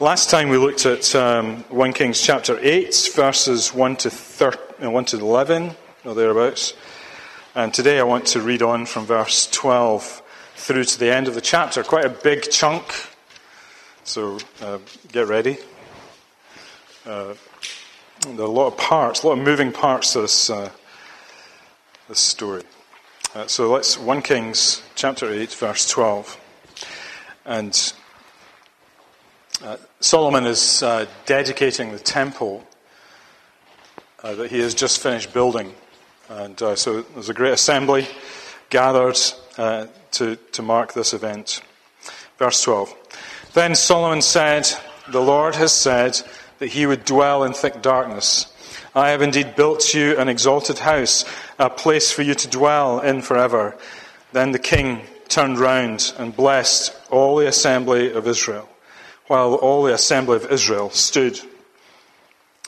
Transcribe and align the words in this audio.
Last 0.00 0.28
time 0.28 0.48
we 0.48 0.58
looked 0.58 0.86
at 0.86 1.14
um, 1.14 1.62
1 1.68 1.92
Kings 1.92 2.20
chapter 2.20 2.58
8, 2.60 3.12
verses 3.14 3.72
1 3.72 3.94
to, 3.98 4.10
13, 4.10 4.86
uh, 4.86 4.90
1 4.90 5.04
to 5.04 5.18
11, 5.20 5.70
or 6.04 6.16
thereabouts. 6.16 6.74
And 7.54 7.72
today 7.72 8.00
I 8.00 8.02
want 8.02 8.26
to 8.26 8.40
read 8.40 8.60
on 8.60 8.86
from 8.86 9.06
verse 9.06 9.48
12 9.52 10.20
through 10.56 10.82
to 10.82 10.98
the 10.98 11.14
end 11.14 11.28
of 11.28 11.36
the 11.36 11.40
chapter. 11.40 11.84
Quite 11.84 12.06
a 12.06 12.08
big 12.08 12.50
chunk. 12.50 12.92
So 14.02 14.38
uh, 14.60 14.78
get 15.12 15.28
ready. 15.28 15.58
Uh, 17.06 17.34
there 18.26 18.40
are 18.40 18.48
a 18.48 18.50
lot 18.50 18.66
of 18.66 18.76
parts, 18.76 19.22
a 19.22 19.28
lot 19.28 19.38
of 19.38 19.44
moving 19.44 19.70
parts 19.70 20.14
to 20.14 20.22
this, 20.22 20.50
uh, 20.50 20.70
this 22.08 22.18
story. 22.18 22.64
Uh, 23.32 23.46
so 23.46 23.70
let's 23.70 23.96
1 23.96 24.22
Kings 24.22 24.82
chapter 24.96 25.32
8, 25.32 25.52
verse 25.52 25.88
12. 25.88 26.36
And 27.44 27.92
uh, 29.64 29.78
Solomon 30.00 30.44
is 30.44 30.82
uh, 30.82 31.06
dedicating 31.24 31.92
the 31.92 31.98
temple 31.98 32.62
uh, 34.22 34.34
that 34.34 34.50
he 34.50 34.58
has 34.60 34.74
just 34.74 35.02
finished 35.02 35.32
building. 35.32 35.72
And 36.28 36.60
uh, 36.60 36.76
so 36.76 37.00
there's 37.00 37.30
a 37.30 37.34
great 37.34 37.54
assembly 37.54 38.06
gathered 38.68 39.18
uh, 39.56 39.86
to, 40.12 40.36
to 40.52 40.62
mark 40.62 40.92
this 40.92 41.14
event. 41.14 41.62
Verse 42.38 42.62
12. 42.62 42.94
Then 43.54 43.74
Solomon 43.74 44.20
said, 44.20 44.68
The 45.08 45.22
Lord 45.22 45.54
has 45.54 45.72
said 45.72 46.20
that 46.58 46.66
he 46.66 46.84
would 46.84 47.06
dwell 47.06 47.42
in 47.44 47.54
thick 47.54 47.80
darkness. 47.80 48.52
I 48.94 49.10
have 49.10 49.22
indeed 49.22 49.56
built 49.56 49.94
you 49.94 50.18
an 50.18 50.28
exalted 50.28 50.78
house, 50.78 51.24
a 51.58 51.70
place 51.70 52.12
for 52.12 52.20
you 52.20 52.34
to 52.34 52.48
dwell 52.48 53.00
in 53.00 53.22
forever. 53.22 53.78
Then 54.32 54.52
the 54.52 54.58
king 54.58 55.00
turned 55.28 55.58
round 55.58 56.12
and 56.18 56.36
blessed 56.36 56.94
all 57.10 57.36
the 57.36 57.48
assembly 57.48 58.12
of 58.12 58.28
Israel 58.28 58.68
while 59.26 59.54
all 59.54 59.82
the 59.82 59.94
assembly 59.94 60.36
of 60.36 60.50
Israel 60.50 60.90
stood. 60.90 61.40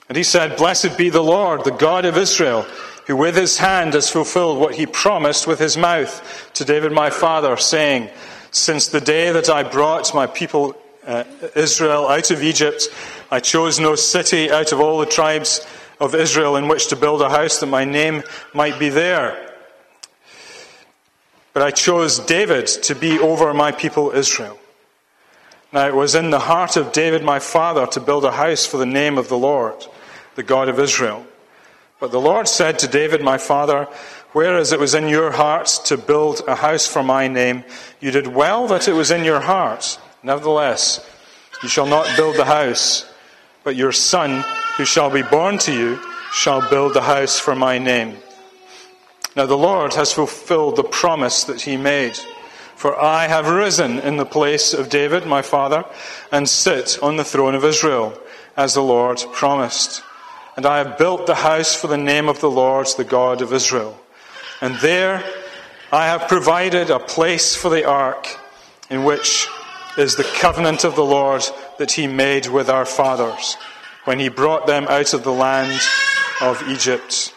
And 0.08 0.16
he 0.16 0.22
said, 0.22 0.56
Blessed 0.56 0.96
be 0.96 1.10
the 1.10 1.22
Lord, 1.22 1.64
the 1.64 1.70
God 1.70 2.04
of 2.04 2.16
Israel, 2.16 2.62
who 3.06 3.16
with 3.16 3.36
his 3.36 3.58
hand 3.58 3.94
has 3.94 4.10
fulfilled 4.10 4.58
what 4.58 4.74
he 4.74 4.86
promised 4.86 5.46
with 5.46 5.58
his 5.58 5.76
mouth 5.76 6.50
to 6.54 6.64
David 6.64 6.92
my 6.92 7.10
father, 7.10 7.56
saying, 7.56 8.08
Since 8.50 8.88
the 8.88 9.00
day 9.00 9.32
that 9.32 9.48
I 9.50 9.62
brought 9.62 10.14
my 10.14 10.26
people 10.26 10.76
uh, 11.06 11.24
Israel 11.54 12.08
out 12.08 12.30
of 12.30 12.42
Egypt, 12.42 12.88
I 13.30 13.40
chose 13.40 13.78
no 13.78 13.94
city 13.94 14.50
out 14.50 14.72
of 14.72 14.80
all 14.80 14.98
the 14.98 15.06
tribes 15.06 15.66
of 16.00 16.14
Israel 16.14 16.56
in 16.56 16.68
which 16.68 16.88
to 16.88 16.96
build 16.96 17.22
a 17.22 17.30
house 17.30 17.60
that 17.60 17.66
my 17.66 17.84
name 17.84 18.22
might 18.54 18.78
be 18.78 18.88
there. 18.88 19.54
But 21.52 21.62
I 21.62 21.70
chose 21.70 22.18
David 22.18 22.66
to 22.66 22.94
be 22.94 23.18
over 23.18 23.54
my 23.54 23.72
people 23.72 24.10
Israel. 24.10 24.58
Now 25.76 25.88
it 25.88 25.94
was 25.94 26.14
in 26.14 26.30
the 26.30 26.38
heart 26.38 26.78
of 26.78 26.92
David 26.92 27.22
my 27.22 27.38
father 27.38 27.86
to 27.88 28.00
build 28.00 28.24
a 28.24 28.32
house 28.32 28.64
for 28.64 28.78
the 28.78 28.86
name 28.86 29.18
of 29.18 29.28
the 29.28 29.36
Lord, 29.36 29.74
the 30.34 30.42
God 30.42 30.70
of 30.70 30.80
Israel. 30.80 31.26
But 32.00 32.12
the 32.12 32.18
Lord 32.18 32.48
said 32.48 32.78
to 32.78 32.88
David 32.88 33.20
my 33.20 33.36
father, 33.36 33.86
Whereas 34.32 34.72
it 34.72 34.80
was 34.80 34.94
in 34.94 35.06
your 35.06 35.32
heart 35.32 35.66
to 35.84 35.98
build 35.98 36.40
a 36.48 36.54
house 36.54 36.86
for 36.86 37.02
my 37.02 37.28
name, 37.28 37.62
you 38.00 38.10
did 38.10 38.26
well 38.26 38.66
that 38.68 38.88
it 38.88 38.94
was 38.94 39.10
in 39.10 39.22
your 39.22 39.40
heart. 39.40 40.00
Nevertheless, 40.22 41.06
you 41.62 41.68
shall 41.68 41.84
not 41.84 42.16
build 42.16 42.36
the 42.36 42.46
house, 42.46 43.04
but 43.62 43.76
your 43.76 43.92
son, 43.92 44.46
who 44.78 44.86
shall 44.86 45.10
be 45.10 45.20
born 45.24 45.58
to 45.58 45.74
you, 45.74 46.00
shall 46.32 46.66
build 46.70 46.94
the 46.94 47.02
house 47.02 47.38
for 47.38 47.54
my 47.54 47.76
name. 47.76 48.16
Now 49.36 49.44
the 49.44 49.58
Lord 49.58 49.92
has 49.92 50.10
fulfilled 50.10 50.76
the 50.76 50.84
promise 50.84 51.44
that 51.44 51.60
he 51.60 51.76
made. 51.76 52.18
For 52.76 53.00
I 53.00 53.26
have 53.26 53.48
risen 53.48 53.98
in 54.00 54.18
the 54.18 54.26
place 54.26 54.74
of 54.74 54.90
David, 54.90 55.26
my 55.26 55.42
father, 55.42 55.84
and 56.30 56.48
sit 56.48 56.98
on 57.02 57.16
the 57.16 57.24
throne 57.24 57.54
of 57.54 57.64
Israel, 57.64 58.16
as 58.56 58.74
the 58.74 58.82
Lord 58.82 59.24
promised. 59.32 60.02
And 60.56 60.66
I 60.66 60.78
have 60.78 60.98
built 60.98 61.26
the 61.26 61.34
house 61.34 61.74
for 61.74 61.86
the 61.86 61.96
name 61.96 62.28
of 62.28 62.40
the 62.40 62.50
Lord, 62.50 62.86
the 62.96 63.04
God 63.04 63.42
of 63.42 63.52
Israel. 63.52 63.98
And 64.60 64.76
there 64.76 65.24
I 65.90 66.06
have 66.06 66.28
provided 66.28 66.90
a 66.90 66.98
place 66.98 67.56
for 67.56 67.70
the 67.70 67.86
ark, 67.86 68.28
in 68.90 69.04
which 69.04 69.46
is 69.96 70.16
the 70.16 70.24
covenant 70.24 70.84
of 70.84 70.96
the 70.96 71.04
Lord 71.04 71.44
that 71.78 71.92
he 71.92 72.06
made 72.06 72.46
with 72.46 72.68
our 72.68 72.84
fathers, 72.84 73.56
when 74.04 74.18
he 74.18 74.28
brought 74.28 74.66
them 74.66 74.86
out 74.88 75.14
of 75.14 75.24
the 75.24 75.32
land 75.32 75.80
of 76.40 76.62
Egypt. 76.68 77.32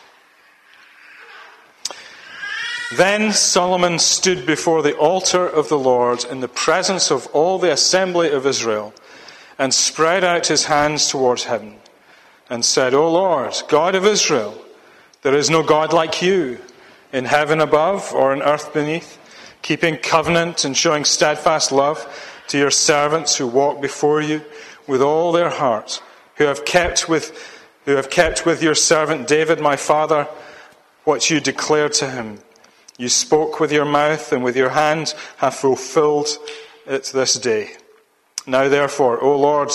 Then 2.92 3.34
Solomon 3.34 4.00
stood 4.00 4.48
before 4.48 4.82
the 4.82 4.98
altar 4.98 5.48
of 5.48 5.70
the 5.70 5.78
Lord 5.78 6.26
in 6.26 6.40
the 6.40 6.48
presence 6.48 7.12
of 7.12 7.28
all 7.28 7.60
the 7.60 7.72
assembly 7.72 8.32
of 8.32 8.48
Israel 8.48 8.94
and 9.60 9.72
spread 9.72 10.24
out 10.24 10.48
his 10.48 10.66
hands 10.66 11.08
towards 11.08 11.44
heaven 11.44 11.76
and 12.50 12.66
said, 12.66 12.96
O 12.96 13.12
Lord, 13.12 13.54
God 13.68 13.94
of 13.94 14.08
Israel, 14.08 14.60
there 15.22 15.36
is 15.36 15.52
no 15.52 15.62
God 15.62 15.94
like 15.94 16.24
you 16.24 16.58
in 17.14 17.26
heaven 17.26 17.62
above 17.62 18.12
or 18.12 18.34
in 18.34 18.42
earth 18.42 18.74
beneath, 18.74 19.20
keeping 19.62 19.96
covenant 19.98 20.66
and 20.66 20.76
showing 20.76 21.06
steadfast 21.06 21.72
love 21.72 22.08
to 22.48 22.58
your 22.58 22.72
servants 22.72 23.36
who 23.36 23.46
walk 23.46 23.80
before 23.82 24.20
you 24.20 24.42
with 24.88 25.04
all 25.04 25.32
their 25.32 25.52
heart, 25.52 26.02
who 26.38 26.46
have 26.46 26.66
kept 26.66 27.08
with, 27.08 27.70
who 27.86 27.92
have 27.98 28.10
kept 28.10 28.48
with 28.48 28.64
your 28.64 28.74
servant 28.74 29.28
David, 29.28 29.60
my 29.60 29.76
father, 29.76 30.28
what 31.04 31.30
you 31.30 31.40
declared 31.40 31.94
to 31.94 32.10
him 32.10 32.40
you 33.00 33.08
spoke 33.08 33.62
with 33.62 33.72
your 33.72 33.86
mouth 33.86 34.34
and 34.34 34.44
with 34.44 34.58
your 34.58 34.70
hand 34.70 35.16
have 35.38 35.56
fulfilled 35.56 36.28
it 36.86 37.06
this 37.06 37.36
day. 37.36 37.72
Now 38.46 38.68
therefore, 38.68 39.24
O 39.24 39.38
Lord, 39.38 39.72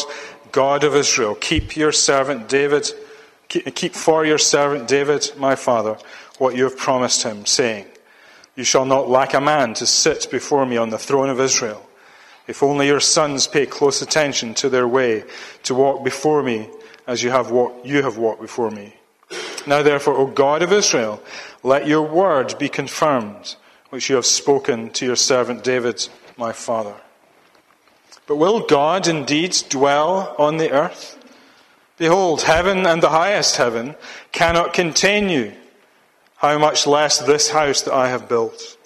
God 0.53 0.85
of 0.85 0.95
Israel, 0.95 1.35
keep 1.35 1.75
your 1.75 1.91
servant 1.91 2.51
David, 2.51 2.91
keep 3.49 3.95
for 3.95 4.27
your 4.27 4.37
servant 4.37 4.89
David, 4.89 5.33
my 5.39 5.55
father, 5.55 5.97
what 6.37 6.55
you 6.55 6.65
have 6.65 6.77
promised 6.77 7.23
him, 7.23 7.47
saying, 7.47 7.87
You 8.57 8.65
shall 8.65 8.85
not 8.85 9.09
lack 9.09 9.33
a 9.33 9.41
man 9.41 9.73
to 9.75 9.87
sit 9.87 10.31
before 10.31 10.67
me 10.67 10.77
on 10.77 10.91
the 10.91 10.99
throne 10.99 11.31
of 11.31 11.41
Israel. 11.41 11.89
If 12.47 12.63
only 12.63 12.89
your 12.89 13.01
sons 13.01 13.47
pay 13.47 13.65
close 13.65 14.03
attention 14.03 14.53
to 14.57 14.69
their 14.69 14.87
way, 14.87 15.25
to 15.63 15.75
walk 15.75 16.05
before 16.05 16.43
me 16.43 16.69
as 17.07 17.23
you 17.23 17.31
have 17.31 17.51
walked, 17.51 17.87
you 17.87 18.03
have 18.03 18.19
walked 18.19 18.43
before 18.43 18.71
me. 18.71 18.95
Now 19.67 19.83
therefore, 19.83 20.15
O 20.15 20.27
God 20.27 20.63
of 20.63 20.73
Israel, 20.73 21.23
let 21.63 21.87
your 21.87 22.03
word 22.03 22.59
be 22.59 22.69
confirmed, 22.69 23.57
which 23.91 24.11
you 24.11 24.17
have 24.17 24.27
spoken 24.27 24.91
to 24.91 25.07
your 25.07 25.17
servant 25.17 25.65
David, 25.65 26.09
my 26.37 26.53
father. 26.53 26.95
But 28.27 28.37
will 28.37 28.61
God 28.61 29.07
indeed 29.07 29.57
dwell 29.69 30.35
on 30.39 30.57
the 30.57 30.71
earth? 30.71 31.19
Behold, 31.97 32.43
heaven 32.43 32.87
and 32.87 33.03
the 33.03 33.11
highest 33.11 33.57
heaven 33.57 33.95
cannot 34.33 34.75
contain 34.75 35.29
you. 35.29 35.53
How 36.37 36.59
much 36.59 36.87
less 36.87 37.19
this 37.19 37.51
house 37.51 37.83
that 37.83 37.95
I 37.95 38.09
have 38.09 38.29
built? 38.29 38.77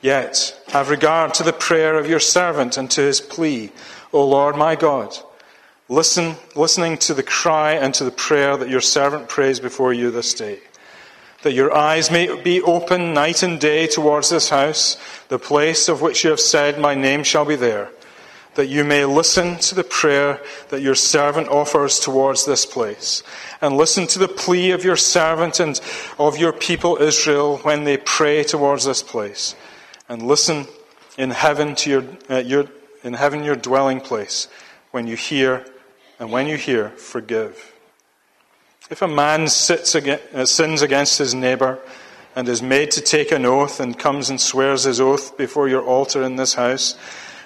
Yet 0.00 0.60
have 0.68 0.90
regard 0.90 1.32
to 1.34 1.42
the 1.42 1.52
prayer 1.52 1.96
of 1.96 2.08
your 2.08 2.20
servant 2.20 2.76
and 2.76 2.90
to 2.90 3.02
his 3.02 3.20
plea, 3.20 3.70
O 4.12 4.26
Lord 4.26 4.56
my 4.56 4.74
God 4.74 5.16
Listen, 5.92 6.36
listening 6.54 6.96
to 6.96 7.12
the 7.12 7.22
cry 7.22 7.72
and 7.72 7.92
to 7.92 8.02
the 8.02 8.10
prayer 8.10 8.56
that 8.56 8.70
your 8.70 8.80
servant 8.80 9.28
prays 9.28 9.60
before 9.60 9.92
you 9.92 10.10
this 10.10 10.32
day. 10.32 10.58
That 11.42 11.52
your 11.52 11.76
eyes 11.76 12.10
may 12.10 12.34
be 12.40 12.62
open 12.62 13.12
night 13.12 13.42
and 13.42 13.60
day 13.60 13.86
towards 13.86 14.30
this 14.30 14.48
house, 14.48 14.96
the 15.28 15.38
place 15.38 15.90
of 15.90 16.00
which 16.00 16.24
you 16.24 16.30
have 16.30 16.40
said, 16.40 16.80
My 16.80 16.94
name 16.94 17.22
shall 17.24 17.44
be 17.44 17.56
there. 17.56 17.90
That 18.54 18.68
you 18.68 18.84
may 18.84 19.04
listen 19.04 19.58
to 19.58 19.74
the 19.74 19.84
prayer 19.84 20.40
that 20.70 20.80
your 20.80 20.94
servant 20.94 21.48
offers 21.48 22.00
towards 22.00 22.46
this 22.46 22.64
place. 22.64 23.22
And 23.60 23.76
listen 23.76 24.06
to 24.06 24.18
the 24.18 24.28
plea 24.28 24.70
of 24.70 24.84
your 24.84 24.96
servant 24.96 25.60
and 25.60 25.78
of 26.18 26.38
your 26.38 26.54
people 26.54 26.96
Israel 27.02 27.58
when 27.58 27.84
they 27.84 27.98
pray 27.98 28.44
towards 28.44 28.86
this 28.86 29.02
place. 29.02 29.54
And 30.08 30.22
listen 30.22 30.68
in 31.18 31.32
heaven 31.32 31.74
to 31.74 31.90
your, 31.90 32.04
uh, 32.30 32.38
your 32.38 32.64
in 33.04 33.12
heaven 33.12 33.44
your 33.44 33.56
dwelling 33.56 34.00
place 34.00 34.48
when 34.92 35.06
you 35.06 35.16
hear 35.16 35.66
and 36.22 36.30
when 36.30 36.46
you 36.46 36.56
hear, 36.56 36.90
forgive. 36.90 37.74
If 38.88 39.02
a 39.02 39.08
man 39.08 39.48
against, 39.48 39.96
uh, 40.32 40.46
sins 40.46 40.80
against 40.80 41.18
his 41.18 41.34
neighbor 41.34 41.80
and 42.36 42.48
is 42.48 42.62
made 42.62 42.92
to 42.92 43.00
take 43.00 43.32
an 43.32 43.44
oath 43.44 43.80
and 43.80 43.98
comes 43.98 44.30
and 44.30 44.40
swears 44.40 44.84
his 44.84 45.00
oath 45.00 45.36
before 45.36 45.68
your 45.68 45.84
altar 45.84 46.22
in 46.22 46.36
this 46.36 46.54
house, 46.54 46.96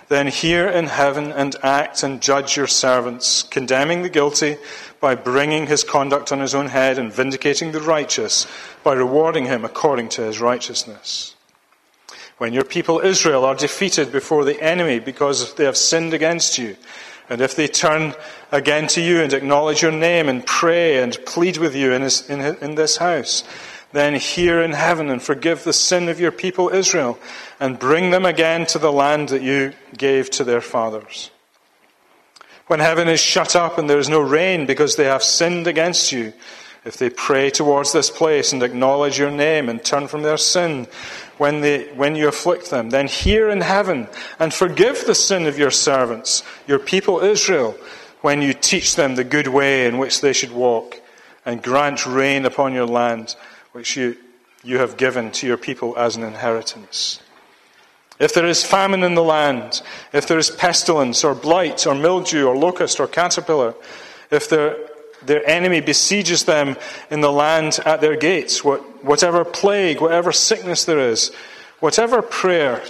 then 0.08 0.26
hear 0.26 0.68
in 0.68 0.88
heaven 0.88 1.32
and 1.32 1.56
act 1.62 2.02
and 2.02 2.20
judge 2.20 2.54
your 2.54 2.66
servants, 2.66 3.44
condemning 3.44 4.02
the 4.02 4.10
guilty 4.10 4.58
by 5.00 5.14
bringing 5.14 5.66
his 5.66 5.82
conduct 5.82 6.30
on 6.30 6.40
his 6.40 6.54
own 6.54 6.66
head 6.66 6.98
and 6.98 7.10
vindicating 7.10 7.72
the 7.72 7.80
righteous 7.80 8.46
by 8.84 8.92
rewarding 8.92 9.46
him 9.46 9.64
according 9.64 10.10
to 10.10 10.20
his 10.20 10.38
righteousness. 10.38 11.34
When 12.36 12.52
your 12.52 12.64
people 12.64 13.00
Israel 13.00 13.46
are 13.46 13.54
defeated 13.54 14.12
before 14.12 14.44
the 14.44 14.62
enemy 14.62 14.98
because 14.98 15.54
they 15.54 15.64
have 15.64 15.78
sinned 15.78 16.12
against 16.12 16.58
you, 16.58 16.76
and 17.28 17.40
if 17.40 17.56
they 17.56 17.68
turn 17.68 18.14
again 18.52 18.86
to 18.88 19.00
you 19.00 19.20
and 19.20 19.32
acknowledge 19.32 19.82
your 19.82 19.92
name 19.92 20.28
and 20.28 20.46
pray 20.46 21.02
and 21.02 21.18
plead 21.26 21.56
with 21.58 21.74
you 21.74 21.92
in, 21.92 22.02
in, 22.02 22.56
in 22.62 22.74
this 22.76 22.98
house, 22.98 23.42
then 23.92 24.14
hear 24.14 24.60
in 24.60 24.72
heaven 24.72 25.08
and 25.10 25.22
forgive 25.22 25.64
the 25.64 25.72
sin 25.72 26.08
of 26.08 26.20
your 26.20 26.32
people 26.32 26.68
Israel 26.68 27.18
and 27.58 27.78
bring 27.78 28.10
them 28.10 28.24
again 28.24 28.66
to 28.66 28.78
the 28.78 28.92
land 28.92 29.30
that 29.30 29.42
you 29.42 29.72
gave 29.96 30.30
to 30.30 30.44
their 30.44 30.60
fathers. 30.60 31.30
When 32.66 32.80
heaven 32.80 33.08
is 33.08 33.20
shut 33.20 33.54
up 33.54 33.78
and 33.78 33.88
there 33.88 33.98
is 33.98 34.08
no 34.08 34.20
rain 34.20 34.66
because 34.66 34.96
they 34.96 35.04
have 35.04 35.22
sinned 35.22 35.66
against 35.66 36.12
you, 36.12 36.32
if 36.84 36.96
they 36.98 37.10
pray 37.10 37.50
towards 37.50 37.92
this 37.92 38.10
place 38.10 38.52
and 38.52 38.62
acknowledge 38.62 39.18
your 39.18 39.30
name 39.30 39.68
and 39.68 39.84
turn 39.84 40.06
from 40.06 40.22
their 40.22 40.36
sin 40.36 40.86
when, 41.38 41.60
they, 41.60 41.86
when 41.94 42.16
you 42.16 42.28
afflict 42.28 42.70
them, 42.70 42.90
then 42.90 43.06
hear 43.06 43.50
in 43.50 43.60
heaven 43.60 44.08
and 44.38 44.52
forgive 44.52 45.04
the 45.06 45.14
sin 45.14 45.46
of 45.46 45.58
your 45.58 45.70
servants, 45.70 46.42
your 46.66 46.78
people 46.78 47.20
Israel, 47.20 47.76
when 48.22 48.42
you 48.42 48.54
teach 48.54 48.96
them 48.96 49.14
the 49.14 49.24
good 49.24 49.48
way 49.48 49.86
in 49.86 49.98
which 49.98 50.20
they 50.20 50.32
should 50.32 50.52
walk, 50.52 51.00
and 51.44 51.62
grant 51.62 52.06
rain 52.06 52.44
upon 52.44 52.72
your 52.72 52.86
land, 52.86 53.36
which 53.72 53.96
you, 53.96 54.16
you 54.64 54.78
have 54.78 54.96
given 54.96 55.30
to 55.30 55.46
your 55.46 55.56
people 55.56 55.96
as 55.96 56.16
an 56.16 56.24
inheritance. 56.24 57.20
If 58.18 58.32
there 58.34 58.46
is 58.46 58.64
famine 58.64 59.02
in 59.02 59.14
the 59.14 59.22
land, 59.22 59.82
if 60.12 60.26
there 60.26 60.38
is 60.38 60.50
pestilence 60.50 61.22
or 61.22 61.34
blight 61.34 61.86
or 61.86 61.94
mildew 61.94 62.46
or 62.46 62.56
locust 62.56 62.98
or 62.98 63.06
caterpillar, 63.06 63.74
if 64.30 64.48
their, 64.48 64.76
their 65.26 65.46
enemy 65.48 65.80
besieges 65.80 66.44
them 66.44 66.76
in 67.10 67.20
the 67.20 67.32
land 67.32 67.78
at 67.84 68.00
their 68.00 68.16
gates, 68.16 68.64
what, 68.64 69.04
whatever 69.04 69.44
plague, 69.44 70.00
whatever 70.00 70.32
sickness 70.32 70.84
there 70.84 70.98
is, 70.98 71.32
whatever 71.80 72.22
prayer, 72.22 72.82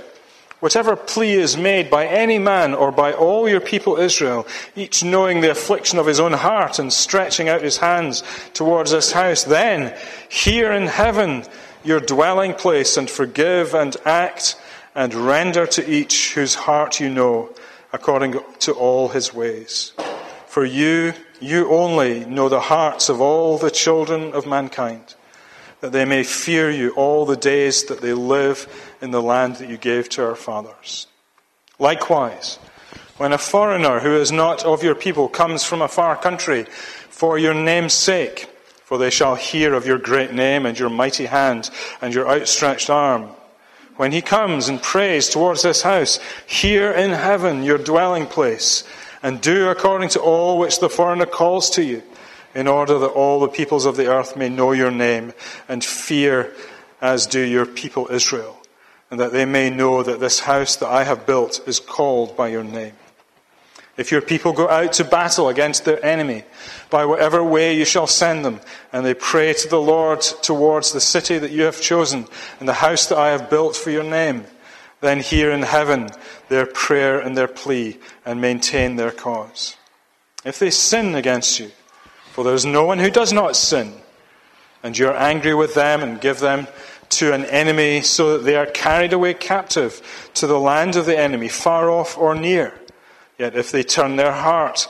whatever 0.61 0.97
plea 0.97 1.35
is 1.35 1.57
made 1.57 1.91
by 1.91 2.07
any 2.07 2.39
man 2.39 2.75
or 2.75 2.91
by 2.91 3.13
all 3.13 3.49
your 3.49 3.61
people 3.61 3.97
Israel, 3.97 4.47
each 4.75 5.05
knowing 5.05 5.41
the 5.41 5.51
affliction 5.51 5.99
of 5.99 6.07
his 6.07 6.21
own 6.21 6.33
heart 6.33 6.79
and 6.79 6.93
stretching 6.93 7.49
out 7.49 7.63
his 7.63 7.77
hands 7.77 8.23
towards 8.55 8.91
this 8.91 9.13
house, 9.13 9.45
then 9.45 9.97
hear 10.29 10.73
in 10.73 10.87
heaven 10.87 11.45
your 11.85 12.01
dwelling 12.01 12.55
place 12.55 12.97
and 12.97 13.09
forgive 13.09 13.75
and 13.75 13.97
act 14.05 14.57
and 14.95 15.15
render 15.15 15.67
to 15.67 15.89
each 15.89 16.35
whose 16.35 16.55
heart 16.55 17.01
you 17.01 17.11
know, 17.11 17.51
according 17.93 18.41
to 18.59 18.73
all 18.73 19.09
his 19.09 19.33
ways. 19.33 19.93
For 20.47 20.65
you, 20.65 21.13
you 21.41 21.71
only 21.71 22.25
know 22.25 22.49
the 22.49 22.61
hearts 22.61 23.09
of 23.09 23.21
all 23.21 23.59
the 23.59 23.71
children 23.71 24.33
of 24.33 24.47
mankind, 24.47 25.15
that 25.81 25.93
they 25.93 26.05
may 26.05 26.23
fear 26.23 26.71
you 26.71 26.91
all 26.91 27.27
the 27.27 27.37
days 27.37 27.85
that 27.85 28.01
they 28.01 28.13
live 28.13 28.95
in 29.01 29.11
the 29.11 29.23
land 29.23 29.57
that 29.57 29.69
you 29.69 29.77
gave 29.77 30.09
to 30.11 30.25
our 30.25 30.35
fathers. 30.35 31.07
Likewise, 31.79 32.59
when 33.19 33.33
a 33.33 33.39
foreigner 33.39 34.01
who 34.01 34.17
is 34.17 34.33
not 34.33 34.65
of 34.65 34.83
your 34.83 34.95
people 34.95 35.29
comes 35.29 35.65
from 35.65 35.83
a 35.83 35.89
far 35.89 36.17
country 36.17 36.65
for 36.65 37.39
your 37.39 37.55
name's 37.55 37.95
sake, 37.95 38.49
for 38.85 38.99
they 38.99 39.11
shall 39.11 39.35
hear 39.35 39.75
of 39.75 39.87
your 39.87 39.99
great 39.99 40.33
name 40.33 40.65
and 40.65 40.79
your 40.79 40.91
mighty 40.91 41.27
hand 41.27 41.71
and 42.01 42.15
your 42.15 42.29
outstretched 42.29 42.91
arm, 42.91 43.31
when 43.97 44.13
he 44.13 44.21
comes 44.21 44.69
and 44.69 44.83
prays 44.83 45.29
towards 45.31 45.63
this 45.63 45.83
house, 45.83 46.21
hear 46.47 46.93
in 46.93 47.11
heaven, 47.11 47.63
your 47.63 47.79
dwelling 47.79 48.27
place, 48.27 48.85
and 49.27 49.41
do 49.41 49.69
according 49.71 50.09
to 50.09 50.21
all 50.21 50.57
which 50.57 50.79
the 50.79 50.89
foreigner 50.89 51.27
calls 51.27 51.69
to 51.71 51.83
you, 51.83 52.01
in 52.55 52.69
order 52.69 52.97
that 52.97 53.09
all 53.09 53.41
the 53.41 53.49
peoples 53.49 53.85
of 53.85 53.97
the 53.97 54.07
earth 54.07 54.37
may 54.37 54.49
know 54.49 54.71
your 54.71 54.93
name 54.93 55.33
and 55.69 55.85
fear 55.85 56.55
as 57.01 57.27
do 57.27 57.41
your 57.41 57.67
people 57.67 58.07
Israel, 58.09 58.57
and 59.11 59.19
that 59.19 59.33
they 59.33 59.45
may 59.45 59.69
know 59.69 60.05
that 60.05 60.21
this 60.21 60.39
house 60.39 60.77
that 60.77 60.89
I 60.89 61.03
have 61.03 61.27
built 61.27 61.61
is 61.67 61.81
called 61.81 62.37
by 62.37 62.47
your 62.47 62.63
name. 62.63 62.93
If 63.97 64.13
your 64.13 64.21
people 64.21 64.53
go 64.53 64.69
out 64.69 64.93
to 64.93 65.05
battle 65.05 65.49
against 65.49 65.85
their 65.85 66.03
enemy, 66.07 66.45
by 66.89 67.05
whatever 67.05 67.43
way 67.43 67.77
you 67.77 67.85
shall 67.85 68.07
send 68.07 68.45
them, 68.45 68.61
and 68.93 69.05
they 69.05 69.15
pray 69.15 69.53
to 69.55 69.69
the 69.69 69.81
Lord 69.81 70.21
towards 70.21 70.93
the 70.93 71.01
city 71.01 71.37
that 71.37 71.51
you 71.51 71.63
have 71.63 71.81
chosen, 71.81 72.29
and 72.61 72.69
the 72.69 72.75
house 72.75 73.07
that 73.07 73.19
I 73.19 73.31
have 73.31 73.51
built 73.51 73.75
for 73.75 73.91
your 73.91 74.05
name, 74.05 74.45
then 75.01 75.21
hear 75.21 75.51
in 75.51 75.63
heaven 75.63 76.11
their 76.49 76.67
prayer 76.67 77.19
and 77.21 77.37
their 77.37 77.49
plea, 77.49 77.99
and 78.25 78.41
maintain 78.41 78.97
their 78.97 79.11
cause. 79.11 79.77
If 80.45 80.59
they 80.59 80.71
sin 80.71 81.15
against 81.15 81.59
you, 81.59 81.71
for 82.33 82.45
there 82.45 82.55
is 82.55 82.65
no 82.65 82.85
one 82.85 82.99
who 82.99 83.11
does 83.11 83.33
not 83.33 83.57
sin, 83.57 83.93
and 84.83 84.97
you 84.97 85.09
are 85.09 85.17
angry 85.17 85.55
with 85.55 85.75
them 85.75 86.03
and 86.03 86.21
give 86.21 86.41
them 86.41 86.67
to 87.09 87.33
an 87.33 87.45
enemy 87.47 88.01
so 88.01 88.37
that 88.37 88.45
they 88.45 88.57
are 88.57 88.67
carried 88.67 89.13
away 89.13 89.35
captive 89.35 90.31
to 90.35 90.47
the 90.47 90.59
land 90.59 90.97
of 90.97 91.07
the 91.07 91.19
enemy, 91.19 91.49
far 91.49 91.91
off 91.91 92.19
or 92.19 92.35
near, 92.35 92.75
Yet 93.39 93.55
if 93.55 93.71
they 93.71 93.83
turn 93.83 94.17
their 94.17 94.33
heart 94.33 94.89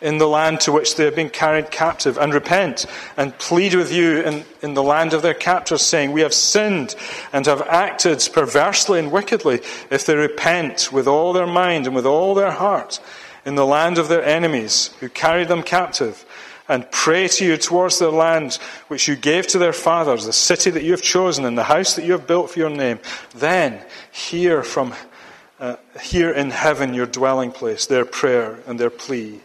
in 0.00 0.18
the 0.18 0.28
land 0.28 0.60
to 0.60 0.72
which 0.72 0.96
they 0.96 1.04
have 1.04 1.16
been 1.16 1.30
carried 1.30 1.70
captive 1.70 2.18
and 2.18 2.32
repent 2.32 2.86
and 3.16 3.36
plead 3.38 3.74
with 3.74 3.92
you 3.92 4.20
in, 4.20 4.44
in 4.62 4.74
the 4.74 4.82
land 4.82 5.12
of 5.12 5.22
their 5.22 5.34
captors, 5.34 5.82
saying, 5.82 6.12
We 6.12 6.20
have 6.20 6.34
sinned 6.34 6.94
and 7.32 7.44
have 7.46 7.62
acted 7.62 8.28
perversely 8.32 8.98
and 8.98 9.10
wickedly, 9.10 9.60
if 9.90 10.06
they 10.06 10.14
repent 10.14 10.92
with 10.92 11.08
all 11.08 11.32
their 11.32 11.46
mind 11.46 11.86
and 11.86 11.96
with 11.96 12.06
all 12.06 12.34
their 12.34 12.52
heart 12.52 13.00
in 13.44 13.54
the 13.54 13.66
land 13.66 13.98
of 13.98 14.08
their 14.08 14.24
enemies 14.24 14.90
who 15.00 15.08
carried 15.08 15.48
them 15.48 15.62
captive, 15.62 16.24
and 16.68 16.90
pray 16.90 17.26
to 17.26 17.46
you 17.46 17.56
towards 17.56 17.98
the 17.98 18.10
land 18.10 18.56
which 18.88 19.08
you 19.08 19.16
gave 19.16 19.46
to 19.46 19.58
their 19.58 19.72
fathers, 19.72 20.26
the 20.26 20.32
city 20.32 20.70
that 20.70 20.82
you 20.82 20.90
have 20.90 21.02
chosen, 21.02 21.46
and 21.46 21.56
the 21.56 21.64
house 21.64 21.94
that 21.96 22.04
you 22.04 22.12
have 22.12 22.26
built 22.26 22.50
for 22.50 22.58
your 22.58 22.70
name, 22.70 22.98
then 23.34 23.80
hear 24.12 24.62
from 24.62 24.92
uh, 25.60 25.76
hear 26.00 26.30
in 26.30 26.50
heaven 26.50 26.94
your 26.94 27.06
dwelling 27.06 27.50
place, 27.50 27.86
their 27.86 28.04
prayer 28.04 28.58
and 28.66 28.78
their 28.78 28.90
plea, 28.90 29.40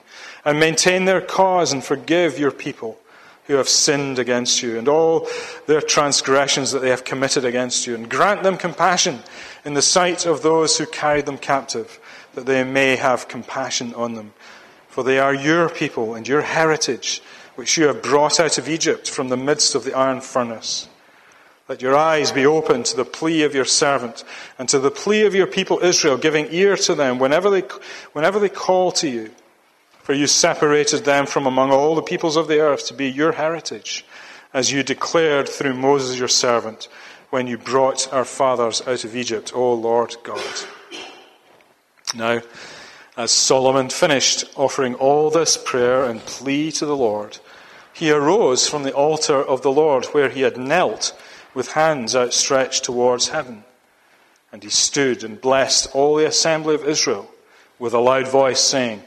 and 0.45 0.59
maintain 0.59 1.05
their 1.05 1.21
cause 1.21 1.71
and 1.71 1.83
forgive 1.83 2.37
your 2.37 2.51
people 2.51 2.99
who 3.45 3.55
have 3.55 3.67
sinned 3.67 4.19
against 4.19 4.63
you 4.63 4.77
and 4.77 4.87
all 4.87 5.27
their 5.67 5.81
transgressions 5.81 6.71
that 6.71 6.79
they 6.79 6.89
have 6.89 7.03
committed 7.03 7.43
against 7.43 7.85
you, 7.85 7.93
and 7.93 8.09
grant 8.09 8.43
them 8.43 8.57
compassion 8.57 9.19
in 9.65 9.73
the 9.73 9.81
sight 9.81 10.25
of 10.25 10.41
those 10.41 10.77
who 10.77 10.85
carried 10.85 11.25
them 11.25 11.37
captive, 11.37 11.99
that 12.35 12.45
they 12.45 12.63
may 12.63 12.95
have 12.95 13.27
compassion 13.27 13.93
on 13.95 14.15
them. 14.15 14.33
For 14.87 15.03
they 15.03 15.19
are 15.19 15.33
your 15.33 15.69
people 15.69 16.15
and 16.15 16.27
your 16.27 16.41
heritage, 16.41 17.21
which 17.55 17.77
you 17.77 17.87
have 17.87 18.01
brought 18.01 18.39
out 18.39 18.57
of 18.57 18.69
Egypt 18.69 19.09
from 19.09 19.29
the 19.29 19.37
midst 19.37 19.75
of 19.75 19.83
the 19.83 19.93
iron 19.93 20.21
furnace. 20.21 20.87
Let 21.67 21.81
your 21.81 21.95
eyes 21.95 22.31
be 22.31 22.45
open 22.45 22.83
to 22.83 22.95
the 22.95 23.05
plea 23.05 23.43
of 23.43 23.55
your 23.55 23.65
servant 23.65 24.23
and 24.59 24.67
to 24.69 24.79
the 24.79 24.91
plea 24.91 25.25
of 25.25 25.35
your 25.35 25.47
people 25.47 25.79
Israel, 25.79 26.17
giving 26.17 26.47
ear 26.51 26.75
to 26.77 26.95
them 26.95 27.19
whenever 27.19 27.49
they, 27.49 27.61
whenever 28.13 28.39
they 28.39 28.49
call 28.49 28.91
to 28.93 29.09
you. 29.09 29.31
For 30.03 30.13
you 30.13 30.27
separated 30.27 31.05
them 31.05 31.25
from 31.25 31.47
among 31.47 31.71
all 31.71 31.95
the 31.95 32.01
peoples 32.01 32.35
of 32.35 32.49
the 32.49 32.59
earth 32.59 32.87
to 32.87 32.93
be 32.93 33.09
your 33.09 33.31
heritage, 33.31 34.05
as 34.53 34.69
you 34.69 34.83
declared 34.83 35.47
through 35.47 35.73
Moses 35.73 36.19
your 36.19 36.27
servant, 36.27 36.89
when 37.29 37.47
you 37.47 37.57
brought 37.57 38.11
our 38.13 38.25
fathers 38.25 38.81
out 38.85 39.05
of 39.05 39.15
Egypt, 39.15 39.53
O 39.55 39.73
Lord 39.73 40.15
God. 40.23 40.43
Now, 42.13 42.41
as 43.15 43.31
Solomon 43.31 43.89
finished 43.89 44.43
offering 44.57 44.93
all 44.95 45.29
this 45.29 45.55
prayer 45.55 46.03
and 46.03 46.19
plea 46.19 46.71
to 46.73 46.85
the 46.85 46.97
Lord, 46.97 47.39
he 47.93 48.11
arose 48.11 48.67
from 48.67 48.83
the 48.83 48.93
altar 48.93 49.41
of 49.41 49.61
the 49.61 49.71
Lord 49.71 50.05
where 50.07 50.29
he 50.29 50.41
had 50.41 50.57
knelt 50.57 51.17
with 51.53 51.71
hands 51.71 52.13
outstretched 52.13 52.83
towards 52.83 53.29
heaven. 53.29 53.63
And 54.51 54.63
he 54.63 54.69
stood 54.69 55.23
and 55.23 55.39
blessed 55.39 55.95
all 55.95 56.15
the 56.15 56.27
assembly 56.27 56.75
of 56.75 56.87
Israel 56.87 57.31
with 57.79 57.93
a 57.93 57.99
loud 57.99 58.27
voice, 58.27 58.59
saying, 58.59 59.03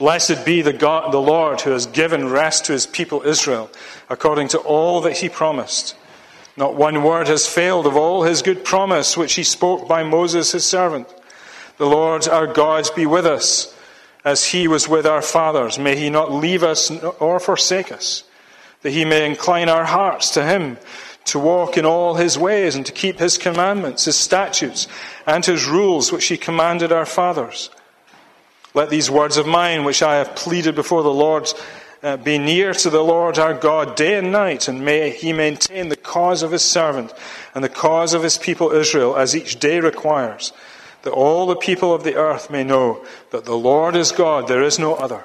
Blessed 0.00 0.46
be 0.46 0.62
the, 0.62 0.72
God, 0.72 1.12
the 1.12 1.20
Lord 1.20 1.60
who 1.60 1.72
has 1.72 1.84
given 1.84 2.30
rest 2.30 2.64
to 2.64 2.72
his 2.72 2.86
people 2.86 3.20
Israel, 3.20 3.70
according 4.08 4.48
to 4.48 4.58
all 4.58 5.02
that 5.02 5.18
he 5.18 5.28
promised. 5.28 5.94
Not 6.56 6.74
one 6.74 7.02
word 7.02 7.28
has 7.28 7.46
failed 7.46 7.86
of 7.86 7.98
all 7.98 8.22
his 8.22 8.40
good 8.40 8.64
promise 8.64 9.14
which 9.14 9.34
he 9.34 9.42
spoke 9.42 9.86
by 9.86 10.02
Moses 10.02 10.52
his 10.52 10.64
servant. 10.64 11.06
The 11.76 11.84
Lord 11.84 12.26
our 12.28 12.46
God 12.46 12.88
be 12.96 13.04
with 13.04 13.26
us, 13.26 13.76
as 14.24 14.46
he 14.46 14.68
was 14.68 14.88
with 14.88 15.04
our 15.04 15.20
fathers. 15.20 15.78
May 15.78 15.96
he 15.96 16.08
not 16.08 16.32
leave 16.32 16.62
us 16.62 16.90
or 16.90 17.38
forsake 17.38 17.92
us, 17.92 18.24
that 18.80 18.92
he 18.92 19.04
may 19.04 19.26
incline 19.26 19.68
our 19.68 19.84
hearts 19.84 20.30
to 20.30 20.46
him 20.46 20.78
to 21.26 21.38
walk 21.38 21.76
in 21.76 21.84
all 21.84 22.14
his 22.14 22.38
ways 22.38 22.74
and 22.74 22.86
to 22.86 22.92
keep 22.92 23.18
his 23.18 23.36
commandments, 23.36 24.06
his 24.06 24.16
statutes, 24.16 24.88
and 25.26 25.44
his 25.44 25.66
rules 25.66 26.10
which 26.10 26.28
he 26.28 26.38
commanded 26.38 26.90
our 26.90 27.04
fathers. 27.04 27.68
Let 28.74 28.90
these 28.90 29.10
words 29.10 29.36
of 29.36 29.46
mine, 29.46 29.84
which 29.84 30.02
I 30.02 30.16
have 30.16 30.36
pleaded 30.36 30.74
before 30.74 31.02
the 31.02 31.12
Lord, 31.12 31.48
uh, 32.02 32.16
be 32.16 32.38
near 32.38 32.72
to 32.72 32.90
the 32.90 33.02
Lord 33.02 33.38
our 33.38 33.54
God 33.54 33.96
day 33.96 34.16
and 34.16 34.30
night, 34.30 34.68
and 34.68 34.84
may 34.84 35.10
he 35.10 35.32
maintain 35.32 35.88
the 35.88 35.96
cause 35.96 36.42
of 36.42 36.52
his 36.52 36.64
servant 36.64 37.12
and 37.54 37.64
the 37.64 37.68
cause 37.68 38.14
of 38.14 38.22
his 38.22 38.38
people 38.38 38.70
Israel 38.70 39.16
as 39.16 39.34
each 39.34 39.58
day 39.58 39.80
requires, 39.80 40.52
that 41.02 41.10
all 41.10 41.46
the 41.46 41.56
people 41.56 41.92
of 41.92 42.04
the 42.04 42.14
earth 42.14 42.50
may 42.50 42.62
know 42.62 43.04
that 43.30 43.44
the 43.44 43.56
Lord 43.56 43.96
is 43.96 44.12
God, 44.12 44.46
there 44.46 44.62
is 44.62 44.78
no 44.78 44.94
other. 44.94 45.24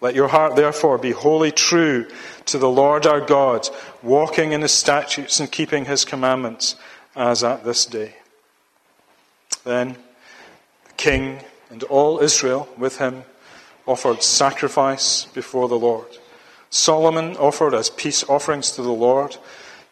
Let 0.00 0.14
your 0.14 0.28
heart, 0.28 0.56
therefore, 0.56 0.98
be 0.98 1.12
wholly 1.12 1.52
true 1.52 2.06
to 2.46 2.58
the 2.58 2.68
Lord 2.68 3.06
our 3.06 3.20
God, 3.20 3.66
walking 4.02 4.52
in 4.52 4.60
his 4.60 4.72
statutes 4.72 5.40
and 5.40 5.50
keeping 5.50 5.86
his 5.86 6.04
commandments, 6.04 6.76
as 7.16 7.42
at 7.42 7.64
this 7.64 7.86
day. 7.86 8.14
Then 9.64 9.96
the 10.84 10.92
king 10.98 11.40
and 11.70 11.82
all 11.84 12.20
Israel 12.20 12.68
with 12.76 12.98
him 12.98 13.24
offered 13.86 14.22
sacrifice 14.22 15.26
before 15.26 15.68
the 15.68 15.78
Lord. 15.78 16.18
Solomon 16.70 17.36
offered 17.36 17.74
as 17.74 17.90
peace 17.90 18.24
offerings 18.24 18.72
to 18.72 18.82
the 18.82 18.92
Lord 18.92 19.36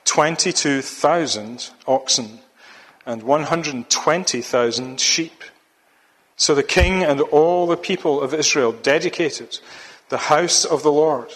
22,000 0.05 1.71
oxen 1.87 2.41
and 3.07 3.23
120,000 3.23 5.01
sheep 5.01 5.45
So 6.37 6.55
the 6.55 6.63
king 6.63 7.05
and 7.05 7.21
all 7.21 7.67
the 7.67 7.77
people 7.77 8.21
of 8.21 8.35
Israel 8.35 8.73
dedicated 8.73 9.61
the 10.09 10.19
house 10.19 10.65
of 10.65 10.83
the 10.83 10.93
Lord. 10.93 11.33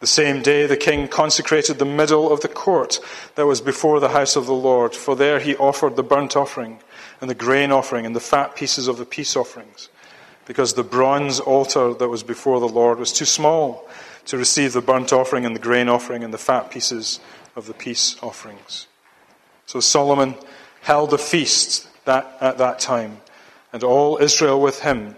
The 0.00 0.06
same 0.06 0.42
day 0.42 0.66
the 0.66 0.76
king 0.76 1.08
consecrated 1.08 1.78
the 1.78 1.84
middle 1.84 2.32
of 2.32 2.40
the 2.40 2.48
court 2.48 3.00
that 3.34 3.46
was 3.46 3.60
before 3.60 4.00
the 4.00 4.10
house 4.10 4.36
of 4.36 4.46
the 4.46 4.54
Lord, 4.54 4.94
for 4.94 5.16
there 5.16 5.40
he 5.40 5.56
offered 5.56 5.96
the 5.96 6.02
burnt 6.02 6.36
offering 6.36 6.80
and 7.20 7.28
the 7.28 7.34
grain 7.34 7.70
offering 7.70 8.06
and 8.06 8.16
the 8.16 8.20
fat 8.20 8.56
pieces 8.56 8.88
of 8.88 8.96
the 8.96 9.04
peace 9.04 9.36
offerings, 9.36 9.88
because 10.46 10.74
the 10.74 10.82
bronze 10.82 11.40
altar 11.40 11.94
that 11.94 12.08
was 12.08 12.22
before 12.22 12.60
the 12.60 12.68
Lord 12.68 12.98
was 12.98 13.12
too 13.12 13.24
small 13.24 13.88
to 14.26 14.36
receive 14.36 14.72
the 14.72 14.80
burnt 14.80 15.12
offering 15.12 15.44
and 15.44 15.54
the 15.54 15.60
grain 15.60 15.88
offering 15.88 16.24
and 16.24 16.32
the 16.32 16.38
fat 16.38 16.70
pieces 16.70 17.20
of 17.56 17.66
the 17.66 17.74
peace 17.74 18.16
offerings. 18.22 18.86
So 19.66 19.80
Solomon 19.80 20.34
held 20.82 21.12
a 21.12 21.18
feast 21.18 21.88
that, 22.04 22.36
at 22.40 22.58
that 22.58 22.78
time, 22.78 23.20
and 23.72 23.84
all 23.84 24.18
Israel 24.18 24.60
with 24.60 24.80
him, 24.80 25.16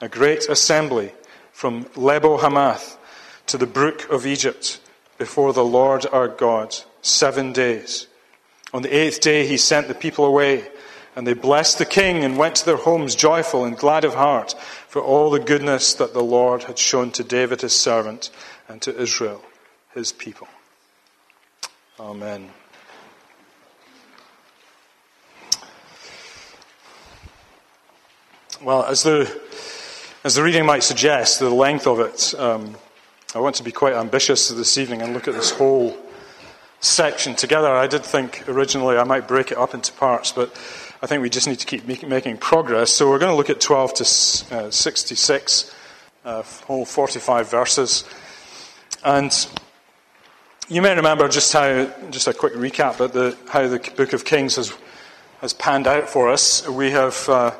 a 0.00 0.08
great 0.08 0.48
assembly 0.48 1.12
from 1.52 1.86
Lebo 1.96 2.36
Hamath 2.38 2.98
to 3.46 3.56
the 3.56 3.66
brook 3.66 4.10
of 4.10 4.26
Egypt 4.26 4.80
before 5.18 5.52
the 5.52 5.64
Lord 5.64 6.04
our 6.12 6.28
God, 6.28 6.76
seven 7.00 7.52
days. 7.52 8.08
On 8.72 8.82
the 8.82 8.94
eighth 8.94 9.20
day 9.20 9.46
he 9.46 9.56
sent 9.56 9.88
the 9.88 9.94
people 9.94 10.24
away, 10.24 10.68
and 11.16 11.26
they 11.26 11.34
blessed 11.34 11.78
the 11.78 11.84
king 11.84 12.24
and 12.24 12.36
went 12.36 12.56
to 12.56 12.66
their 12.66 12.76
homes 12.76 13.14
joyful 13.14 13.64
and 13.64 13.76
glad 13.76 14.04
of 14.04 14.14
heart 14.14 14.54
for 14.88 15.00
all 15.00 15.30
the 15.30 15.40
goodness 15.40 15.94
that 15.94 16.12
the 16.12 16.22
Lord 16.22 16.64
had 16.64 16.78
shown 16.78 17.10
to 17.12 17.24
David 17.24 17.60
his 17.60 17.72
servant 17.72 18.30
and 18.68 18.82
to 18.82 18.96
Israel 19.00 19.42
his 19.94 20.12
people. 20.12 20.48
Amen. 22.00 22.50
Well, 28.62 28.84
as 28.84 29.02
the, 29.02 29.30
as 30.24 30.34
the 30.36 30.42
reading 30.42 30.64
might 30.64 30.82
suggest, 30.82 31.38
the 31.38 31.50
length 31.50 31.86
of 31.86 32.00
it, 32.00 32.34
um, 32.38 32.76
I 33.34 33.40
want 33.40 33.56
to 33.56 33.62
be 33.62 33.72
quite 33.72 33.94
ambitious 33.94 34.48
this 34.48 34.78
evening 34.78 35.02
and 35.02 35.12
look 35.12 35.28
at 35.28 35.34
this 35.34 35.50
whole 35.50 35.96
section 36.80 37.34
together. 37.34 37.68
I 37.68 37.86
did 37.86 38.04
think 38.04 38.48
originally 38.48 38.96
I 38.96 39.04
might 39.04 39.28
break 39.28 39.50
it 39.50 39.58
up 39.58 39.74
into 39.74 39.92
parts, 39.92 40.32
but 40.32 40.54
I 41.04 41.06
think 41.06 41.20
we 41.20 41.28
just 41.28 41.46
need 41.46 41.58
to 41.58 41.66
keep 41.66 41.86
making 41.86 42.38
progress. 42.38 42.90
So 42.90 43.10
we're 43.10 43.18
going 43.18 43.30
to 43.30 43.36
look 43.36 43.50
at 43.50 43.60
12 43.60 43.94
to 43.94 44.56
uh, 44.56 44.70
66, 44.70 45.74
uh, 46.24 46.42
whole 46.42 46.86
45 46.86 47.50
verses. 47.50 48.04
And 49.04 49.30
you 50.66 50.80
may 50.80 50.96
remember 50.96 51.28
just 51.28 51.52
how, 51.52 51.92
just 52.10 52.26
a 52.26 52.32
quick 52.32 52.54
recap, 52.54 52.96
but 52.96 53.12
the, 53.12 53.36
how 53.50 53.68
the 53.68 53.80
book 53.98 54.14
of 54.14 54.24
Kings 54.24 54.56
has, 54.56 54.72
has 55.42 55.52
panned 55.52 55.86
out 55.86 56.08
for 56.08 56.30
us. 56.30 56.66
We 56.66 56.92
have, 56.92 57.28
uh, 57.28 57.50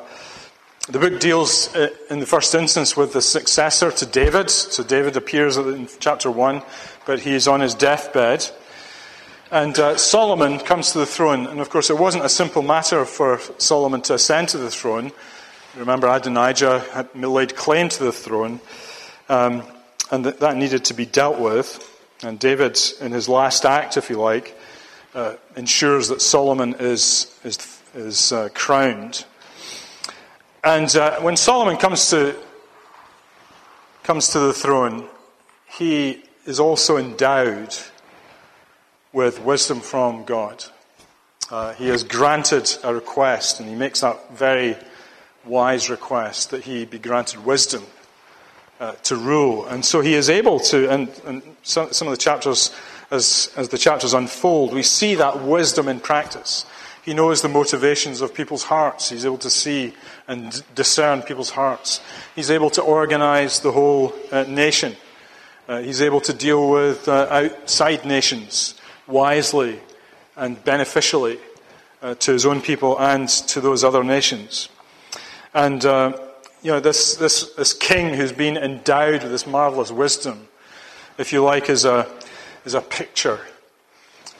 the 0.89 0.97
book 0.97 1.19
deals 1.19 1.71
uh, 1.75 1.89
in 2.09 2.17
the 2.21 2.25
first 2.25 2.55
instance 2.55 2.97
with 2.97 3.13
the 3.13 3.21
successor 3.21 3.91
to 3.91 4.07
David. 4.07 4.49
So 4.49 4.83
David 4.83 5.17
appears 5.17 5.55
in 5.57 5.87
chapter 5.99 6.31
1, 6.31 6.63
but 7.05 7.19
he 7.19 7.35
is 7.35 7.47
on 7.47 7.59
his 7.59 7.75
deathbed. 7.75 8.49
And 9.51 9.77
uh, 9.77 9.95
Solomon 9.95 10.57
comes 10.59 10.91
to 10.93 10.99
the 10.99 11.05
throne. 11.05 11.45
And 11.45 11.59
of 11.59 11.69
course, 11.69 11.89
it 11.89 11.97
wasn't 11.97 12.25
a 12.25 12.29
simple 12.29 12.63
matter 12.63 13.05
for 13.05 13.39
Solomon 13.59 14.01
to 14.03 14.15
ascend 14.15 14.49
to 14.49 14.57
the 14.57 14.71
throne. 14.71 15.11
Remember, 15.77 16.07
Adonijah 16.07 16.79
had 16.93 17.15
laid 17.15 17.55
claim 17.55 17.89
to 17.89 18.03
the 18.05 18.11
throne, 18.11 18.59
um, 19.29 19.63
and 20.09 20.25
that, 20.25 20.39
that 20.39 20.55
needed 20.55 20.85
to 20.85 20.93
be 20.93 21.05
dealt 21.05 21.37
with. 21.37 21.91
And 22.23 22.39
David, 22.39 22.79
in 23.01 23.11
his 23.11 23.29
last 23.29 23.65
act, 23.65 23.97
if 23.97 24.09
you 24.09 24.17
like, 24.17 24.57
uh, 25.13 25.35
ensures 25.55 26.07
that 26.07 26.21
Solomon 26.21 26.75
is, 26.79 27.37
is, 27.43 27.81
is 27.93 28.31
uh, 28.31 28.49
crowned. 28.53 29.25
And 30.63 30.93
uh, 30.95 31.19
when 31.19 31.37
Solomon 31.37 31.77
comes 31.77 32.09
to, 32.09 32.35
comes 34.03 34.29
to 34.29 34.39
the 34.39 34.53
throne, 34.53 35.07
he 35.67 36.23
is 36.45 36.59
also 36.59 36.97
endowed 36.97 37.75
with 39.15 39.39
wisdom 39.39 39.79
from 39.79 40.25
God. 40.25 40.61
Uh, 41.49 41.73
he 41.75 41.87
has 41.87 42.03
granted 42.03 42.69
a 42.83 42.93
request, 42.93 43.61
and 43.61 43.69
he 43.69 43.73
makes 43.73 44.01
that 44.01 44.35
very 44.35 44.75
wise 45.45 45.89
request 45.89 46.49
that 46.49 46.65
he 46.65 46.83
be 46.83 46.99
granted 46.99 47.45
wisdom 47.45 47.83
uh, 48.81 48.91
to 49.03 49.15
rule. 49.15 49.65
And 49.67 49.85
so 49.85 50.01
he 50.01 50.15
is 50.15 50.29
able 50.29 50.59
to, 50.59 50.91
and, 50.91 51.09
and 51.25 51.41
some, 51.63 51.93
some, 51.93 52.09
of 52.09 52.11
the 52.11 52.17
chapters, 52.17 52.75
as, 53.09 53.53
as 53.55 53.69
the 53.69 53.77
chapters 53.77 54.13
unfold, 54.13 54.73
we 54.73 54.83
see 54.83 55.15
that 55.15 55.41
wisdom 55.41 55.87
in 55.87 56.01
practice. 56.01 56.65
He 57.05 57.13
knows 57.13 57.41
the 57.41 57.47
motivations 57.47 58.19
of 58.19 58.33
people's 58.33 58.63
hearts. 58.63 59.09
He's 59.11 59.23
able 59.23 59.37
to 59.37 59.49
see 59.49 59.93
and 60.27 60.61
discern 60.75 61.21
people's 61.21 61.51
hearts. 61.51 62.01
He's 62.35 62.51
able 62.51 62.71
to 62.71 62.81
organize 62.81 63.61
the 63.61 63.71
whole 63.71 64.13
uh, 64.29 64.43
nation. 64.43 64.97
Uh, 65.69 65.79
he's 65.79 66.01
able 66.01 66.19
to 66.21 66.33
deal 66.33 66.69
with 66.69 67.07
uh, 67.07 67.27
outside 67.29 68.03
nations 68.03 68.75
wisely 69.07 69.79
and 70.35 70.63
beneficially 70.63 71.39
uh, 72.01 72.15
to 72.15 72.31
his 72.33 72.45
own 72.45 72.61
people 72.61 72.99
and 72.99 73.27
to 73.29 73.61
those 73.61 73.83
other 73.83 74.03
nations. 74.03 74.69
And 75.53 75.85
uh, 75.85 76.17
you 76.61 76.71
know, 76.71 76.79
this, 76.79 77.15
this, 77.15 77.51
this 77.53 77.73
king 77.73 78.13
who's 78.15 78.31
been 78.31 78.57
endowed 78.57 79.21
with 79.21 79.31
this 79.31 79.45
marvelous 79.45 79.91
wisdom, 79.91 80.47
if 81.17 81.31
you 81.31 81.43
like, 81.43 81.69
is 81.69 81.85
a, 81.85 82.07
is 82.65 82.73
a 82.73 82.81
picture 82.81 83.39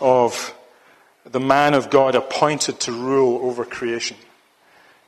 of 0.02 0.54
the 1.24 1.40
man 1.40 1.74
of 1.74 1.90
God 1.90 2.16
appointed 2.16 2.80
to 2.82 2.92
rule 2.92 3.40
over 3.48 3.64
creation. 3.64 4.18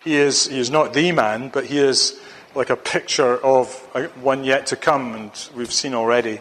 He 0.03 0.15
is, 0.15 0.47
he 0.47 0.59
is 0.59 0.69
not 0.69 0.93
the 0.93 1.11
man, 1.11 1.49
but 1.49 1.65
he 1.65 1.79
is 1.79 2.19
like 2.55 2.69
a 2.69 2.75
picture 2.75 3.37
of 3.37 3.73
one 4.21 4.43
yet 4.43 4.67
to 4.67 4.75
come. 4.75 5.13
And 5.13 5.49
we've 5.55 5.73
seen 5.73 5.93
already 5.93 6.39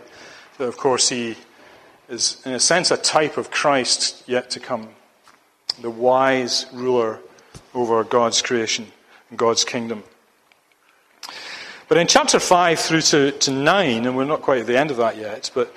that, 0.59 0.65
of 0.65 0.77
course, 0.77 1.09
he 1.09 1.37
is, 2.09 2.41
in 2.45 2.53
a 2.53 2.61
sense, 2.61 2.91
a 2.91 2.97
type 2.97 3.37
of 3.37 3.51
Christ 3.51 4.23
yet 4.27 4.51
to 4.51 4.61
come. 4.61 4.89
The 5.81 5.91
wise 5.91 6.67
ruler 6.73 7.21
over 7.75 8.03
God's 8.05 8.41
creation 8.43 8.87
and 9.31 9.39
God's 9.39 9.65
kingdom. 9.65 10.03
But 11.89 11.99
in 11.99 12.07
chapter 12.07 12.41
5 12.41 12.81
through 12.81 13.03
to, 13.03 13.33
to 13.33 13.51
9, 13.51 14.07
and 14.07 14.17
we're 14.17 14.25
not 14.25 14.43
quite 14.43 14.61
at 14.61 14.67
the 14.67 14.79
end 14.79 14.91
of 14.91 14.97
that 14.97 15.17
yet, 15.17 15.51
but 15.55 15.73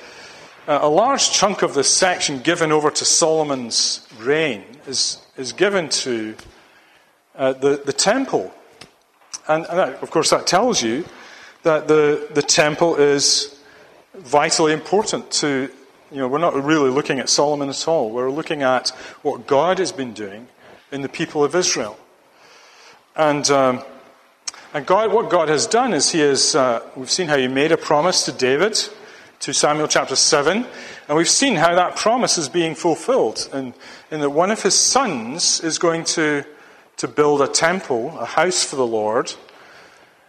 uh, 0.68 0.80
a 0.82 0.90
large 0.90 1.32
chunk 1.32 1.62
of 1.62 1.74
this 1.74 1.92
section 1.92 2.40
given 2.40 2.72
over 2.72 2.90
to 2.90 3.06
Solomon's 3.06 4.08
reign 4.20 4.64
is, 4.88 5.20
is 5.38 5.54
given 5.54 5.90
to 5.90 6.36
uh, 7.36 7.54
the, 7.54 7.82
the 7.86 7.94
temple. 7.94 8.54
And, 9.48 9.66
and 9.68 9.80
that, 9.80 10.04
of 10.04 10.12
course, 10.12 10.30
that 10.32 10.48
tells 10.48 10.82
you 10.82 11.06
that 11.64 11.88
the, 11.88 12.28
the 12.34 12.42
temple 12.42 12.96
is 12.96 13.60
vitally 14.16 14.74
important 14.74 15.30
to, 15.32 15.70
you 16.12 16.18
know, 16.18 16.28
we're 16.28 16.40
not 16.40 16.56
really 16.56 16.90
looking 16.90 17.20
at 17.20 17.30
Solomon 17.30 17.70
at 17.70 17.88
all. 17.88 18.10
We're 18.10 18.32
looking 18.32 18.64
at 18.64 18.90
what 19.22 19.48
God 19.48 19.80
has 19.80 19.92
been 19.92 20.14
doing 20.14 20.48
in 20.92 21.02
the 21.02 21.10
people 21.10 21.44
of 21.44 21.56
Israel. 21.56 21.98
And. 23.16 23.50
Um, 23.50 23.84
and 24.72 24.86
God, 24.86 25.12
what 25.12 25.32
God 25.32 25.50
has 25.50 25.66
done 25.66 25.96
is 25.96 26.12
He 26.12 26.20
has, 26.20 26.54
uh, 26.54 26.82
we've 26.96 27.10
seen 27.10 27.28
how 27.28 27.38
He 27.38 27.48
made 27.48 27.72
a 27.72 27.78
promise 27.78 28.26
to 28.26 28.32
David, 28.32 28.80
to 29.40 29.52
Samuel 29.52 29.88
chapter 29.88 30.16
7, 30.16 30.64
and 31.08 31.18
we've 31.18 31.28
seen 31.28 31.56
how 31.56 31.74
that 31.74 31.96
promise 31.96 32.38
is 32.38 32.50
being 32.50 32.76
fulfilled, 32.76 33.50
and 33.52 33.74
that 34.12 34.30
one 34.30 34.52
of 34.52 34.62
His 34.62 34.76
sons 34.76 35.60
is 35.62 35.80
going 35.80 36.04
to, 36.04 36.46
to 36.98 37.08
build 37.08 37.42
a 37.42 37.48
temple, 37.48 38.16
a 38.20 38.26
house 38.26 38.64
for 38.64 38.76
the 38.76 38.86
Lord, 38.86 39.34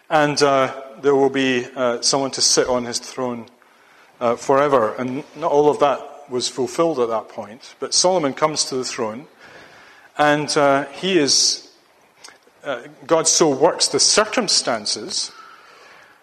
and 0.08 0.42
uh, 0.42 0.84
there 1.02 1.14
will 1.14 1.28
be 1.28 1.66
uh, 1.76 2.00
someone 2.00 2.30
to 2.30 2.40
sit 2.40 2.66
on 2.66 2.86
His 2.86 2.98
throne 2.98 3.44
uh, 4.20 4.36
forever. 4.36 4.94
And 4.94 5.24
not 5.36 5.50
all 5.50 5.68
of 5.68 5.80
that 5.80 6.30
was 6.30 6.48
fulfilled 6.48 7.00
at 7.00 7.08
that 7.08 7.28
point, 7.28 7.74
but 7.80 7.92
Solomon 7.92 8.34
comes 8.34 8.64
to 8.66 8.76
the 8.76 8.84
throne, 8.84 9.26
and 10.16 10.54
uh, 10.56 10.84
he 10.86 11.18
is 11.18 11.70
uh, 12.62 12.82
God 13.06 13.26
so 13.26 13.48
works 13.48 13.88
the 13.88 14.00
circumstances 14.00 15.32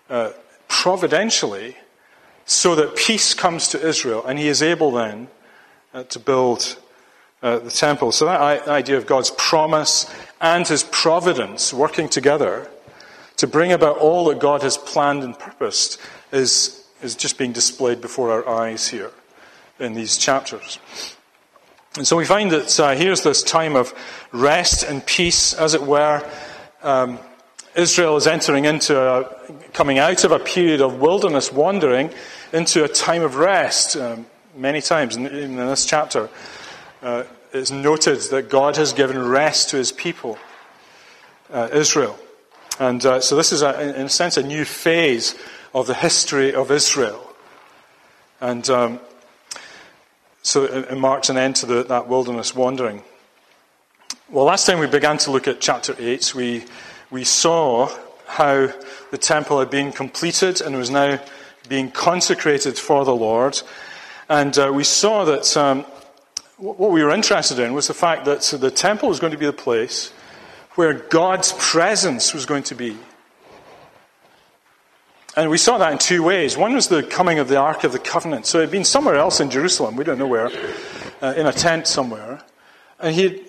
uh, 0.10 0.32
providentially 0.68 1.76
so 2.46 2.76
that 2.76 2.96
peace 2.96 3.34
comes 3.34 3.68
to 3.70 3.88
Israel, 3.88 4.26
and 4.26 4.40
he 4.40 4.48
is 4.48 4.62
able 4.62 4.92
then 4.92 5.28
uh, 5.94 6.04
to 6.04 6.20
build 6.20 6.78
uh, 7.42 7.60
the 7.60 7.72
temple. 7.72 8.12
So 8.12 8.26
that 8.26 8.68
idea 8.68 8.98
of 8.98 9.06
God's 9.06 9.32
promise 9.32 10.10
and 10.40 10.68
his 10.68 10.84
providence 10.84 11.74
working 11.74 12.08
together 12.08 12.70
to 13.38 13.48
bring 13.48 13.72
about 13.72 13.98
all 13.98 14.26
that 14.26 14.40
God 14.40 14.64
has 14.64 14.78
planned 14.78 15.24
and 15.24 15.38
purposed 15.38 16.00
is, 16.32 16.77
is 17.02 17.16
just 17.16 17.38
being 17.38 17.54
displayed 17.54 18.02
before 18.02 18.32
our 18.32 18.48
eyes 18.48 18.88
here 18.88 19.12
in 19.80 19.94
these 19.94 20.18
chapters. 20.18 20.80
And 21.96 22.08
so 22.08 22.16
we 22.16 22.26
find 22.26 22.52
that 22.52 22.80
uh, 22.80 22.96
here's 22.96 23.24
this 23.24 23.42
time 23.42 23.76
of 23.76 23.94
rest 24.32 24.84
and 24.84 25.06
peace, 25.06 25.54
as 25.54 25.74
it 25.74 25.82
were. 25.82 26.24
Um, 26.84 27.20
Israel 27.76 28.18
is 28.18 28.28
entering 28.28 28.66
into 28.66 29.00
a, 29.00 29.36
coming 29.74 30.00
out 30.00 30.24
of 30.24 30.32
a 30.32 30.40
period 30.40 30.82
of 30.82 31.00
wilderness 31.00 31.52
wandering 31.52 32.12
into 32.54 32.84
a 32.84 32.88
time 32.88 33.22
of 33.24 33.36
rest. 33.36 33.96
Um, 33.96 34.26
many 34.56 34.82
times, 34.82 35.16
in, 35.16 35.28
in 35.28 35.56
this 35.56 35.86
chapter, 35.86 36.30
uh, 37.02 37.24
it's 37.54 37.72
noted 37.72 38.20
that 38.32 38.50
God 38.50 38.76
has 38.78 38.94
given 38.94 39.28
rest 39.28 39.70
to 39.70 39.78
his 39.78 39.92
people, 39.92 40.38
uh, 41.52 41.70
Israel. 41.72 42.18
And 42.80 43.04
uh, 43.06 43.22
so 43.22 43.36
this 43.36 43.52
is, 43.52 43.64
a, 43.64 44.00
in 44.00 44.06
a 44.06 44.10
sense, 44.10 44.38
a 44.38 44.44
new 44.44 44.66
phase 44.66 45.36
of 45.78 45.86
the 45.86 45.94
history 45.94 46.56
of 46.56 46.72
Israel. 46.72 47.24
And 48.42 48.68
um, 48.68 49.00
so 50.42 50.64
it, 50.64 50.98
marks 50.98 51.30
an 51.30 51.38
end 51.38 51.56
to 51.58 51.68
the, 51.68 51.84
that 51.84 52.08
wilderness 52.08 52.56
wandering. 52.56 53.04
Well, 54.28 54.46
last 54.46 54.66
time 54.66 54.80
we 54.80 54.88
began 54.88 55.20
to 55.20 55.32
look 55.32 55.48
at 55.48 55.62
chapter 55.62 55.96
8, 56.00 56.34
we, 56.34 56.66
we 57.12 57.24
saw 57.24 57.96
how 58.26 58.74
the 59.12 59.20
temple 59.20 59.60
had 59.60 59.70
been 59.70 59.92
completed 59.92 60.62
and 60.62 60.76
was 60.76 60.90
now 60.90 61.20
being 61.70 61.92
consecrated 61.92 62.80
for 62.80 63.06
the 63.06 63.16
Lord. 63.16 63.62
And 64.30 64.58
uh, 64.58 64.72
we 64.74 64.84
saw 64.84 65.26
that 65.26 65.56
um, 65.56 65.86
what 66.58 66.90
we 66.90 67.04
were 67.04 67.12
interested 67.12 67.60
in 67.60 67.74
was 67.74 67.88
the 67.88 67.94
fact 67.94 68.26
that 68.26 68.42
the 68.60 68.72
temple 68.72 69.10
was 69.10 69.20
going 69.20 69.32
to 69.32 69.38
be 69.38 69.46
the 69.46 69.54
place 69.54 70.12
where 70.74 70.94
God's 70.94 71.54
presence 71.60 72.34
was 72.34 72.48
going 72.48 72.64
to 72.64 72.76
be. 72.76 72.98
And 75.38 75.52
we 75.52 75.60
saw 75.60 75.78
that 75.78 75.92
in 75.92 76.00
two 76.00 76.24
ways. 76.24 76.58
One 76.58 76.74
was 76.74 76.88
the 76.88 77.04
coming 77.04 77.38
of 77.38 77.48
the 77.48 77.58
Ark 77.58 77.84
of 77.84 77.92
the 77.92 78.00
Covenant. 78.00 78.48
So 78.48 78.58
it 78.58 78.62
had 78.62 78.72
been 78.72 78.84
somewhere 78.84 79.18
else 79.18 79.40
in 79.40 79.52
Jerusalem, 79.52 79.96
we 79.96 80.04
don't 80.04 80.18
know 80.18 80.26
where, 80.26 80.50
uh, 81.22 81.36
in 81.38 81.46
a 81.46 81.54
tent 81.54 81.86
somewhere. 81.86 82.42
And 83.00 83.14
he, 83.14 83.46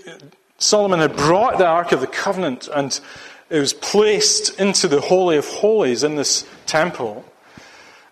Solomon 0.58 1.00
had 1.00 1.16
brought 1.16 1.56
the 1.56 1.64
Ark 1.66 1.92
of 1.92 2.02
the 2.02 2.06
Covenant 2.06 2.68
and 2.74 3.00
it 3.48 3.58
was 3.58 3.72
placed 3.72 4.60
into 4.60 4.86
the 4.86 5.00
Holy 5.00 5.38
of 5.38 5.46
Holies 5.46 6.04
in 6.04 6.16
this 6.16 6.46
temple. 6.66 7.24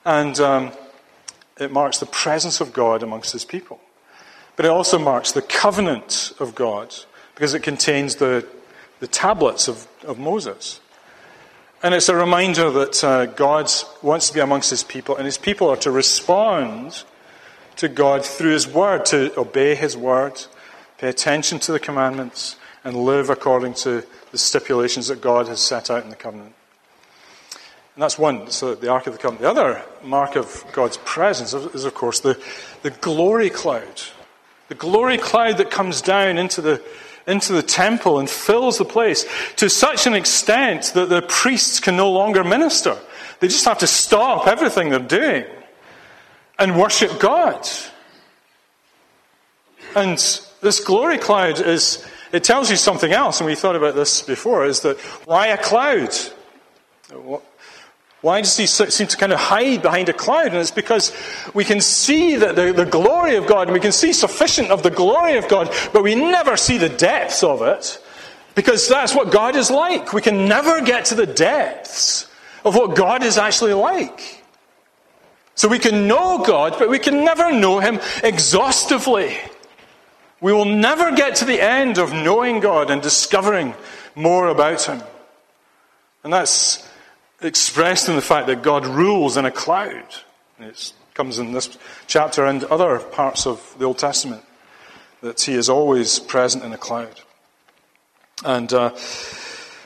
And 0.06 0.40
um, 0.40 0.72
it 1.60 1.70
marks 1.70 1.98
the 1.98 2.06
presence 2.06 2.62
of 2.62 2.72
God 2.72 3.02
amongst 3.02 3.34
his 3.34 3.44
people. 3.44 3.78
But 4.56 4.64
it 4.64 4.70
also 4.70 4.98
marks 4.98 5.32
the 5.32 5.42
covenant 5.42 6.32
of 6.40 6.54
God 6.54 6.94
because 7.34 7.52
it 7.52 7.62
contains 7.62 8.14
the, 8.14 8.48
the 9.00 9.06
tablets 9.06 9.68
of, 9.68 9.86
of 10.02 10.18
Moses. 10.18 10.80
And 11.86 11.94
it's 11.94 12.08
a 12.08 12.16
reminder 12.16 12.68
that 12.68 13.04
uh, 13.04 13.26
God 13.26 13.70
wants 14.02 14.26
to 14.26 14.34
be 14.34 14.40
amongst 14.40 14.70
his 14.70 14.82
people, 14.82 15.14
and 15.14 15.24
his 15.24 15.38
people 15.38 15.68
are 15.68 15.76
to 15.76 15.92
respond 15.92 17.04
to 17.76 17.86
God 17.86 18.24
through 18.24 18.54
his 18.54 18.66
word, 18.66 19.06
to 19.06 19.32
obey 19.38 19.76
his 19.76 19.96
word, 19.96 20.32
pay 20.98 21.08
attention 21.08 21.60
to 21.60 21.70
the 21.70 21.78
commandments, 21.78 22.56
and 22.82 22.96
live 22.96 23.30
according 23.30 23.74
to 23.74 24.02
the 24.32 24.36
stipulations 24.36 25.06
that 25.06 25.20
God 25.20 25.46
has 25.46 25.60
set 25.60 25.88
out 25.88 26.02
in 26.02 26.10
the 26.10 26.16
covenant. 26.16 26.54
And 27.94 28.02
that's 28.02 28.18
one, 28.18 28.50
so 28.50 28.74
the 28.74 28.88
Ark 28.90 29.06
of 29.06 29.12
the 29.12 29.20
Covenant. 29.20 29.42
The 29.42 29.50
other 29.50 29.82
mark 30.02 30.34
of 30.34 30.64
God's 30.72 30.96
presence 31.04 31.54
is, 31.54 31.84
of 31.84 31.94
course, 31.94 32.18
the, 32.18 32.36
the 32.82 32.90
glory 32.90 33.48
cloud. 33.48 34.02
The 34.66 34.74
glory 34.74 35.18
cloud 35.18 35.58
that 35.58 35.70
comes 35.70 36.02
down 36.02 36.36
into 36.36 36.60
the, 36.60 36.82
into 37.26 37.52
the 37.52 37.62
temple 37.62 38.18
and 38.18 38.30
fills 38.30 38.78
the 38.78 38.84
place 38.84 39.26
to 39.56 39.68
such 39.68 40.06
an 40.06 40.14
extent 40.14 40.92
that 40.94 41.08
the 41.08 41.22
priests 41.22 41.80
can 41.80 41.96
no 41.96 42.10
longer 42.10 42.44
minister. 42.44 42.96
They 43.40 43.48
just 43.48 43.64
have 43.64 43.78
to 43.78 43.86
stop 43.86 44.46
everything 44.46 44.90
they're 44.90 44.98
doing 44.98 45.44
and 46.58 46.78
worship 46.78 47.18
God. 47.18 47.66
And 49.94 50.18
this 50.60 50.80
glory 50.84 51.18
cloud 51.18 51.60
is, 51.60 52.06
it 52.32 52.44
tells 52.44 52.70
you 52.70 52.76
something 52.76 53.12
else, 53.12 53.40
and 53.40 53.46
we 53.46 53.54
thought 53.54 53.76
about 53.76 53.94
this 53.94 54.22
before, 54.22 54.66
is 54.66 54.80
that 54.80 54.98
why 55.24 55.48
a 55.48 55.58
cloud? 55.58 56.14
Why 58.26 58.40
does 58.40 58.56
he 58.56 58.66
seem 58.66 59.06
to 59.06 59.16
kind 59.16 59.32
of 59.32 59.38
hide 59.38 59.82
behind 59.82 60.08
a 60.08 60.12
cloud? 60.12 60.46
And 60.48 60.56
it's 60.56 60.72
because 60.72 61.12
we 61.54 61.64
can 61.64 61.80
see 61.80 62.34
that 62.34 62.56
the, 62.56 62.72
the 62.72 62.84
glory 62.84 63.36
of 63.36 63.46
God, 63.46 63.68
and 63.68 63.72
we 63.72 63.78
can 63.78 63.92
see 63.92 64.12
sufficient 64.12 64.72
of 64.72 64.82
the 64.82 64.90
glory 64.90 65.36
of 65.36 65.46
God, 65.46 65.72
but 65.92 66.02
we 66.02 66.16
never 66.16 66.56
see 66.56 66.76
the 66.76 66.88
depths 66.88 67.44
of 67.44 67.62
it. 67.62 68.02
Because 68.56 68.88
that's 68.88 69.14
what 69.14 69.30
God 69.30 69.54
is 69.54 69.70
like. 69.70 70.12
We 70.12 70.22
can 70.22 70.48
never 70.48 70.80
get 70.80 71.04
to 71.04 71.14
the 71.14 71.24
depths 71.24 72.28
of 72.64 72.74
what 72.74 72.96
God 72.96 73.22
is 73.22 73.38
actually 73.38 73.74
like. 73.74 74.42
So 75.54 75.68
we 75.68 75.78
can 75.78 76.08
know 76.08 76.42
God, 76.44 76.74
but 76.80 76.90
we 76.90 76.98
can 76.98 77.24
never 77.24 77.52
know 77.52 77.78
Him 77.78 78.00
exhaustively. 78.24 79.38
We 80.40 80.52
will 80.52 80.64
never 80.64 81.14
get 81.14 81.36
to 81.36 81.44
the 81.44 81.60
end 81.60 81.98
of 81.98 82.12
knowing 82.12 82.58
God 82.58 82.90
and 82.90 83.00
discovering 83.00 83.72
more 84.16 84.48
about 84.48 84.82
Him. 84.82 85.00
And 86.24 86.32
that's 86.32 86.84
expressed 87.40 88.08
in 88.08 88.16
the 88.16 88.22
fact 88.22 88.46
that 88.46 88.62
God 88.62 88.86
rules 88.86 89.36
in 89.36 89.44
a 89.44 89.50
cloud. 89.50 90.06
It 90.58 90.92
comes 91.14 91.38
in 91.38 91.52
this 91.52 91.76
chapter 92.06 92.46
and 92.46 92.64
other 92.64 92.98
parts 92.98 93.46
of 93.46 93.74
the 93.78 93.84
Old 93.84 93.98
Testament 93.98 94.42
that 95.20 95.40
He 95.40 95.54
is 95.54 95.68
always 95.68 96.18
present 96.18 96.64
in 96.64 96.72
a 96.72 96.78
cloud. 96.78 97.20
And, 98.44 98.72
uh, 98.72 98.90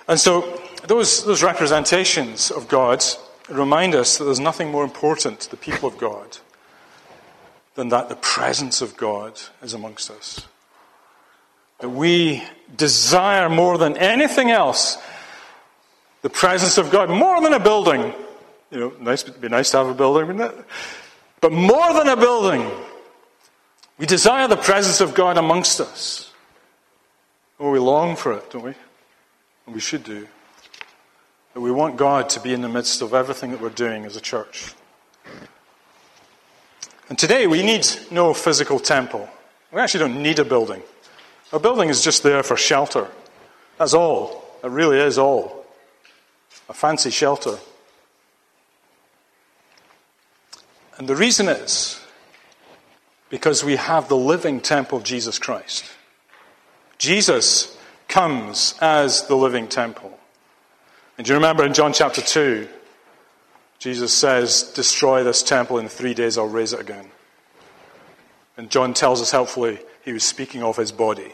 and 0.09 0.19
so 0.19 0.61
those, 0.87 1.25
those 1.25 1.43
representations 1.43 2.51
of 2.51 2.69
God 2.69 3.05
remind 3.49 3.95
us 3.95 4.19
that 4.19 4.25
there's 4.25 4.41
nothing 4.41 4.71
more 4.71 4.85
important 4.85 5.41
to 5.41 5.51
the 5.51 5.57
people 5.57 5.89
of 5.89 5.99
God 5.99 6.39
than 7.75 7.89
that 7.89 8.09
the 8.09 8.17
presence 8.17 8.83
of 8.83 8.97
God 8.97 9.41
is 9.63 9.75
amongst 9.75 10.11
us. 10.11 10.47
That 11.79 11.91
we 11.91 12.43
desire 12.77 13.49
more 13.49 13.79
than 13.79 13.97
anything 13.97 14.51
else 14.51 14.99
the 16.23 16.31
presence 16.31 16.79
of 16.79 16.91
God, 16.91 17.09
more 17.09 17.41
than 17.41 17.53
a 17.53 17.61
building. 17.61 18.15
You 18.71 18.81
know, 18.81 18.93
nice, 19.01 19.23
it'd 19.23 19.41
be 19.41 19.49
nice 19.49 19.71
to 19.71 19.79
have 19.79 19.89
a 19.89 19.95
building, 19.95 20.27
wouldn't 20.27 20.53
it? 20.53 20.65
But 21.41 21.53
more 21.53 21.93
than 21.93 22.09
a 22.09 22.17
building, 22.17 22.71
we 23.99 24.07
desire 24.07 24.47
the 24.47 24.57
presence 24.57 25.01
of 25.01 25.15
God 25.15 25.39
amongst 25.39 25.81
us. 25.81 26.33
Oh, 27.59 27.71
we 27.71 27.79
long 27.79 28.17
for 28.17 28.33
it, 28.33 28.51
don't 28.51 28.65
we? 28.65 28.75
And 29.67 29.75
we 29.75 29.81
should 29.81 30.05
do. 30.05 30.29
That 31.55 31.61
we 31.61 31.71
want 31.71 31.97
God 31.97 32.29
to 32.31 32.41
be 32.41 32.53
in 32.53 32.61
the 32.61 32.69
midst 32.69 33.03
of 33.03 33.13
everything 33.13 33.51
that 33.51 33.61
we're 33.61 33.71
doing 33.71 34.05
as 34.05 34.17
a 34.17 34.21
church. 34.21 34.73
And 37.09 37.19
today 37.19 37.47
we 37.47 37.63
need 37.63 37.87
no 38.11 38.33
physical 38.35 38.79
temple. 38.79 39.29
We 39.73 39.81
actually 39.81 40.01
don't 40.01 40.23
need 40.23 40.39
a 40.39 40.45
building. 40.45 40.83
A 41.53 41.59
building 41.59 41.89
is 41.89 42.05
just 42.05 42.23
there 42.23 42.43
for 42.43 42.57
shelter. 42.57 43.09
That's 43.79 43.95
all. 43.95 44.45
It 44.63 44.71
really 44.71 44.99
is 44.99 45.19
all 45.19 45.60
a 46.71 46.73
fancy 46.73 47.11
shelter. 47.11 47.59
And 50.97 51.09
the 51.09 51.17
reason 51.17 51.49
is 51.49 52.01
because 53.29 53.65
we 53.65 53.75
have 53.75 54.09
the 54.09 54.17
living 54.17 54.61
temple 54.61 54.99
of 54.99 55.05
Jesus 55.05 55.39
Christ. 55.39 55.85
Jesus 56.97 57.77
comes 58.07 58.77
as 58.81 59.27
the 59.27 59.35
living 59.35 59.67
temple. 59.67 60.17
And 61.19 61.27
do 61.27 61.33
you 61.33 61.37
remember 61.37 61.67
in 61.67 61.75
John 61.75 61.93
chapter 61.93 62.21
2, 62.21 62.69
Jesus 63.81 64.13
says, 64.13 64.63
Destroy 64.75 65.25
this 65.25 65.43
temple, 65.43 65.79
in 65.79 65.89
three 65.89 66.15
days 66.15 66.39
I'll 66.39 66.47
raise 66.47 66.73
it 66.73 66.81
again. 66.81 67.11
And 68.57 68.71
John 68.71 68.95
tells 68.95 69.21
us 69.21 69.33
helpfully 69.33 69.81
he 70.05 70.13
was 70.13 70.23
speaking 70.23 70.63
of 70.63 70.77
his 70.77 70.93
body. 70.93 71.33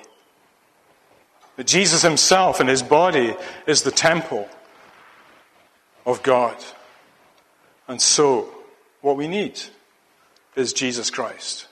That 1.56 1.66
Jesus 1.66 2.00
himself 2.00 2.58
and 2.58 2.68
his 2.70 2.82
body 2.82 3.34
is 3.66 3.82
the 3.82 3.90
temple 3.90 4.48
of 6.06 6.22
God. 6.22 6.56
And 7.88 8.00
so, 8.00 8.48
what 9.02 9.16
we 9.16 9.28
need 9.28 9.60
is 10.54 10.72
Jesus 10.72 11.10
Christ. 11.10 11.66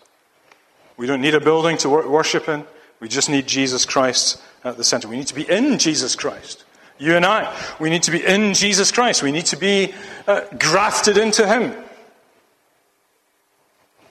We 0.97 1.07
don't 1.07 1.23
need 1.23 1.35
a 1.35 1.41
building 1.41 1.79
to 1.79 1.89
worship 1.89 2.49
in. 2.49 2.65
We 3.01 3.09
just 3.09 3.31
need 3.31 3.47
Jesus 3.47 3.85
Christ 3.85 4.41
at 4.63 4.77
the 4.77 4.85
center. 4.85 5.09
We 5.09 5.17
need 5.17 5.27
to 5.29 5.35
be 5.35 5.49
in 5.49 5.79
Jesus 5.79 6.15
Christ. 6.15 6.65
You 6.99 7.17
and 7.17 7.25
I, 7.25 7.53
we 7.81 7.91
need 7.91 8.05
to 8.05 8.13
be 8.13 8.25
in 8.25 8.55
Jesus 8.55 8.93
Christ. 8.93 9.23
We 9.23 9.33
need 9.33 9.47
to 9.47 9.57
be 9.57 9.93
uh, 10.29 10.43
grafted 10.59 11.19
into 11.19 11.47
Him. 11.47 11.75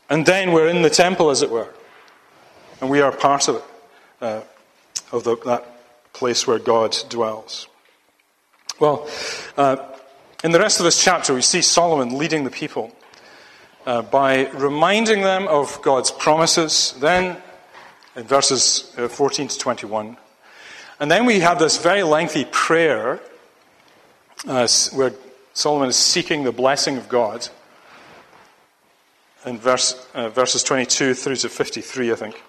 And 0.10 0.26
then 0.26 0.52
we're 0.52 0.68
in 0.68 0.82
the 0.82 0.90
temple, 0.90 1.30
as 1.30 1.42
it 1.42 1.50
were. 1.50 1.70
And 2.82 2.90
we 2.90 3.00
are 3.00 3.12
part 3.12 3.48
of 3.48 3.56
it, 3.56 3.64
uh, 4.20 4.42
of 5.14 5.24
the, 5.24 5.38
that 5.46 5.66
place 6.12 6.46
where 6.46 6.60
God 6.60 6.98
dwells. 7.08 7.68
Well, 8.80 9.08
uh, 9.56 9.93
in 10.44 10.52
the 10.52 10.60
rest 10.60 10.80
of 10.80 10.84
this 10.84 11.02
chapter, 11.02 11.34
we 11.34 11.42
see 11.42 11.62
Solomon 11.62 12.18
leading 12.18 12.44
the 12.44 12.52
people 12.52 12.94
uh, 13.86 14.02
by 14.02 14.50
reminding 14.50 15.22
them 15.22 15.48
of 15.48 15.82
God's 15.82 16.12
promises, 16.12 16.94
then 17.00 17.38
in 18.18 18.24
verses 18.24 18.94
uh, 18.98 19.08
14 19.08 19.48
to 19.48 19.58
21. 19.58 20.18
And 21.00 21.10
then 21.10 21.26
we 21.26 21.40
have 21.40 21.60
this 21.60 21.78
very 21.78 22.04
lengthy 22.04 22.46
prayer 22.46 23.22
uh, 24.46 24.68
where 24.92 25.14
Solomon 25.54 25.88
is 25.88 25.96
seeking 25.96 26.44
the 26.44 26.52
blessing 26.52 26.98
of 26.98 27.08
God 27.08 27.48
in 29.46 29.58
verse, 29.58 30.06
uh, 30.14 30.28
verses 30.28 30.62
22 30.64 31.14
through 31.14 31.38
to 31.38 31.48
53, 31.48 32.12
I 32.12 32.16
think. 32.16 32.42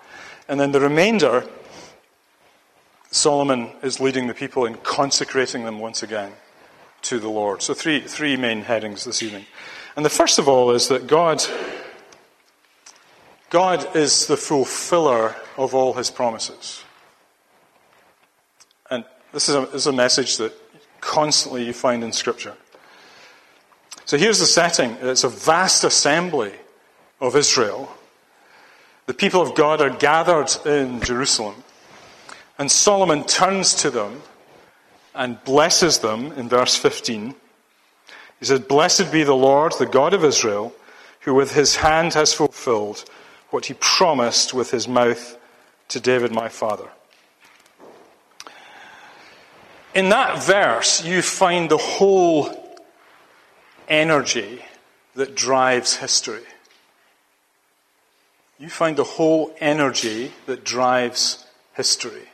And 0.48 0.58
then 0.58 0.72
the 0.72 0.80
remainder, 0.80 1.48
Solomon 3.12 3.70
is 3.84 4.00
leading 4.00 4.26
the 4.26 4.34
people 4.34 4.66
in 4.66 4.74
consecrating 4.78 5.64
them 5.64 5.78
once 5.78 6.02
again 6.02 6.32
to 7.04 7.18
the 7.18 7.28
Lord. 7.28 7.62
So, 7.62 7.74
three, 7.74 8.00
three 8.00 8.36
main 8.36 8.62
headings 8.62 9.04
this 9.04 9.22
evening. 9.22 9.46
And 9.96 10.04
the 10.04 10.10
first 10.10 10.38
of 10.38 10.48
all 10.48 10.72
is 10.72 10.88
that 10.88 11.06
God, 11.06 11.42
God 13.50 13.94
is 13.96 14.26
the 14.26 14.36
fulfiller 14.36 15.36
of 15.56 15.74
all 15.74 15.94
his 15.94 16.10
promises. 16.10 16.82
And 18.90 19.04
this 19.32 19.48
is 19.48 19.54
a, 19.54 19.60
this 19.60 19.74
is 19.74 19.86
a 19.86 19.92
message 19.92 20.38
that 20.38 20.52
constantly 21.00 21.64
you 21.64 21.72
find 21.72 22.02
in 22.02 22.12
Scripture. 22.12 22.54
So 24.06 24.18
here's 24.18 24.40
the 24.40 24.46
setting 24.46 24.96
it's 25.00 25.24
a 25.24 25.28
vast 25.28 25.84
assembly 25.84 26.52
of 27.20 27.36
Israel. 27.36 27.94
The 29.06 29.14
people 29.14 29.42
of 29.42 29.54
God 29.54 29.80
are 29.80 29.90
gathered 29.90 30.50
in 30.66 31.00
Jerusalem. 31.02 31.62
And 32.58 32.70
Solomon 32.70 33.24
turns 33.24 33.74
to 33.76 33.90
them 33.90 34.22
and 35.14 35.42
blesses 35.44 35.98
them 35.98 36.32
in 36.32 36.48
verse 36.48 36.76
15. 36.76 37.34
He 38.40 38.44
says, 38.44 38.60
Blessed 38.60 39.12
be 39.12 39.22
the 39.22 39.34
Lord, 39.34 39.72
the 39.78 39.86
God 39.86 40.12
of 40.12 40.24
Israel, 40.24 40.74
who 41.20 41.34
with 41.34 41.54
his 41.54 41.76
hand 41.76 42.14
has 42.14 42.34
fulfilled 42.34 43.04
what 43.50 43.66
he 43.66 43.74
promised 43.74 44.52
with 44.52 44.70
his 44.70 44.88
mouth 44.88 45.38
to 45.88 46.00
David 46.00 46.32
my 46.32 46.48
father. 46.48 46.88
In 49.94 50.08
that 50.08 50.42
verse, 50.42 51.04
you 51.04 51.22
find 51.22 51.70
the 51.70 51.78
whole 51.78 52.50
energy 53.88 54.64
that 55.14 55.36
drives 55.36 55.96
history. 55.96 56.42
You 58.58 58.68
find 58.68 58.96
the 58.96 59.04
whole 59.04 59.54
energy 59.60 60.32
that 60.46 60.64
drives 60.64 61.46
history. 61.74 62.28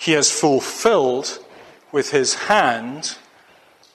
He 0.00 0.12
has 0.12 0.30
fulfilled 0.32 1.44
with 1.92 2.10
his 2.10 2.34
hand 2.34 3.18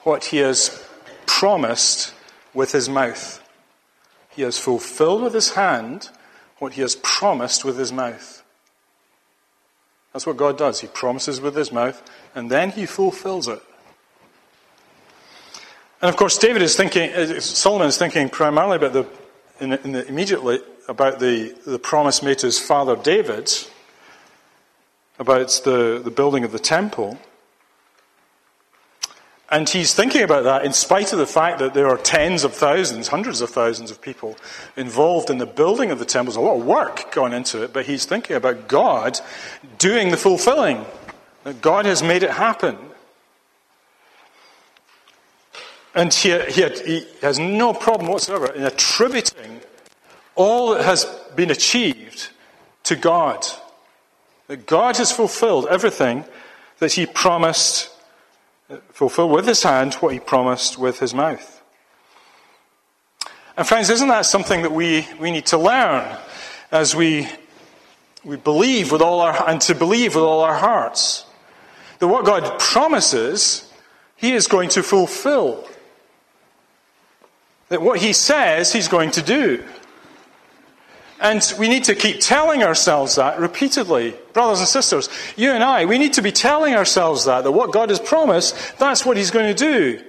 what 0.03 0.25
he 0.25 0.37
has 0.37 0.87
promised 1.25 2.13
with 2.53 2.73
his 2.73 2.87
mouth. 2.87 3.41
He 4.29 4.43
has 4.43 4.59
fulfilled 4.59 5.23
with 5.23 5.33
his 5.33 5.53
hand 5.53 6.09
what 6.59 6.73
he 6.73 6.81
has 6.81 6.95
promised 6.97 7.65
with 7.65 7.79
his 7.79 7.91
mouth. 7.91 8.43
That's 10.13 10.27
what 10.27 10.37
God 10.37 10.59
does. 10.59 10.79
He 10.79 10.87
promises 10.87 11.41
with 11.41 11.55
his 11.55 11.71
mouth, 11.71 12.03
and 12.35 12.51
then 12.51 12.69
he 12.69 12.85
fulfills 12.85 13.47
it. 13.47 13.63
And 16.03 16.09
of 16.09 16.17
course, 16.17 16.37
David 16.37 16.61
is 16.61 16.75
thinking, 16.75 17.11
uh, 17.13 17.39
Solomon 17.39 17.87
is 17.87 17.97
thinking 17.97 18.29
primarily 18.29 18.77
about 18.77 18.93
the, 18.93 19.07
in, 19.59 19.73
in 19.73 19.93
the, 19.93 20.07
immediately 20.07 20.59
about 20.87 21.17
the, 21.17 21.55
the 21.65 21.79
promise 21.79 22.21
made 22.21 22.37
to 22.39 22.45
his 22.45 22.59
father 22.59 22.95
David 22.95 23.51
about 25.19 25.61
the, 25.63 26.01
the 26.03 26.11
building 26.11 26.43
of 26.43 26.51
the 26.51 26.59
temple. 26.59 27.17
And 29.49 29.69
he's 29.69 29.93
thinking 29.93 30.23
about 30.23 30.43
that 30.43 30.65
in 30.65 30.73
spite 30.73 31.13
of 31.13 31.19
the 31.19 31.27
fact 31.27 31.59
that 31.59 31.73
there 31.73 31.87
are 31.87 31.97
tens 31.97 32.43
of 32.43 32.53
thousands, 32.53 33.07
hundreds 33.07 33.41
of 33.41 33.49
thousands 33.49 33.91
of 33.91 34.01
people 34.01 34.35
involved 34.75 35.29
in 35.29 35.37
the 35.37 35.45
building 35.45 35.91
of 35.91 35.99
the 35.99 36.05
temple. 36.05 36.33
There's 36.33 36.43
a 36.43 36.47
lot 36.47 36.59
of 36.59 36.65
work 36.65 37.11
going 37.11 37.31
into 37.31 37.63
it, 37.63 37.71
but 37.71 37.85
he's 37.85 38.05
thinking 38.05 38.35
about 38.35 38.67
God 38.67 39.19
doing 39.77 40.09
the 40.09 40.17
fulfilling. 40.17 40.85
That 41.43 41.61
God 41.61 41.85
has 41.85 42.01
made 42.01 42.23
it 42.23 42.31
happen. 42.31 42.75
And 45.93 46.11
he, 46.13 46.37
he, 46.49 46.67
he 46.85 47.07
has 47.21 47.37
no 47.37 47.71
problem 47.71 48.11
whatsoever 48.11 48.51
in 48.51 48.63
attributing 48.63 49.61
all 50.35 50.73
that 50.73 50.83
has 50.83 51.05
been 51.35 51.51
achieved 51.51 52.29
to 52.83 52.95
God. 52.95 53.45
That 54.47 54.65
God 54.65 54.97
has 54.97 55.11
fulfilled 55.11 55.67
everything 55.69 56.25
that 56.79 56.93
he 56.93 57.05
promised 57.05 57.89
uh, 58.69 58.77
fulfill 58.91 59.29
with 59.29 59.45
his 59.45 59.61
hand 59.61 59.93
what 59.95 60.13
he 60.13 60.19
promised 60.19 60.79
with 60.79 60.99
his 60.99 61.13
mouth. 61.13 61.61
And 63.55 63.67
friends, 63.67 63.91
isn't 63.91 64.07
that 64.07 64.25
something 64.25 64.63
that 64.63 64.71
we, 64.71 65.07
we 65.19 65.31
need 65.31 65.45
to 65.47 65.57
learn 65.57 66.17
as 66.71 66.95
we, 66.95 67.27
we 68.23 68.37
believe 68.37 68.91
with 68.91 69.01
all 69.01 69.21
our, 69.21 69.47
and 69.47 69.61
to 69.61 69.75
believe 69.75 70.15
with 70.15 70.23
all 70.23 70.41
our 70.41 70.55
hearts? 70.55 71.25
That 71.99 72.07
what 72.07 72.25
God 72.25 72.59
promises, 72.59 73.71
he 74.15 74.33
is 74.33 74.47
going 74.47 74.69
to 74.69 74.81
fulfill. 74.83 75.67
That 77.69 77.81
what 77.81 77.99
he 77.99 78.13
says, 78.13 78.73
he's 78.73 78.87
going 78.87 79.11
to 79.11 79.21
do. 79.21 79.63
And 81.19 81.53
we 81.57 81.69
need 81.69 81.85
to 81.85 81.95
keep 81.95 82.19
telling 82.19 82.63
ourselves 82.63 83.15
that 83.15 83.39
repeatedly. 83.39 84.15
Brothers 84.33 84.59
and 84.59 84.67
sisters, 84.67 85.09
you 85.37 85.51
and 85.51 85.63
I, 85.63 85.85
we 85.85 85.97
need 85.97 86.13
to 86.13 86.21
be 86.21 86.31
telling 86.31 86.73
ourselves 86.73 87.25
that, 87.25 87.43
that 87.45 87.51
what 87.51 87.71
God 87.71 87.89
has 87.89 87.99
promised, 87.99 88.77
that's 88.77 89.05
what 89.05 89.15
He's 89.15 89.31
going 89.31 89.53
to 89.53 89.53
do. 89.53 90.03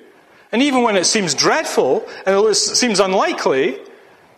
And 0.51 0.63
even 0.63 0.83
when 0.83 0.97
it 0.97 1.05
seems 1.05 1.35
dreadful 1.35 2.07
and 2.27 2.37
it 2.37 2.55
seems 2.55 2.99
unlikely, 2.99 3.79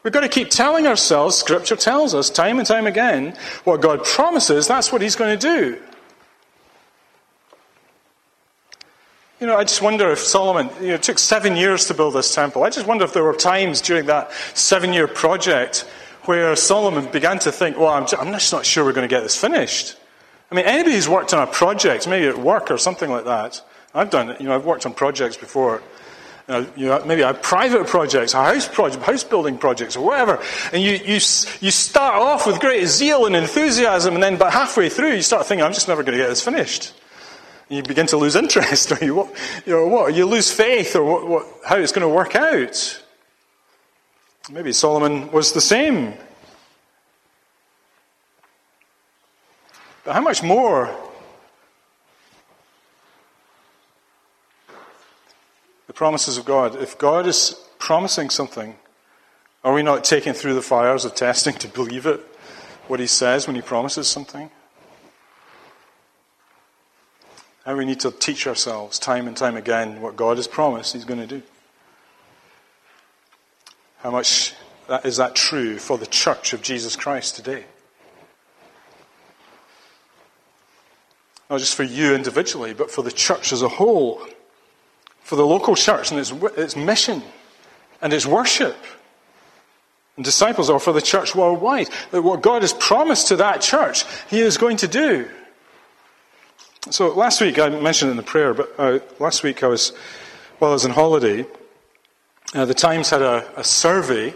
we've 0.02 0.12
got 0.12 0.20
to 0.20 0.28
keep 0.28 0.50
telling 0.50 0.87
ourselves, 0.87 1.37
Scripture 1.37 1.76
tells 1.76 2.14
us 2.14 2.28
time 2.28 2.59
and 2.59 2.68
time 2.68 2.87
again, 2.87 3.35
what 3.64 3.81
God 3.81 4.04
promises, 4.04 4.68
that's 4.68 4.92
what 4.92 5.00
He's 5.00 5.16
going 5.16 5.38
to 5.38 5.48
do. 5.48 5.81
You 9.40 9.46
know, 9.46 9.57
I 9.57 9.62
just 9.62 9.83
wonder 9.83 10.11
if 10.11 10.18
Solomon, 10.18 10.68
you 10.81 10.88
know, 10.88 10.94
it 10.94 11.02
took 11.02 11.18
seven 11.18 11.57
years 11.57 11.87
to 11.87 11.94
build 11.94 12.14
this 12.14 12.35
temple. 12.35 12.64
I 12.64 12.70
just 12.70 12.88
wonder 12.88 13.04
if 13.04 13.12
there 13.12 13.22
were 13.22 13.35
times 13.35 13.81
during 13.81 14.07
that 14.07 14.33
seven 14.54 14.92
year 14.92 15.07
project 15.07 15.87
where 16.29 16.55
Solomon 16.57 17.11
began 17.11 17.38
to 17.38 17.51
think, 17.51 17.79
well, 17.79 17.88
I'm 17.88 18.03
just, 18.03 18.21
I'm 18.21 18.31
just 18.33 18.53
not 18.53 18.67
sure 18.67 18.85
we're 18.85 18.93
going 18.93 19.09
to 19.09 19.12
get 19.12 19.23
this 19.23 19.41
finished. 19.41 19.97
I 20.51 20.55
mean, 20.55 20.67
anybody 20.67 20.95
who's 20.95 21.09
worked 21.09 21.33
on 21.33 21.43
a 21.43 21.51
project, 21.51 22.07
maybe 22.07 22.27
at 22.27 22.37
work 22.37 22.71
or 22.71 22.77
something 22.77 23.11
like 23.11 23.25
that, 23.25 23.62
I've 23.95 24.11
done 24.11 24.29
it, 24.29 24.38
you 24.38 24.47
know, 24.47 24.55
I've 24.55 24.67
worked 24.67 24.85
on 24.85 24.93
projects 24.93 25.38
before. 25.38 25.83
you 26.47 26.87
know, 26.88 27.03
maybe 27.07 27.25
I 27.25 27.29
have 27.29 27.41
private 27.41 27.87
projects, 27.87 28.35
house 28.35 28.69
project, 28.69 29.05
house 29.05 29.25
building 29.25 29.57
projects, 29.57 29.97
or 29.97 30.05
whatever. 30.05 30.38
And 30.71 30.83
you, 30.83 30.93
you, 30.93 31.14
you 31.14 31.71
start 31.71 32.17
off 32.17 32.47
with 32.47 32.61
great 32.61 32.87
zeal 32.88 33.25
and 33.25 33.35
enthusiasm, 33.35 34.12
and 34.12 34.23
then 34.23 34.35
about 34.35 34.53
halfway 34.53 34.91
through, 34.91 35.14
you 35.14 35.23
start 35.23 35.47
thinking, 35.47 35.64
I'm 35.64 35.73
just 35.73 35.88
never 35.88 36.03
going 36.03 36.19
to 36.19 36.23
get 36.23 36.29
this 36.29 36.45
finished. 36.45 36.93
And 37.71 37.79
you 37.79 37.83
begin 37.83 38.07
to 38.09 38.19
lose 38.19 38.37
interest, 38.43 38.93
or 38.93 39.03
you, 39.03 39.31
you 39.64 39.73
know, 39.73 39.87
what? 39.87 40.14
You 40.14 40.27
lose 40.27 40.53
faith, 40.53 40.95
or 40.95 41.05
what, 41.05 41.27
what, 41.27 41.47
how 41.64 41.77
it's 41.77 41.93
going 41.93 42.07
to 42.07 42.14
work 42.14 42.37
out. 42.37 43.03
Maybe 44.51 44.73
Solomon 44.73 45.31
was 45.31 45.53
the 45.53 45.61
same. 45.61 46.15
But 50.05 50.15
how 50.15 50.23
much 50.23 50.43
more 50.43 50.95
the 55.87 55.93
promises 55.93 56.39
of 56.39 56.47
God? 56.47 56.81
If 56.81 56.97
God 56.97 57.27
is 57.27 57.63
promising 57.79 58.31
something, 58.31 58.77
are 59.65 59.75
we 59.75 59.83
not 59.83 60.03
taken 60.03 60.33
through 60.33 60.55
the 60.55 60.63
fires 60.63 61.05
of 61.05 61.15
testing 61.15 61.55
to 61.57 61.69
believe 61.69 62.07
it, 62.07 62.21
what 62.87 63.01
He 63.01 63.07
says 63.07 63.47
when 63.47 63.55
He 63.55 63.61
promises 63.61 64.09
something? 64.09 64.51
And 67.67 67.77
we 67.77 67.85
need 67.85 68.01
to 68.01 68.11
teach 68.11 68.47
ourselves 68.47 68.99
time 68.99 69.29
and 69.29 69.37
time 69.37 69.57
again 69.59 70.01
what 70.01 70.17
God 70.17 70.39
has 70.39 70.49
promised 70.49 70.95
He's 70.95 71.05
going 71.05 71.21
to 71.21 71.27
do. 71.27 71.43
How 73.99 74.11
much 74.11 74.55
is 75.05 75.17
that 75.17 75.35
true 75.35 75.79
for 75.79 75.99
the 75.99 76.07
church 76.07 76.53
of 76.53 76.63
Jesus 76.63 76.95
Christ 76.95 77.37
today? 77.37 77.65
Not 81.51 81.61
just 81.61 81.75
for 81.75 81.83
you 81.83 82.15
individually, 82.15 82.75
but 82.75 82.91
for 82.91 83.03
the 83.03 83.11
church 83.11 83.53
as 83.53 83.63
a 83.63 83.69
whole. 83.69 84.23
For 85.23 85.37
the 85.37 85.47
local 85.47 85.75
church 85.75 86.11
and 86.11 86.21
its, 86.21 86.31
its 86.57 86.77
mission 86.77 87.23
and 88.01 88.13
its 88.13 88.25
worship 88.25 88.77
and 90.17 90.25
disciples, 90.25 90.71
or 90.71 90.81
for 90.81 90.93
the 90.93 91.03
church 91.03 91.35
worldwide. 91.35 91.89
That 92.11 92.23
what 92.23 92.43
God 92.43 92.63
has 92.63 92.73
promised 92.73 93.29
to 93.29 93.37
that 93.37 93.61
church, 93.61 94.05
He 94.29 94.41
is 94.41 94.59
going 94.59 94.77
to 94.79 94.89
do. 94.89 95.29
So 96.91 97.13
last 97.15 97.41
week, 97.41 97.59
I 97.59 97.69
mentioned 97.69 98.11
in 98.11 98.17
the 98.17 98.23
prayer, 98.23 98.55
but 98.55 98.75
uh, 98.79 98.99
last 99.19 99.43
week 99.43 99.63
I 99.63 99.67
was, 99.67 99.91
while 100.59 100.71
I 100.71 100.75
was 100.75 100.85
on 100.85 100.91
holiday, 100.93 101.45
uh, 102.55 102.65
the 102.65 102.75
Times 102.75 103.11
had 103.11 103.23
a, 103.23 103.47
a 103.59 103.65
survey 103.65 104.35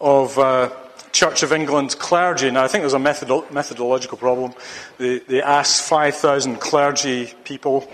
of 0.00 0.38
uh, 0.38 0.70
Church 1.12 1.42
of 1.42 1.52
England 1.52 1.98
clergy. 1.98 2.50
Now, 2.50 2.64
I 2.64 2.68
think 2.68 2.82
there's 2.82 2.94
a 2.94 2.98
methodo- 2.98 3.50
methodological 3.50 4.16
problem. 4.16 4.54
They, 4.98 5.18
they 5.18 5.42
asked 5.42 5.82
5,000 5.82 6.56
clergy 6.56 7.32
people 7.44 7.90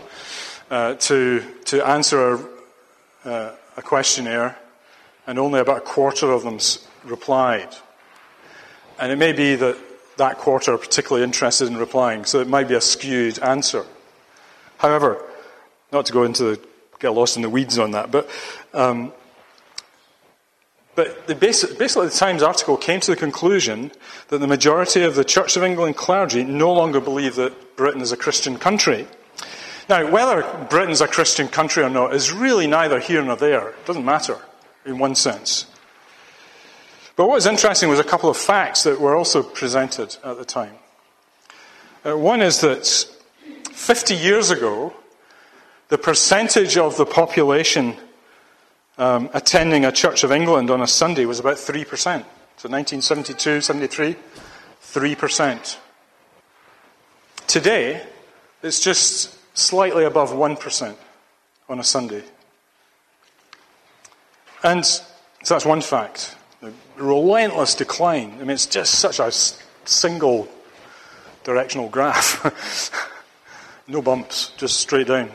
uh, 0.71 0.95
to, 0.95 1.43
to 1.67 1.87
answer 1.87 2.35
a, 3.25 3.29
uh, 3.29 3.55
a 3.77 3.83
questionnaire, 3.83 4.57
and 5.27 5.39
only 5.39 5.61
about 5.61 5.79
a 5.79 5.81
quarter 5.81 6.31
of 6.31 6.45
them 6.45 6.59
replied. 7.05 7.75
And 8.99 9.11
it 9.11 9.17
may 9.17 9.33
be 9.33 9.57
that 9.57 9.77
that 10.17 10.39
quarter 10.39 10.75
are 10.75 10.79
particularly 10.79 11.25
interested 11.25 11.69
in 11.69 11.77
replying, 11.77 12.25
so 12.25 12.41
it 12.41 12.49
might 12.49 12.69
be 12.69 12.75
a 12.75 12.81
skewed 12.81 13.39
answer. 13.41 13.85
However, 14.79 15.25
not 15.91 16.07
to 16.07 16.13
go 16.13 16.23
into 16.23 16.45
the, 16.45 16.61
get 17.01 17.11
lost 17.11 17.37
in 17.37 17.43
the 17.43 17.51
weeds 17.51 17.79
on 17.79 17.93
that, 17.93 18.11
but 18.11 18.29
um, 18.75 19.13
but 20.95 21.41
basic, 21.41 21.79
basically, 21.79 22.09
the 22.09 22.15
Times 22.15 22.43
article 22.43 22.77
came 22.77 23.01
to 23.01 23.11
the 23.13 23.17
conclusion 23.17 23.93
that 24.29 24.39
the 24.39 24.47
majority 24.47 25.03
of 25.03 25.15
the 25.15 25.25
Church 25.25 25.57
of 25.57 25.63
England 25.63 25.97
clergy 25.97 26.45
no 26.45 26.73
longer 26.73 27.01
believe 27.01 27.37
that 27.37 27.77
Britain 27.77 28.03
is 28.03 28.13
a 28.13 28.17
Christian 28.17 28.59
country. 28.59 29.07
Now, 29.89 30.11
whether 30.11 30.43
Britain's 30.69 31.01
a 31.01 31.09
Christian 31.09 31.49
country 31.49 31.83
or 31.83 31.89
not 31.89 32.15
is 32.15 32.31
really 32.31 32.67
neither 32.67 33.01
here 33.01 33.23
nor 33.23 33.37
there. 33.37 33.71
It 33.71 33.87
doesn't 33.87 34.05
matter, 34.05 34.39
in 34.85 34.99
one 34.99 35.15
sense. 35.15 35.67
But 37.17 37.27
what 37.27 37.35
was 37.35 37.47
interesting 37.47 37.89
was 37.89 37.99
a 37.99 38.05
couple 38.05 38.29
of 38.29 38.37
facts 38.37 38.85
that 38.85 39.01
were 39.01 39.17
also 39.17 39.43
presented 39.43 40.17
at 40.25 40.37
the 40.37 40.45
time. 40.45 40.75
Uh, 42.05 42.17
one 42.17 42.43
is 42.43 42.61
that 42.61 42.87
50 43.73 44.15
years 44.15 44.51
ago, 44.51 44.95
the 45.89 45.99
percentage 45.99 46.77
of 46.77 46.97
the 46.97 47.07
population 47.07 47.97
um, 48.99 49.31
attending 49.33 49.85
a 49.85 49.93
Church 49.93 50.25
of 50.25 50.33
England 50.33 50.71
on 50.71 50.83
a 50.83 50.87
Sunday 50.87 51.25
was 51.25 51.41
about 51.41 51.57
3%. 51.57 51.87
So 52.57 52.69
1972, 52.69 53.61
73, 53.61 54.17
3%. 54.83 55.77
Today, 57.47 58.03
it's 58.63 58.81
just 58.81 59.37
slightly 59.57 60.05
above 60.05 60.31
1% 60.31 60.97
on 61.69 61.81
a 61.81 61.85
Sunday. 61.85 62.23
And 64.63 64.85
so 64.85 65.05
that's 65.45 65.65
one 65.65 65.81
fact. 65.81 66.37
The 66.61 66.73
relentless 66.97 67.75
decline. 67.75 68.35
I 68.35 68.39
mean, 68.39 68.51
it's 68.51 68.67
just 68.67 69.01
such 69.01 69.19
a 69.19 69.33
single 69.85 70.49
directional 71.43 71.89
graph. 71.89 73.11
no 73.89 74.03
bumps, 74.03 74.53
just 74.57 74.79
straight 74.79 75.09
down. 75.09 75.31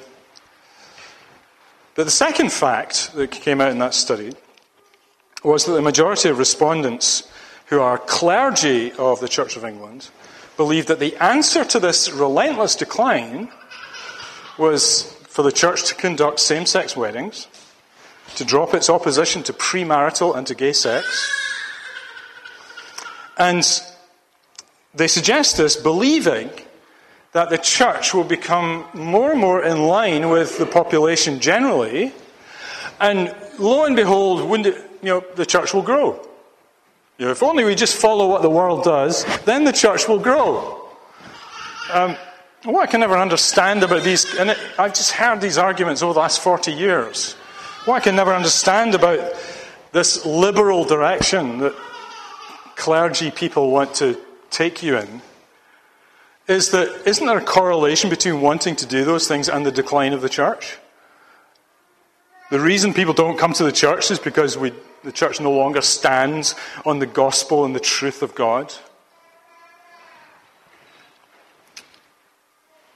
But 1.97 2.05
the 2.05 2.11
second 2.11 2.53
fact 2.53 3.13
that 3.15 3.31
came 3.31 3.59
out 3.59 3.71
in 3.71 3.79
that 3.79 3.95
study 3.95 4.35
was 5.43 5.65
that 5.65 5.71
the 5.71 5.81
majority 5.81 6.29
of 6.29 6.37
respondents 6.37 7.27
who 7.65 7.79
are 7.79 7.97
clergy 7.97 8.91
of 8.93 9.19
the 9.19 9.27
Church 9.27 9.57
of 9.57 9.65
England 9.65 10.11
believed 10.57 10.89
that 10.89 10.99
the 10.99 11.15
answer 11.15 11.65
to 11.65 11.79
this 11.79 12.11
relentless 12.11 12.75
decline 12.75 13.49
was 14.59 15.11
for 15.27 15.41
the 15.41 15.51
church 15.51 15.85
to 15.85 15.95
conduct 15.95 16.39
same 16.39 16.67
sex 16.67 16.95
weddings, 16.95 17.47
to 18.35 18.45
drop 18.45 18.75
its 18.75 18.91
opposition 18.91 19.41
to 19.41 19.53
premarital 19.53 20.37
and 20.37 20.45
to 20.45 20.53
gay 20.53 20.73
sex. 20.73 21.31
And 23.39 23.67
they 24.93 25.07
suggest 25.07 25.57
this 25.57 25.75
believing 25.75 26.51
that 27.33 27.49
the 27.49 27.57
church 27.57 28.13
will 28.13 28.23
become 28.23 28.85
more 28.93 29.31
and 29.31 29.39
more 29.39 29.63
in 29.63 29.83
line 29.83 30.29
with 30.29 30.57
the 30.57 30.65
population 30.65 31.39
generally, 31.39 32.13
and 32.99 33.35
lo 33.59 33.85
and 33.85 33.95
behold, 33.95 34.47
wouldn't 34.49 34.67
it, 34.67 34.89
you 35.01 35.09
know, 35.09 35.23
the 35.35 35.45
church 35.45 35.73
will 35.73 35.81
grow. 35.81 36.27
You 37.17 37.25
know, 37.25 37.31
if 37.31 37.43
only 37.43 37.63
we 37.63 37.75
just 37.75 37.95
follow 37.95 38.27
what 38.27 38.41
the 38.41 38.49
world 38.49 38.83
does, 38.83 39.25
then 39.45 39.63
the 39.63 39.71
church 39.71 40.07
will 40.07 40.19
grow. 40.19 40.89
Um, 41.91 42.15
what 42.63 42.87
I 42.87 42.91
can 42.91 42.99
never 42.99 43.17
understand 43.17 43.83
about 43.83 44.03
these, 44.03 44.35
and 44.35 44.51
it, 44.51 44.57
I've 44.77 44.93
just 44.93 45.11
heard 45.11 45.41
these 45.41 45.57
arguments 45.57 46.01
over 46.01 46.13
the 46.13 46.19
last 46.19 46.41
40 46.41 46.71
years. 46.71 47.33
What 47.85 47.95
I 47.95 47.99
can 48.01 48.15
never 48.15 48.33
understand 48.33 48.95
about 48.95 49.33
this 49.93 50.25
liberal 50.25 50.83
direction 50.83 51.59
that 51.59 51.75
clergy 52.75 53.31
people 53.31 53.71
want 53.71 53.95
to 53.95 54.17
take 54.49 54.83
you 54.83 54.97
in 54.97 55.21
is 56.47 56.69
that 56.71 57.05
isn't 57.05 57.25
there 57.25 57.37
a 57.37 57.43
correlation 57.43 58.09
between 58.09 58.41
wanting 58.41 58.75
to 58.77 58.85
do 58.85 59.03
those 59.03 59.27
things 59.27 59.49
and 59.49 59.65
the 59.65 59.71
decline 59.71 60.13
of 60.13 60.21
the 60.21 60.29
church? 60.29 60.77
The 62.49 62.59
reason 62.59 62.93
people 62.93 63.13
don't 63.13 63.37
come 63.37 63.51
to 63.53 63.63
the 63.65 63.71
church 63.73 64.09
is 64.09 64.19
because 64.19 64.57
we, 64.57 64.71
the 65.03 65.11
church 65.11 65.41
no 65.41 65.51
longer 65.51 65.81
stands 65.81 66.55
on 66.85 66.99
the 66.99 67.05
gospel 67.05 67.65
and 67.65 67.75
the 67.75 67.79
truth 67.79 68.23
of 68.23 68.33
God. 68.33 68.73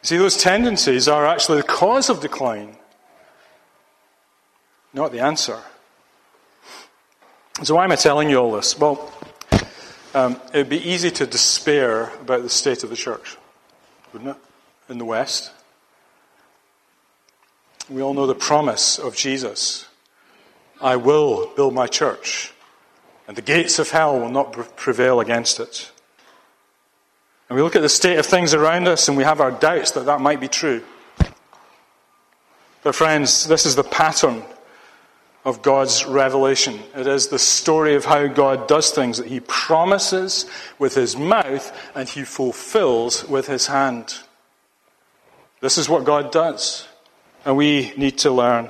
See, 0.04 0.18
those 0.18 0.38
tendencies 0.38 1.10
are 1.10 1.26
actually 1.26 1.58
the 1.58 1.68
cause 1.68 2.10
of 2.10 2.22
decline, 2.22 2.78
not 4.94 5.12
the 5.12 5.20
answer. 5.20 5.60
So, 7.64 7.76
why 7.76 7.84
am 7.84 7.92
I 7.92 7.98
telling 7.98 8.30
you 8.30 8.38
all 8.38 8.54
this? 8.54 8.80
Well, 8.80 9.14
um, 10.16 10.42
it 10.54 10.58
would 10.58 10.70
be 10.70 10.90
easy 10.90 11.12
to 11.12 11.28
despair 11.28 12.06
about 12.22 12.42
the 12.42 12.50
state 12.50 12.84
of 12.84 12.90
the 12.90 12.96
church 12.96 13.38
wouldn't 14.14 14.36
it? 14.36 14.42
In 14.90 14.98
the 14.98 15.06
West. 15.06 15.52
We 17.90 18.02
all 18.02 18.14
know 18.14 18.28
the 18.28 18.36
promise 18.36 19.00
of 19.00 19.16
Jesus 19.16 19.88
I 20.82 20.96
will 20.96 21.52
build 21.56 21.76
my 21.76 21.86
church, 21.86 22.54
and 23.28 23.38
the 23.38 23.42
gates 23.42 23.78
of 23.78 23.92
hell 23.92 24.20
will 24.20 24.32
not 24.32 24.52
prevail 24.76 25.20
against 25.20 25.60
it. 25.60 25.92
And 27.50 27.56
we 27.56 27.62
look 27.62 27.76
at 27.76 27.82
the 27.82 27.90
state 27.90 28.18
of 28.18 28.26
things 28.26 28.54
around 28.54 28.88
us 28.88 29.10
and 29.10 29.18
we 29.18 29.26
have 29.26 29.42
our 29.42 29.52
doubts 29.52 29.92
that 29.92 30.06
that 30.06 30.22
might 30.22 30.40
be 30.40 30.48
true. 30.48 30.82
But, 32.82 32.96
friends, 32.96 33.46
this 33.46 33.66
is 33.66 33.76
the 33.76 33.84
pattern 33.84 34.42
of 35.44 35.62
God's 35.62 36.06
revelation. 36.06 36.80
It 36.96 37.08
is 37.08 37.28
the 37.28 37.40
story 37.40 37.96
of 37.96 38.06
how 38.06 38.28
God 38.28 38.68
does 38.68 38.92
things 38.92 39.18
that 39.18 39.28
He 39.28 39.40
promises 39.40 40.46
with 40.78 40.94
His 40.94 41.18
mouth 41.18 41.76
and 41.96 42.08
He 42.08 42.24
fulfills 42.24 43.28
with 43.28 43.48
His 43.48 43.68
hand. 43.68 44.20
This 45.60 45.78
is 45.78 45.90
what 45.90 46.06
God 46.06 46.32
does. 46.32 46.88
And 47.44 47.58
we 47.58 47.92
need 47.98 48.20
to 48.20 48.32
learn 48.32 48.70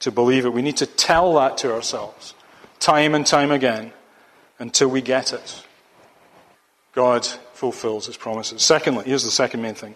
to 0.00 0.10
believe 0.10 0.44
it. 0.44 0.52
We 0.52 0.62
need 0.62 0.78
to 0.78 0.86
tell 0.86 1.34
that 1.34 1.58
to 1.58 1.72
ourselves 1.72 2.34
time 2.80 3.14
and 3.14 3.26
time 3.26 3.50
again 3.50 3.92
until 4.58 4.88
we 4.88 5.00
get 5.00 5.32
it. 5.32 5.64
God 6.92 7.26
fulfills 7.54 8.06
His 8.06 8.16
promises. 8.16 8.62
Secondly, 8.62 9.04
here's 9.06 9.24
the 9.24 9.30
second 9.30 9.62
main 9.62 9.74
thing, 9.74 9.94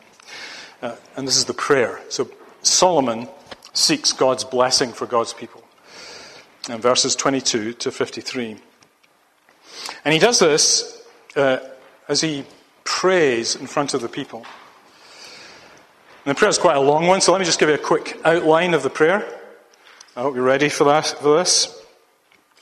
uh, 0.81 0.97
and 1.17 1.27
this 1.27 1.37
is 1.37 1.47
the 1.47 1.55
prayer. 1.55 2.01
So 2.09 2.31
Solomon 2.63 3.29
seeks 3.75 4.13
God's 4.13 4.45
blessing 4.45 4.93
for 4.93 5.07
God's 5.07 5.35
people 5.35 5.64
and 6.69 6.81
verses 6.81 7.15
22 7.17 7.75
to 7.75 7.91
53. 7.91 8.57
And 10.05 10.13
he 10.13 10.19
does 10.19 10.39
this 10.39 11.03
uh, 11.37 11.59
as 12.09 12.21
he 12.21 12.45
prays 12.85 13.57
in 13.57 13.67
front 13.67 13.95
of 13.95 14.01
the 14.01 14.09
people. 14.09 14.47
And 16.25 16.35
the 16.35 16.39
prayer 16.39 16.51
is 16.51 16.59
quite 16.59 16.77
a 16.77 16.81
long 16.81 17.07
one, 17.07 17.21
so 17.21 17.33
let 17.33 17.39
me 17.39 17.45
just 17.45 17.59
give 17.59 17.69
you 17.69 17.75
a 17.75 17.79
quick 17.79 18.19
outline 18.25 18.73
of 18.73 18.83
the 18.83 18.91
prayer. 18.91 19.41
I 20.17 20.23
hope 20.23 20.35
you're 20.35 20.45
ready 20.45 20.69
for 20.69 20.85
that 20.85 21.07
for 21.07 21.39
this. 21.39 21.83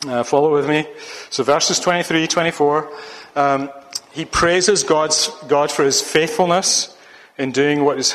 Uh, 0.07 0.25
follow 0.25 0.53
with 0.53 0.69
me. 0.69 0.87
So 1.31 1.45
verses 1.45 1.79
23, 1.79 2.27
24. 2.27 2.91
Um, 3.37 3.71
he 4.13 4.25
praises 4.25 4.83
God's, 4.83 5.29
God 5.47 5.71
for 5.71 5.85
his 5.85 6.01
faithfulness 6.01 6.97
in 7.39 7.53
doing 7.53 7.85
what 7.85 7.99
is 7.99 8.15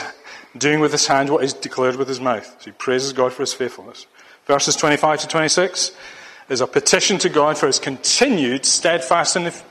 doing 0.58 0.80
with 0.80 0.92
his 0.92 1.08
hand 1.08 1.30
what 1.30 1.44
is 1.44 1.54
declared 1.54 1.96
with 1.96 2.08
his 2.08 2.20
mouth. 2.20 2.46
So 2.60 2.66
he 2.66 2.72
praises 2.72 3.14
God 3.14 3.32
for 3.32 3.44
his 3.44 3.54
faithfulness. 3.54 4.06
Verses 4.48 4.76
25 4.78 5.22
to 5.22 5.28
26 5.28 5.92
is 6.50 6.62
a 6.62 6.68
petition 6.68 7.18
to 7.20 7.30
God 7.30 7.58
for 7.58 7.68
his 7.68 7.80
continued 7.80 8.66
steadfastness 8.66 9.62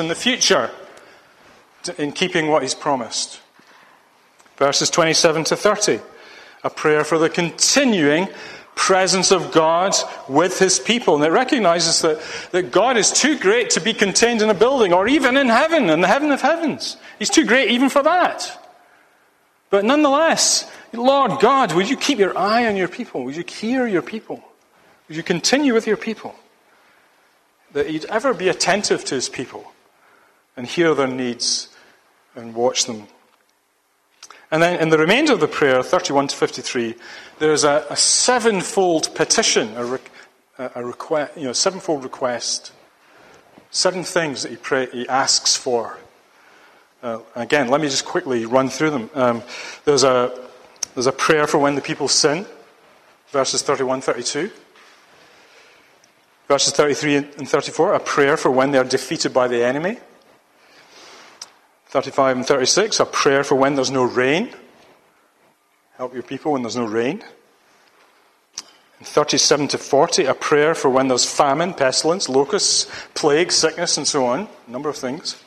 in 0.00 0.08
the 0.08 0.14
future 0.14 0.70
in 1.98 2.12
keeping 2.12 2.48
what 2.48 2.62
he's 2.62 2.74
promised. 2.74 3.40
Verses 4.56 4.90
27 4.90 5.44
to 5.44 5.56
30, 5.56 6.00
a 6.64 6.70
prayer 6.70 7.04
for 7.04 7.18
the 7.18 7.28
continuing 7.30 8.28
presence 8.74 9.30
of 9.30 9.52
God 9.52 9.94
with 10.26 10.58
his 10.58 10.78
people. 10.78 11.16
And 11.16 11.24
it 11.24 11.30
recognizes 11.30 12.00
that, 12.00 12.22
that 12.52 12.70
God 12.70 12.96
is 12.96 13.10
too 13.10 13.38
great 13.38 13.68
to 13.70 13.80
be 13.80 13.92
contained 13.92 14.40
in 14.40 14.48
a 14.48 14.54
building 14.54 14.94
or 14.94 15.06
even 15.06 15.36
in 15.36 15.48
heaven, 15.48 15.90
in 15.90 16.00
the 16.00 16.06
heaven 16.06 16.32
of 16.32 16.40
heavens. 16.40 16.96
He's 17.18 17.28
too 17.28 17.44
great 17.44 17.70
even 17.70 17.90
for 17.90 18.02
that. 18.02 18.56
But 19.68 19.84
nonetheless, 19.84 20.70
Lord 20.92 21.40
God, 21.40 21.72
would 21.72 21.88
you 21.88 21.96
keep 21.96 22.18
your 22.18 22.36
eye 22.36 22.66
on 22.66 22.76
your 22.76 22.88
people? 22.88 23.24
Would 23.24 23.36
you 23.36 23.44
hear 23.46 23.86
your 23.86 24.02
people? 24.02 24.42
Would 25.08 25.16
you 25.16 25.22
continue 25.22 25.74
with 25.74 25.86
your 25.86 25.96
people? 25.96 26.34
That 27.72 27.88
he'd 27.88 28.04
ever 28.06 28.34
be 28.34 28.48
attentive 28.48 29.04
to 29.06 29.14
his 29.14 29.28
people 29.28 29.72
and 30.56 30.66
hear 30.66 30.94
their 30.94 31.06
needs 31.06 31.68
and 32.34 32.54
watch 32.54 32.86
them. 32.86 33.06
And 34.50 34.60
then 34.60 34.80
in 34.80 34.88
the 34.88 34.98
remainder 34.98 35.32
of 35.32 35.40
the 35.40 35.46
prayer, 35.46 35.82
31 35.82 36.28
to 36.28 36.36
53, 36.36 36.96
there's 37.38 37.62
a, 37.62 37.86
a 37.88 37.96
sevenfold 37.96 39.14
petition, 39.14 39.76
a, 39.76 39.84
re, 39.84 39.98
a 40.58 40.84
request, 40.84 41.36
you 41.36 41.44
know, 41.44 41.52
sevenfold 41.52 42.02
request, 42.02 42.72
seven 43.70 44.02
things 44.02 44.42
that 44.42 44.50
he, 44.50 44.56
pray, 44.56 44.88
he 44.90 45.08
asks 45.08 45.56
for. 45.56 45.98
Uh, 47.00 47.20
again, 47.36 47.68
let 47.68 47.80
me 47.80 47.88
just 47.88 48.04
quickly 48.04 48.44
run 48.44 48.68
through 48.68 48.90
them. 48.90 49.10
Um, 49.14 49.42
there's, 49.84 50.02
a, 50.02 50.49
there's 51.00 51.06
a 51.06 51.12
prayer 51.12 51.46
for 51.46 51.56
when 51.56 51.76
the 51.76 51.80
people 51.80 52.08
sin, 52.08 52.44
verses 53.30 53.62
31 53.62 54.02
32. 54.02 54.50
Verses 56.46 56.74
33 56.74 57.16
and 57.16 57.48
34, 57.48 57.94
a 57.94 58.00
prayer 58.00 58.36
for 58.36 58.50
when 58.50 58.70
they're 58.70 58.84
defeated 58.84 59.32
by 59.32 59.48
the 59.48 59.64
enemy. 59.64 59.98
35 61.86 62.36
and 62.36 62.46
36, 62.46 63.00
a 63.00 63.06
prayer 63.06 63.42
for 63.42 63.54
when 63.54 63.76
there's 63.76 63.90
no 63.90 64.04
rain. 64.04 64.50
Help 65.96 66.12
your 66.12 66.22
people 66.22 66.52
when 66.52 66.60
there's 66.60 66.76
no 66.76 66.84
rain. 66.84 67.24
And 68.98 69.06
37 69.08 69.68
to 69.68 69.78
40, 69.78 70.26
a 70.26 70.34
prayer 70.34 70.74
for 70.74 70.90
when 70.90 71.08
there's 71.08 71.24
famine, 71.24 71.72
pestilence, 71.72 72.28
locusts, 72.28 72.86
plague, 73.14 73.52
sickness, 73.52 73.96
and 73.96 74.06
so 74.06 74.26
on. 74.26 74.50
A 74.68 74.70
number 74.70 74.90
of 74.90 74.98
things. 74.98 75.42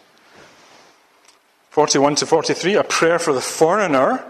41 1.70 2.16
to 2.16 2.26
43, 2.26 2.74
a 2.74 2.84
prayer 2.84 3.20
for 3.20 3.34
the 3.34 3.42
foreigner 3.42 4.28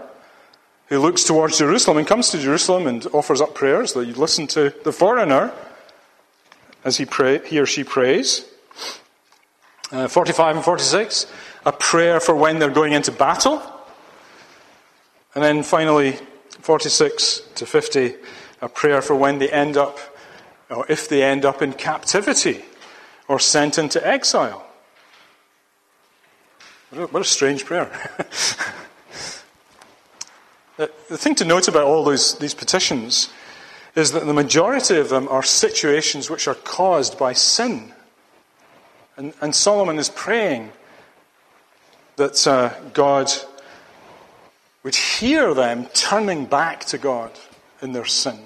who 0.94 1.00
looks 1.00 1.24
towards 1.24 1.58
Jerusalem 1.58 1.98
and 1.98 2.06
comes 2.06 2.30
to 2.30 2.38
Jerusalem 2.38 2.86
and 2.86 3.04
offers 3.12 3.40
up 3.40 3.52
prayers. 3.52 3.94
That 3.94 4.06
you 4.06 4.14
listen 4.14 4.46
to 4.48 4.72
the 4.84 4.92
foreigner 4.92 5.52
as 6.84 6.98
he, 6.98 7.04
pray, 7.04 7.44
he 7.44 7.58
or 7.58 7.66
she 7.66 7.82
prays. 7.82 8.44
Uh, 9.90 10.06
45 10.06 10.56
and 10.56 10.64
46, 10.64 11.26
a 11.66 11.72
prayer 11.72 12.20
for 12.20 12.36
when 12.36 12.60
they're 12.60 12.70
going 12.70 12.92
into 12.92 13.10
battle. 13.10 13.60
And 15.34 15.42
then 15.42 15.64
finally, 15.64 16.12
46 16.60 17.42
to 17.56 17.66
50, 17.66 18.14
a 18.60 18.68
prayer 18.68 19.02
for 19.02 19.16
when 19.16 19.38
they 19.38 19.50
end 19.50 19.76
up, 19.76 19.98
or 20.70 20.86
if 20.88 21.08
they 21.08 21.24
end 21.24 21.44
up 21.44 21.60
in 21.60 21.72
captivity 21.72 22.64
or 23.26 23.40
sent 23.40 23.78
into 23.78 24.06
exile. 24.06 24.64
What 26.90 27.22
a 27.22 27.24
strange 27.24 27.64
prayer. 27.64 27.90
the 30.76 31.18
thing 31.18 31.34
to 31.36 31.44
note 31.44 31.68
about 31.68 31.84
all 31.84 32.04
those, 32.04 32.36
these 32.38 32.54
petitions 32.54 33.28
is 33.94 34.12
that 34.12 34.26
the 34.26 34.32
majority 34.32 34.98
of 34.98 35.08
them 35.08 35.28
are 35.28 35.42
situations 35.42 36.28
which 36.28 36.48
are 36.48 36.54
caused 36.54 37.18
by 37.18 37.32
sin. 37.32 37.92
And, 39.16 39.32
and 39.40 39.54
Solomon 39.54 39.98
is 39.98 40.08
praying 40.08 40.72
that 42.16 42.46
uh, 42.46 42.72
God 42.92 43.30
would 44.82 44.96
hear 44.96 45.54
them 45.54 45.86
turning 45.94 46.46
back 46.46 46.84
to 46.86 46.98
God 46.98 47.30
in 47.80 47.92
their 47.92 48.04
sin. 48.04 48.38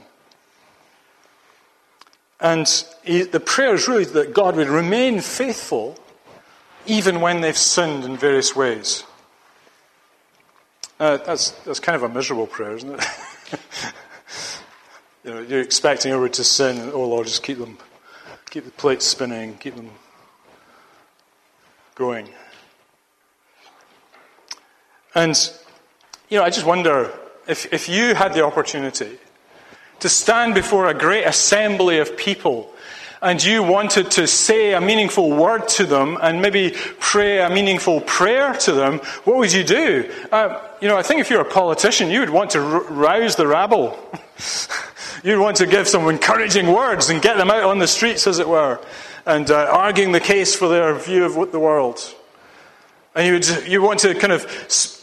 And 2.41 2.69
he, 3.03 3.23
the 3.23 3.41
prayer 3.41 3.75
is 3.75 3.88
really 3.88 4.05
that 4.05 4.33
God 4.33 4.57
would 4.57 4.69
remain 4.69 5.21
faithful 5.21 5.99
even 6.87 7.21
when 7.21 7.41
they've 7.41 7.59
sinned 7.59 8.05
in 8.05 8.17
various 8.17 8.55
ways. 8.55 9.05
Uh, 11.01 11.17
that's, 11.19 11.53
that's 11.65 11.79
kind 11.79 11.95
of 11.95 12.03
a 12.03 12.09
miserable 12.09 12.49
prayer, 12.49 12.75
isn't 12.77 12.91
it? 12.91 13.05
you 15.25 15.31
know, 15.31 15.41
you're 15.43 15.61
expecting 15.61 16.11
everyone 16.11 16.33
to 16.33 16.43
sin, 16.43 16.79
and 16.79 16.93
oh 16.93 17.09
Lord, 17.09 17.29
just 17.29 17.45
keep 17.45 17.59
them, 17.59 17.79
keep 18.51 18.65
the 18.65 18.73
plates 18.73 19.07
spinning, 19.07 19.57
keep 19.59 19.77
them 19.77 19.91
going. 21.95 22.29
And, 25.15 25.39
you 26.31 26.39
know, 26.39 26.45
I 26.45 26.51
just 26.51 26.67
wonder 26.67 27.13
if, 27.47 27.73
if 27.73 27.89
you 27.89 28.15
had 28.15 28.35
the 28.35 28.45
opportunity 28.45 29.19
to 30.01 30.09
stand 30.09 30.55
before 30.55 30.89
a 30.89 30.95
great 30.95 31.25
assembly 31.25 31.99
of 31.99 32.17
people 32.17 32.73
and 33.21 33.43
you 33.43 33.63
wanted 33.63 34.11
to 34.13 34.27
say 34.27 34.75
a 34.75 34.81
meaningful 34.81 35.31
word 35.31 35.69
to 35.69 35.85
them 35.85 36.19
and 36.23 36.41
maybe 36.41 36.75
pray 37.01 37.41
a 37.41 37.51
meaningful 37.51 38.01
prayer 38.03 38.55
to 38.55 38.73
them, 38.73 38.99
what 39.25 39.37
would 39.37 39.53
you 39.53 39.65
do? 39.65 40.11
Uh, 40.31 40.61
you 40.81 40.89
know, 40.89 40.97
I 40.97 41.03
think 41.03 41.21
if 41.21 41.31
you're 41.31 41.41
a 41.41 41.45
politician, 41.45 42.11
you 42.11 42.21
would 42.21 42.31
want 42.31 42.51
to 42.51 42.61
r- 42.61 42.83
rouse 42.85 43.37
the 43.37 43.47
rabble. 43.47 43.99
You'd 45.25 45.41
want 45.41 45.57
to 45.57 45.67
give 45.67 45.89
some 45.89 46.09
encouraging 46.09 46.73
words 46.73 47.11
and 47.11 47.21
get 47.21 47.37
them 47.37 47.51
out 47.51 47.65
on 47.65 47.81
the 47.81 47.89
streets, 47.89 48.27
as 48.29 48.39
it 48.39 48.49
were, 48.49 48.81
and 49.27 49.51
uh, 49.51 49.67
arguing 49.71 50.13
the 50.13 50.21
case 50.21 50.55
for 50.55 50.69
their 50.69 50.95
view 50.95 51.25
of 51.25 51.51
the 51.51 51.59
world. 51.59 52.15
And 53.17 53.27
you 53.27 53.33
would 53.33 53.69
you 53.69 53.83
want 53.83 53.99
to 54.01 54.15
kind 54.15 54.33
of 54.33 54.47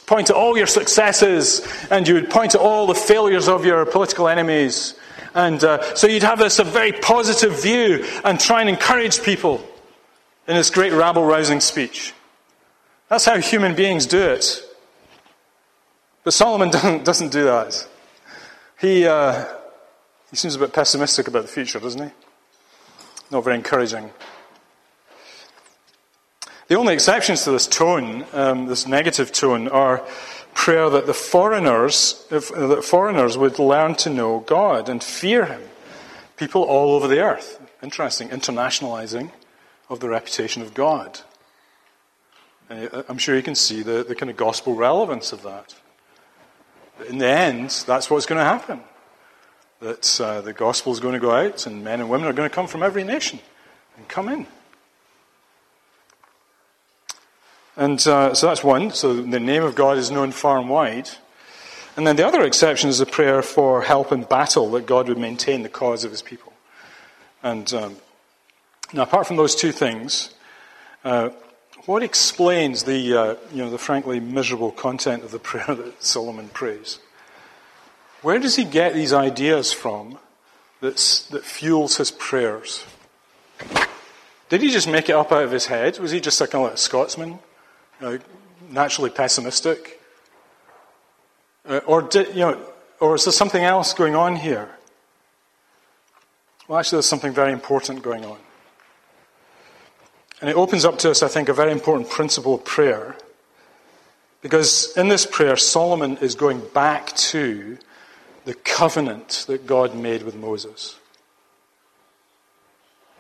point 0.06 0.28
to 0.28 0.36
all 0.36 0.58
your 0.58 0.67
successes, 0.67 1.67
and 1.91 2.08
you 2.08 2.13
would 2.13 2.30
point 2.30 2.51
to 2.51 2.60
all 2.60 2.88
the 2.88 2.95
failures 2.95 3.49
of 3.49 3.65
your 3.65 3.86
political 3.86 4.30
enemies. 4.30 4.93
And 5.35 5.61
uh, 5.65 5.93
so 5.95 6.07
you'd 6.07 6.23
have 6.23 6.39
this 6.39 6.59
a 6.59 6.63
very 6.63 6.93
positive 6.93 7.61
view 7.61 8.05
and 8.23 8.39
try 8.39 8.61
and 8.61 8.69
encourage 8.69 9.21
people 9.21 9.63
in 10.47 10.55
this 10.55 10.69
great 10.69 10.93
rabble 10.93 11.25
rousing 11.25 11.59
speech. 11.59 12.13
That's 13.09 13.25
how 13.25 13.37
human 13.37 13.75
beings 13.75 14.05
do 14.05 14.21
it. 14.21 14.61
But 16.23 16.33
Solomon 16.33 16.69
doesn't, 16.71 17.03
doesn't 17.03 17.31
do 17.33 17.43
that. 17.43 17.85
He, 18.79 19.05
uh, 19.05 19.45
he 20.29 20.37
seems 20.37 20.55
a 20.55 20.59
bit 20.59 20.71
pessimistic 20.71 21.27
about 21.27 21.43
the 21.43 21.49
future, 21.49 21.79
doesn't 21.79 22.01
he? 22.01 22.11
Not 23.29 23.43
very 23.43 23.57
encouraging. 23.57 24.11
The 26.67 26.75
only 26.75 26.93
exceptions 26.93 27.43
to 27.43 27.51
this 27.51 27.67
tone, 27.67 28.25
um, 28.33 28.67
this 28.67 28.87
negative 28.87 29.33
tone, 29.33 29.67
are 29.67 30.03
prayer 30.55 30.89
that 30.89 31.05
the 31.05 31.13
foreigners, 31.13 32.25
if, 32.31 32.51
uh, 32.51 32.65
that 32.67 32.83
foreigners 32.83 33.37
would 33.37 33.59
learn 33.59 33.93
to 33.95 34.09
know 34.09 34.39
God 34.39 34.89
and 34.89 35.03
fear 35.03 35.45
Him. 35.45 35.61
People 36.37 36.63
all 36.63 36.95
over 36.95 37.07
the 37.07 37.19
earth. 37.19 37.61
Interesting, 37.83 38.29
internationalizing 38.29 39.29
of 39.89 39.99
the 39.99 40.09
reputation 40.09 40.63
of 40.63 40.73
God. 40.73 41.19
And 42.69 42.89
I'm 43.07 43.19
sure 43.19 43.35
you 43.35 43.43
can 43.43 43.53
see 43.53 43.83
the, 43.83 44.03
the 44.03 44.15
kind 44.15 44.31
of 44.31 44.37
gospel 44.37 44.73
relevance 44.73 45.31
of 45.31 45.43
that. 45.43 45.75
In 47.07 47.19
the 47.19 47.27
end, 47.27 47.69
that's 47.85 48.09
what's 48.09 48.25
going 48.25 48.39
to 48.39 48.45
happen. 48.45 48.81
That 49.81 50.19
uh, 50.19 50.41
the 50.41 50.53
gospel 50.53 50.91
is 50.93 50.99
going 50.99 51.13
to 51.13 51.19
go 51.19 51.31
out, 51.31 51.67
and 51.67 51.83
men 51.83 51.99
and 51.99 52.09
women 52.09 52.27
are 52.27 52.33
going 52.33 52.49
to 52.49 52.55
come 52.55 52.65
from 52.65 52.81
every 52.81 53.03
nation 53.03 53.39
and 53.97 54.07
come 54.07 54.29
in. 54.29 54.47
And 57.77 58.05
uh, 58.07 58.33
so 58.33 58.47
that's 58.47 58.63
one. 58.63 58.91
So 58.91 59.21
the 59.21 59.39
name 59.39 59.63
of 59.63 59.75
God 59.75 59.97
is 59.97 60.09
known 60.09 60.31
far 60.31 60.57
and 60.59 60.69
wide. 60.69 61.09
And 61.97 62.05
then 62.05 62.15
the 62.15 62.27
other 62.27 62.43
exception 62.43 62.89
is 62.89 62.99
a 62.99 63.05
prayer 63.05 63.41
for 63.41 63.81
help 63.81 64.11
in 64.11 64.23
battle, 64.23 64.71
that 64.71 64.85
God 64.85 65.07
would 65.07 65.17
maintain 65.17 65.63
the 65.63 65.69
cause 65.69 66.03
of 66.03 66.11
his 66.11 66.21
people. 66.21 66.53
And 67.41 67.71
um, 67.73 67.97
now, 68.93 69.03
apart 69.03 69.27
from 69.27 69.38
those 69.38 69.55
two 69.55 69.71
things, 69.71 70.33
uh, 71.03 71.29
what 71.85 72.03
explains 72.03 72.83
the, 72.83 73.15
uh, 73.15 73.35
you 73.51 73.63
know, 73.63 73.69
the 73.69 73.77
frankly 73.77 74.19
miserable 74.19 74.71
content 74.71 75.23
of 75.23 75.31
the 75.31 75.39
prayer 75.51 75.75
that 75.75 76.03
Solomon 76.03 76.49
prays? 76.49 76.99
Where 78.21 78.39
does 78.39 78.55
he 78.55 78.63
get 78.63 78.93
these 78.93 79.13
ideas 79.13 79.71
from 79.71 80.17
that 80.81 80.99
fuels 80.99 81.97
his 81.97 82.11
prayers? 82.11 82.83
Did 84.49 84.61
he 84.61 84.71
just 84.71 84.88
make 84.88 85.09
it 85.09 85.13
up 85.13 85.31
out 85.31 85.43
of 85.43 85.51
his 85.51 85.67
head? 85.67 85.99
Was 85.99 86.11
he 86.11 86.19
just 86.19 86.41
like 86.41 86.53
a 86.53 86.77
Scotsman? 86.77 87.39
Know, 88.01 88.19
naturally 88.69 89.10
pessimistic? 89.10 90.01
Uh, 91.67 91.81
or, 91.86 92.01
did, 92.01 92.29
you 92.29 92.41
know, 92.41 92.60
or 92.99 93.15
is 93.15 93.25
there 93.25 93.34
something 93.34 93.63
else 93.63 93.93
going 93.93 94.15
on 94.15 94.36
here? 94.36 94.69
Well, 96.67 96.79
actually, 96.79 96.97
there's 96.97 97.05
something 97.05 97.34
very 97.34 97.51
important 97.51 98.01
going 98.01 98.25
on. 98.25 98.38
And 100.41 100.49
it 100.49 100.55
opens 100.55 100.84
up 100.86 100.97
to 100.99 101.12
us, 101.12 101.23
I 101.23 101.27
think, 101.27 101.49
a 101.49 101.53
very 101.53 101.71
important 101.71 102.10
principle 102.10 102.55
of 102.55 102.65
prayer. 102.65 103.15
Because 104.41 104.95
in 104.97 105.08
this 105.08 105.25
prayer, 105.25 105.58
Solomon 105.58 106.17
is 106.17 106.36
going 106.36 106.62
back 106.73 107.15
to 107.15 107.77
the 108.45 108.53
covenant 108.53 109.45
that 109.47 109.65
God 109.65 109.95
made 109.95 110.23
with 110.23 110.36
Moses. 110.36 110.97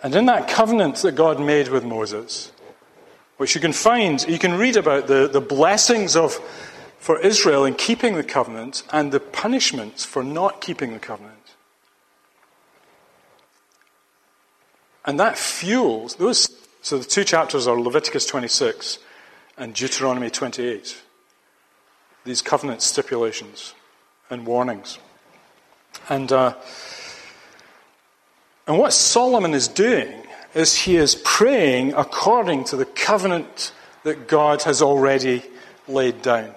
And 0.03 0.13
in 0.13 0.27
that 0.27 0.47
covenant 0.47 0.97
that 0.97 1.13
God 1.13 1.39
made 1.39 1.69
with 1.69 1.83
Moses, 1.83 2.51
which 3.37 3.55
you 3.55 3.61
can 3.61 3.73
find, 3.73 4.25
you 4.27 4.39
can 4.39 4.57
read 4.57 4.77
about 4.77 5.07
the, 5.07 5.27
the 5.27 5.41
blessings 5.41 6.15
of, 6.15 6.33
for 6.99 7.19
Israel 7.19 7.65
in 7.65 7.73
keeping 7.73 8.15
the 8.15 8.23
covenant 8.23 8.83
and 8.91 9.11
the 9.11 9.19
punishments 9.19 10.05
for 10.05 10.23
not 10.23 10.61
keeping 10.61 10.93
the 10.93 10.99
covenant. 10.99 11.35
And 15.05 15.19
that 15.19 15.37
fuels 15.37 16.15
those. 16.15 16.49
So 16.81 16.97
the 16.97 17.05
two 17.05 17.23
chapters 17.23 17.67
are 17.67 17.79
Leviticus 17.79 18.25
26 18.25 18.99
and 19.57 19.73
Deuteronomy 19.73 20.29
28. 20.29 21.01
These 22.23 22.41
covenant 22.41 22.81
stipulations 22.81 23.75
and 24.29 24.47
warnings. 24.47 24.97
And, 26.09 26.31
uh, 26.31 26.55
and 28.67 28.79
what 28.79 28.93
Solomon 28.93 29.53
is 29.53 29.67
doing 29.67 30.24
is 30.55 30.75
he 30.75 30.95
is 30.95 31.15
praying 31.23 31.93
according 31.93 32.63
to 32.63 32.77
the 32.77 32.85
covenant 32.85 33.73
that 34.03 34.27
God 34.27 34.63
has 34.63 34.81
already 34.81 35.43
laid 35.87 36.21
down. 36.21 36.55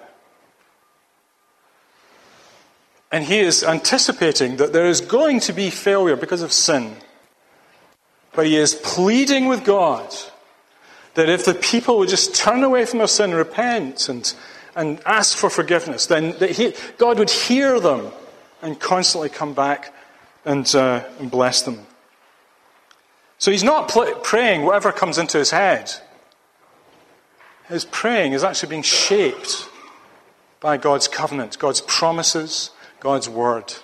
And 3.11 3.25
he 3.25 3.41
is 3.41 3.65
anticipating 3.65 4.57
that 4.57 4.73
there 4.73 4.87
is 4.87 5.01
going 5.01 5.41
to 5.41 5.53
be 5.53 5.71
failure 5.71 6.17
because 6.17 6.43
of 6.43 6.53
sin. 6.53 6.97
But 8.33 8.47
he 8.47 8.57
is 8.57 8.75
pleading 8.75 9.47
with 9.47 9.65
God 9.65 10.15
that 11.15 11.29
if 11.29 11.45
the 11.45 11.55
people 11.55 11.99
would 11.99 12.09
just 12.09 12.37
turn 12.37 12.63
away 12.63 12.85
from 12.85 12.99
their 12.99 13.09
sin, 13.09 13.35
repent, 13.35 14.09
and, 14.09 14.33
and 14.77 15.01
ask 15.05 15.37
for 15.37 15.51
forgiveness, 15.51 16.07
then 16.07 16.35
he, 16.35 16.75
God 16.99 17.19
would 17.19 17.31
hear 17.31 17.81
them 17.81 18.13
and 18.63 18.79
constantly 18.79 19.29
come 19.29 19.55
back 19.55 19.93
and, 20.45 20.73
uh, 20.77 21.03
and 21.19 21.29
bless 21.31 21.63
them. 21.63 21.88
So 23.39 23.51
he's 23.51 23.65
not 23.65 23.89
pl- 23.89 24.15
praying 24.17 24.63
whatever 24.63 24.93
comes 24.93 25.17
into 25.17 25.39
his 25.39 25.51
head. 25.51 25.93
His 27.69 27.85
praying 27.85 28.33
is 28.33 28.43
actually 28.43 28.71
being 28.71 28.83
shaped 28.83 29.69
by 30.61 30.77
God's 30.77 31.07
covenant, 31.07 31.59
God's 31.59 31.81
promises, 31.81 32.71
God's 33.01 33.29
word. 33.29 33.75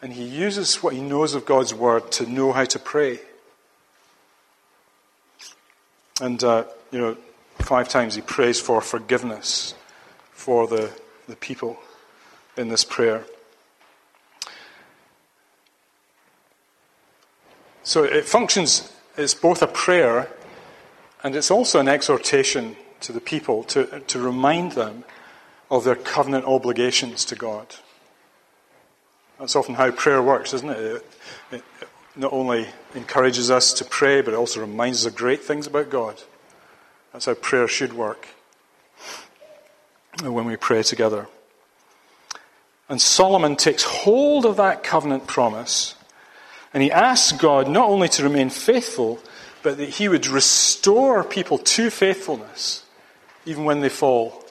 And 0.00 0.12
he 0.12 0.24
uses 0.24 0.82
what 0.82 0.94
he 0.94 1.00
knows 1.00 1.34
of 1.34 1.44
God's 1.44 1.74
word 1.74 2.10
to 2.12 2.26
know 2.26 2.52
how 2.52 2.64
to 2.64 2.78
pray. 2.78 3.20
And, 6.20 6.42
uh, 6.42 6.64
you 6.90 6.98
know, 6.98 7.16
five 7.58 7.88
times 7.88 8.14
he 8.14 8.22
prays 8.22 8.58
for 8.60 8.80
forgiveness 8.80 9.74
for 10.32 10.66
the, 10.66 10.90
the 11.28 11.36
people 11.36 11.78
in 12.56 12.68
this 12.68 12.84
prayer. 12.84 13.24
So 17.82 18.04
it 18.04 18.24
functions, 18.24 18.92
as 19.16 19.34
both 19.34 19.62
a 19.62 19.66
prayer 19.66 20.28
and 21.22 21.36
it's 21.36 21.50
also 21.50 21.78
an 21.78 21.88
exhortation 21.88 22.76
to 23.00 23.12
the 23.12 23.20
people 23.20 23.64
to, 23.64 24.00
to 24.00 24.20
remind 24.20 24.72
them 24.72 25.04
of 25.70 25.84
their 25.84 25.96
covenant 25.96 26.44
obligations 26.44 27.24
to 27.26 27.36
God. 27.36 27.76
That's 29.38 29.56
often 29.56 29.74
how 29.74 29.90
prayer 29.90 30.22
works, 30.22 30.52
isn't 30.54 30.70
it? 30.70 30.78
It, 30.78 31.04
it 31.52 31.64
not 32.14 32.32
only 32.32 32.66
encourages 32.94 33.50
us 33.50 33.72
to 33.74 33.84
pray, 33.84 34.20
but 34.20 34.34
it 34.34 34.36
also 34.36 34.60
reminds 34.60 35.04
us 35.04 35.12
of 35.12 35.16
great 35.16 35.42
things 35.42 35.66
about 35.66 35.90
God. 35.90 36.20
That's 37.12 37.26
how 37.26 37.34
prayer 37.34 37.66
should 37.66 37.92
work 37.92 38.28
when 40.22 40.44
we 40.44 40.56
pray 40.56 40.82
together. 40.82 41.26
And 42.88 43.00
Solomon 43.00 43.56
takes 43.56 43.82
hold 43.82 44.44
of 44.44 44.56
that 44.56 44.84
covenant 44.84 45.26
promise 45.26 45.94
and 46.72 46.82
he 46.82 46.90
asks 46.90 47.32
God 47.32 47.68
not 47.68 47.88
only 47.88 48.08
to 48.08 48.22
remain 48.22 48.50
faithful, 48.50 49.18
but 49.62 49.76
that 49.76 49.88
he 49.88 50.08
would 50.08 50.26
restore 50.26 51.22
people 51.22 51.58
to 51.58 51.90
faithfulness 51.90 52.84
even 53.44 53.64
when 53.64 53.80
they 53.80 53.88
fall, 53.88 54.44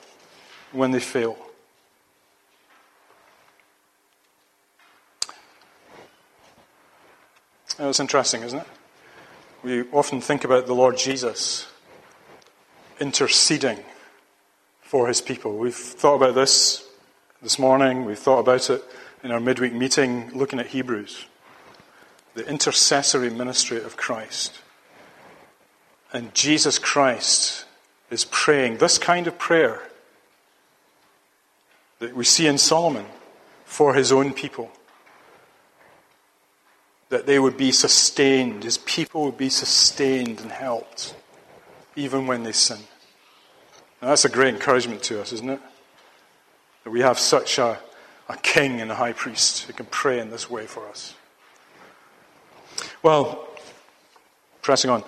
when 0.71 0.91
they 0.91 0.99
fail. 0.99 1.37
That's 7.77 7.99
interesting, 7.99 8.43
isn't 8.43 8.59
it? 8.59 8.67
We 9.63 9.83
often 9.91 10.21
think 10.21 10.43
about 10.43 10.67
the 10.67 10.75
Lord 10.75 10.97
Jesus 10.97 11.67
interceding 12.99 13.79
for 14.81 15.07
his 15.07 15.21
people. 15.21 15.57
We've 15.57 15.73
thought 15.73 16.15
about 16.15 16.35
this 16.35 16.87
this 17.41 17.57
morning, 17.57 18.05
we've 18.05 18.19
thought 18.19 18.39
about 18.39 18.69
it 18.69 18.83
in 19.23 19.31
our 19.31 19.39
midweek 19.39 19.73
meeting 19.73 20.29
looking 20.33 20.59
at 20.59 20.67
Hebrews. 20.67 21.25
The 22.33 22.47
intercessory 22.47 23.29
ministry 23.29 23.77
of 23.77 23.97
Christ. 23.97 24.59
And 26.13 26.33
Jesus 26.33 26.79
Christ 26.79 27.65
is 28.09 28.25
praying 28.25 28.77
this 28.77 28.97
kind 28.97 29.27
of 29.27 29.37
prayer 29.37 29.81
that 31.99 32.15
we 32.15 32.25
see 32.25 32.47
in 32.47 32.57
Solomon 32.57 33.05
for 33.63 33.93
his 33.93 34.11
own 34.11 34.33
people. 34.33 34.71
That 37.09 37.25
they 37.25 37.39
would 37.39 37.57
be 37.57 37.71
sustained, 37.71 38.63
his 38.63 38.77
people 38.79 39.23
would 39.25 39.37
be 39.37 39.49
sustained 39.49 40.39
and 40.41 40.51
helped, 40.51 41.15
even 41.95 42.27
when 42.27 42.43
they 42.43 42.51
sin. 42.51 42.79
And 44.01 44.09
that's 44.09 44.25
a 44.25 44.29
great 44.29 44.53
encouragement 44.53 45.03
to 45.03 45.21
us, 45.21 45.31
isn't 45.31 45.49
it? 45.49 45.59
That 46.83 46.89
we 46.89 47.01
have 47.01 47.19
such 47.19 47.59
a, 47.59 47.79
a 48.27 48.37
king 48.37 48.81
and 48.81 48.91
a 48.91 48.95
high 48.95 49.13
priest 49.13 49.63
who 49.63 49.73
can 49.73 49.85
pray 49.85 50.19
in 50.19 50.31
this 50.31 50.49
way 50.49 50.65
for 50.65 50.87
us. 50.87 51.13
Well, 53.03 53.47
pressing 54.61 54.91
on. 54.91 55.03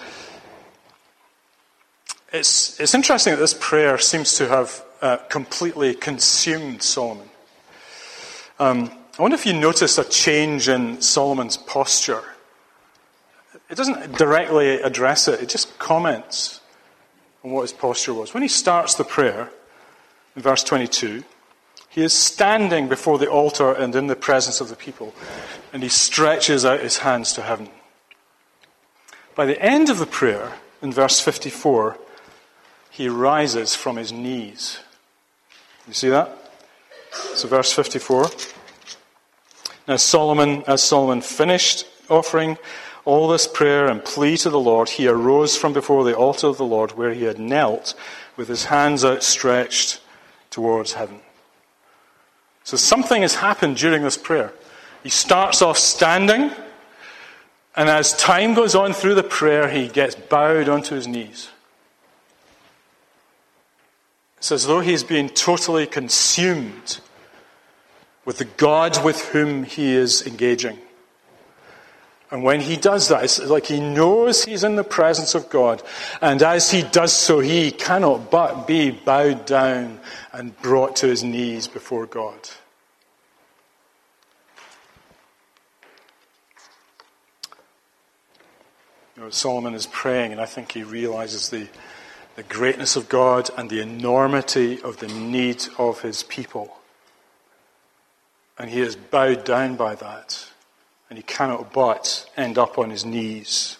It's, 2.32 2.80
it's 2.80 2.95
interesting 2.95 3.34
that 3.34 3.39
this 3.39 3.53
prayer 3.53 3.97
seems 3.97 4.36
to 4.38 4.47
have 4.47 4.84
uh, 5.01 5.18
completely 5.30 5.93
consumed 5.93 6.82
Solomon. 6.82 7.30
Um, 8.59 8.91
I 9.20 9.22
wonder 9.22 9.36
if 9.36 9.45
you 9.45 9.53
notice 9.53 9.97
a 9.99 10.03
change 10.03 10.68
in 10.68 11.01
Solomon's 11.01 11.57
posture. 11.57 12.24
It 13.70 13.76
doesn't 13.76 14.18
directly 14.18 14.82
address 14.82 15.28
it, 15.28 15.41
it 15.41 15.49
just 15.49 15.78
comments 15.78 16.61
on 17.43 17.51
what 17.51 17.61
his 17.61 17.74
posture 17.74 18.14
was. 18.14 18.34
When 18.34 18.41
he 18.41 18.49
starts 18.49 18.95
the 18.95 19.03
prayer, 19.03 19.51
in 20.36 20.41
verse 20.41 20.64
22, 20.64 21.24
he 21.93 22.01
is 22.01 22.11
standing 22.11 22.87
before 22.87 23.19
the 23.19 23.29
altar 23.29 23.71
and 23.71 23.95
in 23.95 24.07
the 24.07 24.15
presence 24.15 24.59
of 24.59 24.69
the 24.69 24.75
people, 24.75 25.13
and 25.71 25.83
he 25.83 25.89
stretches 25.89 26.65
out 26.65 26.79
his 26.79 26.97
hands 26.97 27.33
to 27.33 27.43
heaven. 27.43 27.69
By 29.35 29.45
the 29.45 29.61
end 29.61 29.91
of 29.91 29.99
the 29.99 30.07
prayer, 30.07 30.53
in 30.81 30.91
verse 30.91 31.19
54, 31.19 31.95
he 32.89 33.09
rises 33.09 33.75
from 33.75 33.97
his 33.97 34.11
knees. 34.11 34.79
You 35.87 35.93
see 35.93 36.09
that? 36.09 36.35
So, 37.35 37.47
verse 37.47 37.71
54. 37.71 38.27
Now, 39.87 39.97
Solomon, 39.97 40.63
as 40.65 40.81
Solomon 40.81 41.21
finished 41.21 41.85
offering 42.09 42.57
all 43.05 43.27
this 43.27 43.47
prayer 43.47 43.87
and 43.87 44.03
plea 44.03 44.35
to 44.37 44.49
the 44.49 44.59
Lord, 44.59 44.89
he 44.89 45.07
arose 45.07 45.55
from 45.55 45.73
before 45.73 46.03
the 46.03 46.17
altar 46.17 46.47
of 46.47 46.57
the 46.57 46.65
Lord 46.65 46.93
where 46.93 47.13
he 47.13 47.25
had 47.25 47.37
knelt 47.37 47.93
with 48.35 48.47
his 48.47 48.65
hands 48.65 49.05
outstretched 49.05 50.01
towards 50.49 50.93
heaven. 50.93 51.19
So 52.64 52.78
something 52.78 53.22
has 53.22 53.36
happened 53.36 53.78
during 53.78 54.03
this 54.03 54.18
prayer. 54.18 54.53
He 55.03 55.09
starts 55.09 55.61
off 55.61 55.78
standing, 55.78 56.51
and 57.76 57.89
as 57.89 58.14
time 58.14 58.53
goes 58.53 58.74
on 58.74 58.93
through 58.93 59.16
the 59.16 59.24
prayer, 59.24 59.70
he 59.70 59.88
gets 59.88 60.16
bowed 60.16 60.70
onto 60.70 60.95
his 60.95 61.07
knees. 61.07 61.49
It's 64.38 64.51
as 64.51 64.66
though 64.66 64.82
he's 64.82 65.03
being 65.03 65.30
totally 65.30 65.88
consumed 65.88 66.99
with 68.26 68.38
the 68.38 68.45
God 68.45 69.03
with 69.03 69.30
whom 69.30 69.64
he 69.64 69.93
is 69.93 70.26
engaging. 70.26 70.80
And 72.34 72.41
when 72.41 72.61
he 72.61 72.77
does 72.77 73.09
that, 73.09 73.23
it's 73.23 73.38
like 73.38 73.67
he 73.67 73.79
knows 73.79 74.43
he's 74.43 74.63
in 74.63 74.75
the 74.75 74.84
presence 74.84 75.36
of 75.36 75.51
God. 75.51 75.84
And 76.19 76.41
as 76.41 76.71
he 76.71 76.81
does 76.81 77.13
so, 77.13 77.39
he 77.39 77.69
cannot 77.69 78.31
but 78.31 78.65
be 78.65 78.89
bowed 78.89 79.45
down 79.45 79.99
and 80.31 80.59
brought 80.63 80.95
to 80.95 81.07
his 81.07 81.23
knees 81.23 81.67
before 81.67 82.07
God. 82.07 82.49
You 89.15 89.21
know, 89.21 89.29
Solomon 89.29 89.75
is 89.75 89.86
praying, 89.86 90.31
and 90.31 90.41
I 90.41 90.47
think 90.47 90.71
he 90.71 90.81
realizes 90.81 91.49
the, 91.49 91.67
the 92.36 92.41
greatness 92.41 92.95
of 92.95 93.09
God 93.09 93.51
and 93.55 93.69
the 93.69 93.79
enormity 93.79 94.81
of 94.81 94.97
the 94.97 95.07
need 95.07 95.65
of 95.77 96.01
his 96.01 96.23
people. 96.23 96.79
And 98.57 98.71
he 98.71 98.81
is 98.81 98.95
bowed 98.95 99.45
down 99.45 99.75
by 99.75 99.93
that 99.93 100.47
and 101.14 101.20
he 101.20 101.24
cannot 101.24 101.72
but 101.72 102.28
end 102.36 102.57
up 102.57 102.80
on 102.80 102.89
his 102.89 103.05
knees. 103.05 103.78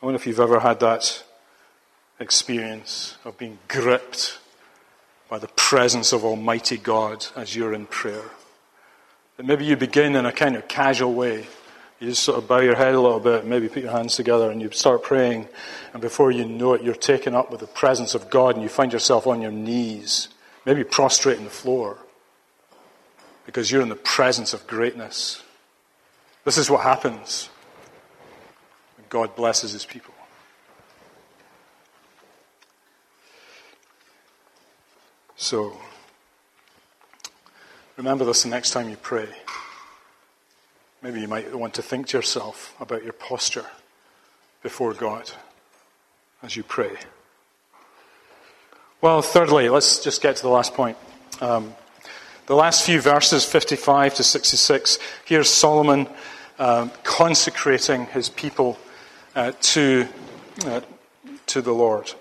I 0.00 0.06
wonder 0.06 0.14
if 0.14 0.28
you've 0.28 0.38
ever 0.38 0.60
had 0.60 0.78
that 0.78 1.24
experience 2.20 3.16
of 3.24 3.36
being 3.36 3.58
gripped 3.66 4.38
by 5.28 5.40
the 5.40 5.48
presence 5.48 6.12
of 6.12 6.24
Almighty 6.24 6.76
God 6.76 7.26
as 7.34 7.56
you're 7.56 7.74
in 7.74 7.86
prayer. 7.86 8.30
That 9.36 9.46
maybe 9.46 9.64
you 9.64 9.76
begin 9.76 10.14
in 10.14 10.24
a 10.24 10.30
kind 10.30 10.54
of 10.54 10.68
casual 10.68 11.14
way. 11.14 11.48
You 11.98 12.10
just 12.10 12.22
sort 12.22 12.38
of 12.38 12.46
bow 12.46 12.60
your 12.60 12.76
head 12.76 12.94
a 12.94 13.00
little 13.00 13.18
bit, 13.18 13.44
maybe 13.44 13.68
put 13.68 13.82
your 13.82 13.90
hands 13.90 14.14
together, 14.14 14.52
and 14.52 14.62
you 14.62 14.70
start 14.70 15.02
praying. 15.02 15.48
And 15.94 16.00
before 16.00 16.30
you 16.30 16.44
know 16.44 16.74
it, 16.74 16.84
you're 16.84 16.94
taken 16.94 17.34
up 17.34 17.50
with 17.50 17.58
the 17.58 17.66
presence 17.66 18.14
of 18.14 18.30
God, 18.30 18.54
and 18.54 18.62
you 18.62 18.68
find 18.68 18.92
yourself 18.92 19.26
on 19.26 19.42
your 19.42 19.50
knees, 19.50 20.28
maybe 20.64 20.84
prostrate 20.84 21.38
on 21.38 21.44
the 21.44 21.50
floor, 21.50 21.98
because 23.46 23.72
you're 23.72 23.82
in 23.82 23.88
the 23.88 23.96
presence 23.96 24.54
of 24.54 24.64
greatness. 24.68 25.42
This 26.44 26.58
is 26.58 26.68
what 26.68 26.82
happens 26.82 27.48
when 28.96 29.06
God 29.08 29.36
blesses 29.36 29.72
his 29.72 29.84
people. 29.84 30.14
So, 35.36 35.76
remember 37.96 38.24
this 38.24 38.42
the 38.42 38.48
next 38.48 38.70
time 38.70 38.88
you 38.88 38.96
pray. 38.96 39.28
Maybe 41.02 41.20
you 41.20 41.28
might 41.28 41.52
want 41.54 41.74
to 41.74 41.82
think 41.82 42.08
to 42.08 42.18
yourself 42.18 42.74
about 42.80 43.02
your 43.02 43.12
posture 43.12 43.66
before 44.62 44.94
God 44.94 45.30
as 46.42 46.56
you 46.56 46.62
pray. 46.62 46.92
Well, 49.00 49.20
thirdly, 49.20 49.68
let's 49.68 50.02
just 50.02 50.22
get 50.22 50.36
to 50.36 50.42
the 50.42 50.48
last 50.48 50.74
point. 50.74 50.96
Um, 51.40 51.74
the 52.46 52.56
last 52.56 52.84
few 52.84 53.00
verses, 53.00 53.44
55 53.44 54.14
to 54.14 54.24
66, 54.24 54.98
here's 55.24 55.48
Solomon 55.48 56.08
um, 56.58 56.90
consecrating 57.04 58.06
his 58.06 58.28
people 58.28 58.78
uh, 59.36 59.52
to, 59.60 60.08
uh, 60.66 60.80
to 61.46 61.62
the 61.62 61.72
Lord. 61.72 62.12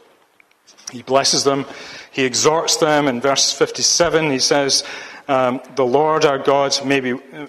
He 0.91 1.01
blesses 1.01 1.43
them, 1.43 1.65
he 2.11 2.23
exhorts 2.23 2.77
them. 2.77 3.07
In 3.07 3.19
verse 3.19 3.51
57, 3.51 4.29
he 4.29 4.39
says, 4.39 4.83
um, 5.27 5.61
The 5.75 5.85
Lord 5.85 6.25
our 6.25 6.37
God 6.37 6.77
may 6.85 6.99
be, 6.99 7.13
uh, 7.13 7.47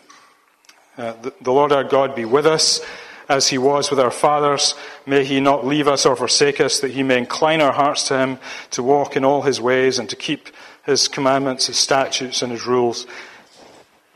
the, 0.97 1.35
the 1.41 1.53
Lord 1.53 1.73
our 1.73 1.85
God 1.85 2.15
be 2.15 2.25
with 2.25 2.47
us 2.47 2.81
as 3.29 3.49
he 3.49 3.59
was 3.59 3.91
with 3.91 4.01
our 4.01 4.11
fathers. 4.11 4.75
May 5.07 5.25
he 5.25 5.41
not 5.41 5.67
leave 5.67 5.89
us 5.89 6.07
or 6.07 6.17
forsake 6.17 6.61
us, 6.61 6.81
that 6.81 6.93
he 6.93 7.03
may 7.03 7.19
incline 7.19 7.61
our 7.61 7.73
hearts 7.73 8.09
to 8.09 8.19
him, 8.19 8.39
to 8.71 8.83
walk 8.83 9.17
in 9.17 9.25
all 9.25 9.43
his 9.43 9.61
ways, 9.61 9.99
and 9.99 10.09
to 10.09 10.17
keep 10.17 10.49
his 10.85 11.09
commandments, 11.09 11.67
his 11.67 11.77
statutes, 11.77 12.43
and 12.43 12.53
his 12.53 12.67
rules, 12.67 13.07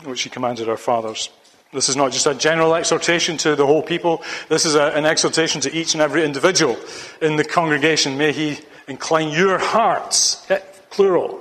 which 0.05 0.23
he 0.23 0.31
commanded 0.31 0.69
our 0.69 0.77
fathers. 0.77 1.31
This 1.73 1.89
is 1.89 1.97
not 1.97 2.13
just 2.13 2.27
a 2.27 2.35
general 2.35 2.75
exhortation 2.75 3.37
to 3.39 3.57
the 3.57 3.67
whole 3.67 3.83
people. 3.83 4.23
This 4.49 4.65
is 4.65 4.75
a, 4.75 4.87
an 4.97 5.05
exhortation 5.05 5.61
to 5.63 5.75
each 5.75 5.95
and 5.95 6.03
every 6.03 6.25
individual 6.25 6.77
in 7.21 7.37
the 7.37 7.45
congregation. 7.45 8.17
May 8.17 8.33
he 8.33 8.59
incline 8.89 9.31
your 9.31 9.59
hearts, 9.59 10.47
plural, 10.91 11.41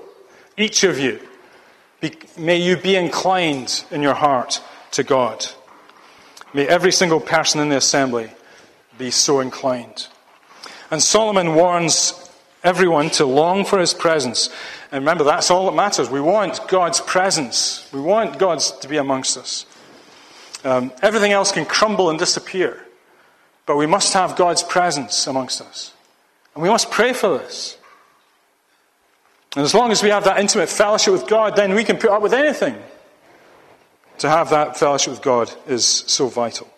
each 0.57 0.84
of 0.84 0.99
you. 0.99 1.19
Be, 2.01 2.11
may 2.38 2.57
you 2.57 2.76
be 2.76 2.95
inclined 2.95 3.86
in 3.91 4.01
your 4.01 4.13
heart 4.13 4.61
to 4.91 5.03
God. 5.03 5.45
May 6.53 6.67
every 6.67 6.91
single 6.91 7.19
person 7.19 7.61
in 7.61 7.69
the 7.69 7.78
assembly 7.78 8.32
be 8.97 9.11
so 9.11 9.39
inclined. 9.39 10.07
And 10.89 11.01
Solomon 11.01 11.55
warns 11.55 12.30
everyone 12.63 13.09
to 13.11 13.26
long 13.26 13.63
for 13.63 13.80
his 13.80 13.93
presence 13.93 14.49
And 14.95 15.01
remember, 15.01 15.25
that's 15.25 15.51
all 15.51 15.65
that 15.65 15.75
matters. 15.75 16.09
We 16.09 16.21
want 16.21 16.69
God's 16.69 17.01
presence, 17.01 17.85
we 17.91 17.99
want 17.99 18.39
God 18.39 18.59
to 18.59 18.87
be 18.87 18.95
amongst 18.95 19.35
us. 19.35 19.65
Um, 20.63 20.93
everything 21.01 21.33
else 21.33 21.51
can 21.51 21.65
crumble 21.65 22.09
and 22.09 22.17
disappear, 22.17 22.81
but 23.65 23.75
we 23.75 23.87
must 23.87 24.13
have 24.13 24.37
God's 24.37 24.63
presence 24.63 25.27
amongst 25.27 25.59
us. 25.59 25.91
And 26.53 26.63
we 26.63 26.69
must 26.69 26.91
pray 26.91 27.11
for 27.11 27.37
this. 27.37 27.77
And 29.57 29.65
as 29.65 29.73
long 29.73 29.91
as 29.91 30.01
we 30.01 30.11
have 30.11 30.23
that 30.23 30.39
intimate 30.39 30.69
fellowship 30.69 31.11
with 31.11 31.27
God, 31.27 31.57
then 31.57 31.75
we 31.75 31.83
can 31.83 31.97
put 31.97 32.11
up 32.11 32.21
with 32.21 32.33
anything. 32.33 32.81
To 34.19 34.29
have 34.29 34.49
that 34.51 34.79
fellowship 34.79 35.11
with 35.11 35.21
God 35.21 35.51
is 35.67 35.85
so 35.85 36.27
vital. 36.27 36.69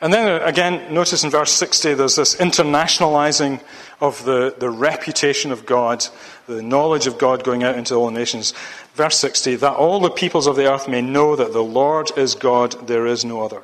And 0.00 0.12
then 0.12 0.40
uh, 0.40 0.44
again, 0.44 0.92
notice 0.92 1.24
in 1.24 1.30
verse 1.30 1.52
60, 1.52 1.94
there's 1.94 2.16
this 2.16 2.36
internationalizing 2.36 3.60
of 4.00 4.24
the, 4.24 4.54
the 4.58 4.70
reputation 4.70 5.52
of 5.52 5.66
God, 5.66 6.06
the 6.46 6.62
knowledge 6.62 7.06
of 7.06 7.18
God 7.18 7.44
going 7.44 7.62
out 7.62 7.76
into 7.76 7.94
all 7.94 8.10
nations. 8.10 8.54
Verse 8.94 9.18
60, 9.18 9.56
that 9.56 9.74
all 9.74 10.00
the 10.00 10.10
peoples 10.10 10.46
of 10.46 10.56
the 10.56 10.72
earth 10.72 10.88
may 10.88 11.02
know 11.02 11.36
that 11.36 11.52
the 11.52 11.62
Lord 11.62 12.10
is 12.16 12.34
God, 12.34 12.86
there 12.86 13.06
is 13.06 13.24
no 13.24 13.42
other. 13.42 13.62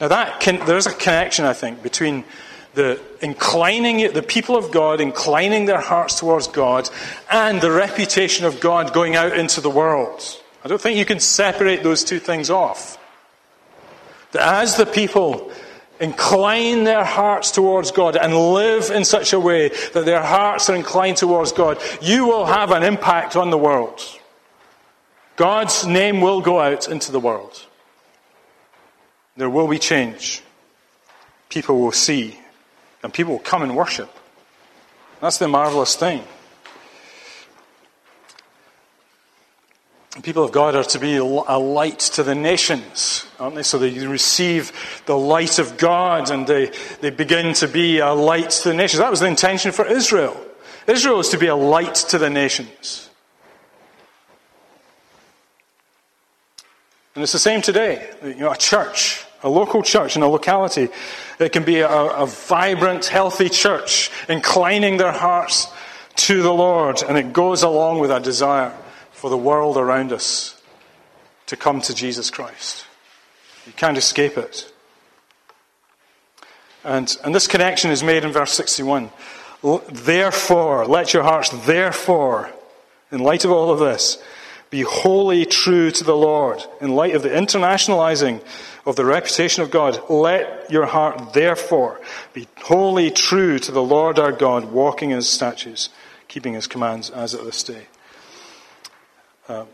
Now 0.00 0.08
that 0.08 0.40
can, 0.40 0.64
there's 0.66 0.88
a 0.88 0.92
connection, 0.92 1.44
I 1.44 1.52
think, 1.52 1.82
between 1.82 2.24
the 2.74 3.00
inclining, 3.20 4.12
the 4.12 4.22
people 4.22 4.56
of 4.56 4.72
God 4.72 5.00
inclining 5.00 5.66
their 5.66 5.80
hearts 5.80 6.18
towards 6.18 6.48
God 6.48 6.88
and 7.30 7.60
the 7.60 7.70
reputation 7.70 8.46
of 8.46 8.60
God 8.60 8.92
going 8.92 9.14
out 9.14 9.36
into 9.38 9.60
the 9.60 9.70
world. 9.70 10.22
I 10.64 10.68
don't 10.68 10.80
think 10.80 10.98
you 10.98 11.04
can 11.04 11.20
separate 11.20 11.82
those 11.82 12.02
two 12.02 12.18
things 12.18 12.50
off. 12.50 12.98
That 14.32 14.62
as 14.62 14.76
the 14.76 14.86
people 14.86 15.50
incline 16.00 16.84
their 16.84 17.04
hearts 17.04 17.52
towards 17.52 17.92
God 17.92 18.16
and 18.16 18.34
live 18.34 18.90
in 18.90 19.04
such 19.04 19.32
a 19.32 19.40
way 19.40 19.68
that 19.94 20.04
their 20.04 20.22
hearts 20.22 20.68
are 20.68 20.74
inclined 20.74 21.16
towards 21.16 21.52
God, 21.52 21.78
you 22.00 22.26
will 22.26 22.46
have 22.46 22.70
an 22.72 22.82
impact 22.82 23.36
on 23.36 23.50
the 23.50 23.58
world. 23.58 24.00
God's 25.36 25.86
name 25.86 26.20
will 26.20 26.40
go 26.40 26.60
out 26.60 26.88
into 26.88 27.12
the 27.12 27.20
world. 27.20 27.64
There 29.36 29.48
will 29.48 29.68
be 29.68 29.78
change. 29.78 30.42
People 31.48 31.80
will 31.80 31.92
see, 31.92 32.38
and 33.02 33.12
people 33.12 33.34
will 33.34 33.40
come 33.40 33.62
and 33.62 33.76
worship. 33.76 34.10
That's 35.20 35.38
the 35.38 35.48
marvelous 35.48 35.94
thing. 35.94 36.24
People 40.20 40.44
of 40.44 40.52
God 40.52 40.74
are 40.74 40.84
to 40.84 40.98
be 40.98 41.16
a 41.16 41.24
light 41.24 41.98
to 42.00 42.22
the 42.22 42.34
nations, 42.34 43.26
aren't 43.40 43.54
they? 43.54 43.62
So 43.62 43.78
they 43.78 44.06
receive 44.06 44.72
the 45.06 45.16
light 45.16 45.58
of 45.58 45.78
God 45.78 46.30
and 46.30 46.46
they, 46.46 46.70
they 47.00 47.08
begin 47.08 47.54
to 47.54 47.68
be 47.68 47.98
a 47.98 48.12
light 48.12 48.50
to 48.50 48.68
the 48.68 48.74
nations. 48.74 48.98
That 48.98 49.10
was 49.10 49.20
the 49.20 49.26
intention 49.26 49.72
for 49.72 49.86
Israel. 49.86 50.38
Israel 50.86 51.20
is 51.20 51.30
to 51.30 51.38
be 51.38 51.46
a 51.46 51.56
light 51.56 51.94
to 51.94 52.18
the 52.18 52.28
nations. 52.28 53.08
And 57.14 57.22
it's 57.22 57.32
the 57.32 57.38
same 57.38 57.62
today. 57.62 58.10
You 58.22 58.34
know, 58.34 58.52
a 58.52 58.56
church, 58.56 59.24
a 59.42 59.48
local 59.48 59.82
church 59.82 60.16
in 60.16 60.22
a 60.22 60.28
locality, 60.28 60.88
it 61.38 61.52
can 61.52 61.64
be 61.64 61.80
a, 61.80 61.88
a 61.88 62.26
vibrant, 62.26 63.06
healthy 63.06 63.48
church, 63.48 64.10
inclining 64.28 64.98
their 64.98 65.12
hearts 65.12 65.68
to 66.14 66.42
the 66.42 66.52
Lord, 66.52 67.02
and 67.02 67.16
it 67.16 67.32
goes 67.32 67.62
along 67.62 67.98
with 67.98 68.10
a 68.10 68.20
desire 68.20 68.72
for 69.22 69.30
the 69.30 69.38
world 69.38 69.76
around 69.76 70.12
us 70.12 70.60
to 71.46 71.56
come 71.56 71.80
to 71.80 71.94
Jesus 71.94 72.28
Christ. 72.28 72.84
You 73.64 73.72
can't 73.72 73.96
escape 73.96 74.36
it. 74.36 74.72
And, 76.82 77.16
and 77.22 77.32
this 77.32 77.46
connection 77.46 77.92
is 77.92 78.02
made 78.02 78.24
in 78.24 78.32
verse 78.32 78.52
61. 78.54 79.12
Therefore, 79.92 80.88
let 80.88 81.14
your 81.14 81.22
hearts, 81.22 81.50
therefore, 81.50 82.50
in 83.12 83.20
light 83.20 83.44
of 83.44 83.52
all 83.52 83.70
of 83.70 83.78
this, 83.78 84.20
be 84.70 84.82
wholly 84.82 85.46
true 85.46 85.92
to 85.92 86.02
the 86.02 86.16
Lord. 86.16 86.60
In 86.80 86.96
light 86.96 87.14
of 87.14 87.22
the 87.22 87.28
internationalizing 87.28 88.44
of 88.84 88.96
the 88.96 89.04
reputation 89.04 89.62
of 89.62 89.70
God, 89.70 90.02
let 90.10 90.68
your 90.68 90.86
heart, 90.86 91.32
therefore, 91.32 92.00
be 92.32 92.48
wholly 92.62 93.12
true 93.12 93.60
to 93.60 93.70
the 93.70 93.84
Lord 93.84 94.18
our 94.18 94.32
God, 94.32 94.72
walking 94.72 95.10
in 95.10 95.16
his 95.16 95.28
statutes, 95.28 95.90
keeping 96.26 96.54
his 96.54 96.66
commands 96.66 97.08
as 97.08 97.36
at 97.36 97.44
this 97.44 97.62
day. 97.62 97.86
Uh, 99.48 99.64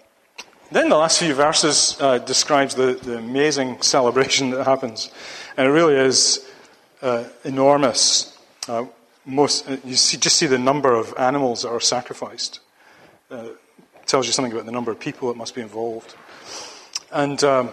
then 0.73 0.89
the 0.89 0.97
last 0.97 1.19
few 1.19 1.35
verses 1.35 1.97
uh, 2.01 2.19
describes 2.19 2.75
the, 2.75 2.95
the, 2.95 3.19
amazing 3.19 3.81
celebration 3.83 4.51
that 4.51 4.65
happens, 4.65 5.11
and 5.57 5.67
it 5.67 5.71
really 5.71 5.95
is 5.95 6.49
uh, 7.03 7.25
enormous. 7.45 8.37
Uh, 8.67 8.87
most 9.25 9.69
uh, 9.69 9.77
you 9.85 9.97
see, 9.97 10.17
just 10.17 10.37
see 10.37 10.47
the 10.47 10.59
number 10.59 10.95
of 10.95 11.15
animals 11.19 11.63
that 11.63 11.71
are 11.71 11.81
sacrificed. 11.81 12.61
Tells 14.07 14.27
you 14.27 14.33
something 14.33 14.53
about 14.53 14.65
the 14.65 14.73
number 14.73 14.91
of 14.91 14.99
people 14.99 15.29
that 15.29 15.37
must 15.37 15.55
be 15.55 15.61
involved. 15.61 16.15
And 17.13 17.45
um, 17.45 17.69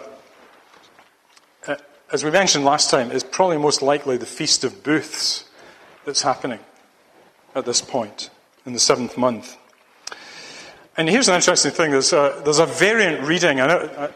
as 2.12 2.24
we 2.24 2.32
mentioned 2.32 2.66
last 2.66 2.89
time, 2.89 3.12
it's 3.12 3.24
probably 3.24 3.58
most 3.58 3.82
likely 3.82 4.18
the 4.18 4.26
Feast 4.26 4.64
of 4.64 4.84
Booths 4.84 5.46
that's 6.06 6.22
happening 6.22 6.60
at 7.56 7.66
this 7.66 7.82
point 7.82 8.30
in 8.66 8.74
the 8.74 8.80
seventh 8.80 9.18
month. 9.18 9.58
And 10.98 11.10
here's 11.10 11.28
an 11.28 11.36
interesting 11.36 11.72
thing 11.72 11.91
there's 11.91 12.14
a, 12.14 12.41
there's 12.43 12.60
a 12.60 12.66
variant 12.66 13.28
reading. 13.28 13.60
I, 13.60 13.68
know, 13.68 13.80
I 13.98 14.10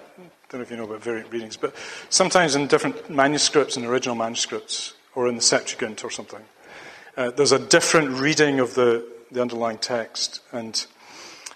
don't 0.50 0.54
know 0.54 0.62
if 0.62 0.72
you 0.72 0.78
know 0.78 0.86
about 0.86 1.04
variant 1.04 1.32
readings, 1.32 1.58
but 1.58 1.76
sometimes 2.10 2.56
in 2.56 2.68
different 2.68 3.10
manuscripts, 3.10 3.76
in 3.76 3.86
original 3.86 4.16
manuscripts, 4.16 4.94
or 5.14 5.28
in 5.28 5.36
the 5.36 5.42
Septuagint 5.42 6.06
or 6.06 6.10
something, 6.10 6.42
uh, 7.18 7.32
there's 7.32 7.52
a 7.52 7.60
different 7.60 8.12
reading 8.12 8.62
of 8.62 8.76
the, 8.76 9.06
the 9.30 9.42
underlying 9.42 9.78
text. 9.78 10.42
And 10.54 10.86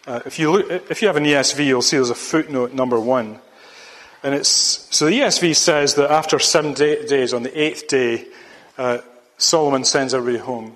uh, 0.05 0.19
if, 0.26 0.39
you 0.39 0.51
look, 0.51 0.69
if 0.91 1.01
you 1.01 1.07
have 1.07 1.15
an 1.15 1.24
ESV, 1.24 1.65
you'll 1.65 1.82
see 1.82 1.95
there's 1.95 2.09
a 2.09 2.15
footnote 2.15 2.74
number 2.74 2.99
one. 2.99 3.39
And 4.24 4.36
it's, 4.36 4.49
so 4.49 5.05
the 5.05 5.19
ESV 5.19 5.55
says 5.55 5.95
that 5.95 6.11
after 6.11 6.38
seven 6.38 6.74
day, 6.74 7.05
days, 7.05 7.34
on 7.34 7.43
the 7.43 7.61
eighth 7.61 7.88
day, 7.88 8.26
uh, 8.78 8.97
Solomon 9.38 9.86
sends 9.86 10.13
everybody 10.13 10.43
home. 10.43 10.76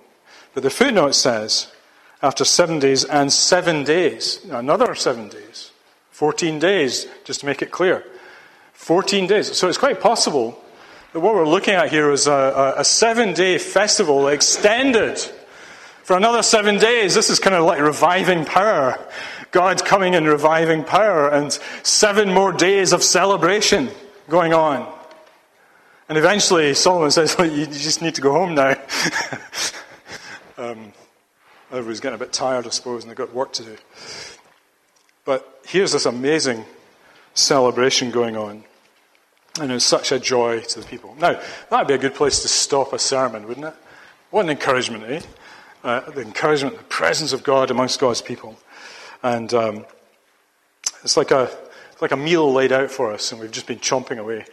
But 0.53 0.63
the 0.63 0.69
footnote 0.69 1.15
says, 1.15 1.71
after 2.21 2.43
seven 2.43 2.79
days 2.79 3.03
and 3.05 3.31
seven 3.31 3.83
days, 3.83 4.43
another 4.49 4.95
seven 4.95 5.29
days, 5.29 5.71
14 6.11 6.59
days, 6.59 7.07
just 7.23 7.41
to 7.41 7.45
make 7.45 7.61
it 7.61 7.71
clear. 7.71 8.03
14 8.73 9.27
days. 9.27 9.55
So 9.55 9.67
it's 9.67 9.77
quite 9.77 9.99
possible 9.99 10.63
that 11.13 11.19
what 11.19 11.35
we're 11.35 11.47
looking 11.47 11.73
at 11.73 11.89
here 11.89 12.11
is 12.11 12.27
a, 12.27 12.75
a, 12.77 12.85
seven 12.85 13.33
day 13.33 13.57
festival 13.57 14.27
extended 14.27 15.19
for 16.03 16.15
another 16.15 16.43
seven 16.43 16.77
days. 16.77 17.13
This 17.13 17.29
is 17.29 17.39
kind 17.39 17.55
of 17.55 17.65
like 17.65 17.81
reviving 17.81 18.45
power. 18.45 18.99
God 19.51 19.83
coming 19.83 20.15
and 20.15 20.27
reviving 20.27 20.83
power, 20.83 21.29
and 21.29 21.51
seven 21.81 22.33
more 22.33 22.51
days 22.51 22.93
of 22.93 23.01
celebration 23.01 23.89
going 24.27 24.53
on. 24.53 24.93
And 26.09 26.17
eventually, 26.17 26.73
Solomon 26.73 27.11
says, 27.11 27.35
well, 27.37 27.49
You 27.49 27.65
just 27.65 28.01
need 28.01 28.15
to 28.15 28.21
go 28.21 28.33
home 28.33 28.55
now. 28.55 28.75
um, 30.57 30.93
Everybody's 31.71 31.99
getting 31.99 32.15
a 32.15 32.19
bit 32.19 32.31
tired, 32.31 32.65
I 32.65 32.69
suppose, 32.69 33.03
and 33.03 33.09
they've 33.09 33.17
got 33.17 33.33
work 33.33 33.51
to 33.53 33.63
do. 33.63 33.77
But 35.25 35.61
here's 35.65 35.91
this 35.91 36.05
amazing 36.05 36.63
celebration 37.33 38.11
going 38.11 38.37
on. 38.37 38.63
And 39.59 39.71
it's 39.71 39.85
such 39.85 40.11
a 40.11 40.19
joy 40.19 40.61
to 40.61 40.79
the 40.79 40.85
people. 40.85 41.15
Now, 41.19 41.33
that 41.33 41.71
would 41.71 41.87
be 41.87 41.95
a 41.95 41.97
good 41.97 42.15
place 42.15 42.41
to 42.43 42.47
stop 42.47 42.93
a 42.93 42.99
sermon, 42.99 43.47
wouldn't 43.47 43.65
it? 43.65 43.73
What 44.29 44.45
an 44.45 44.51
encouragement, 44.51 45.03
eh? 45.05 45.21
Uh, 45.83 46.11
the 46.11 46.21
encouragement, 46.21 46.77
the 46.77 46.83
presence 46.83 47.33
of 47.33 47.43
God 47.43 47.71
amongst 47.71 47.99
God's 47.99 48.21
people. 48.21 48.57
And 49.23 49.53
um, 49.53 49.85
it's 51.03 51.17
like 51.17 51.31
a, 51.31 51.49
like 52.01 52.11
a 52.11 52.17
meal 52.17 52.51
laid 52.51 52.71
out 52.71 52.91
for 52.91 53.11
us, 53.11 53.31
and 53.31 53.41
we've 53.41 53.51
just 53.51 53.67
been 53.67 53.79
chomping 53.79 54.19
away 54.19 54.45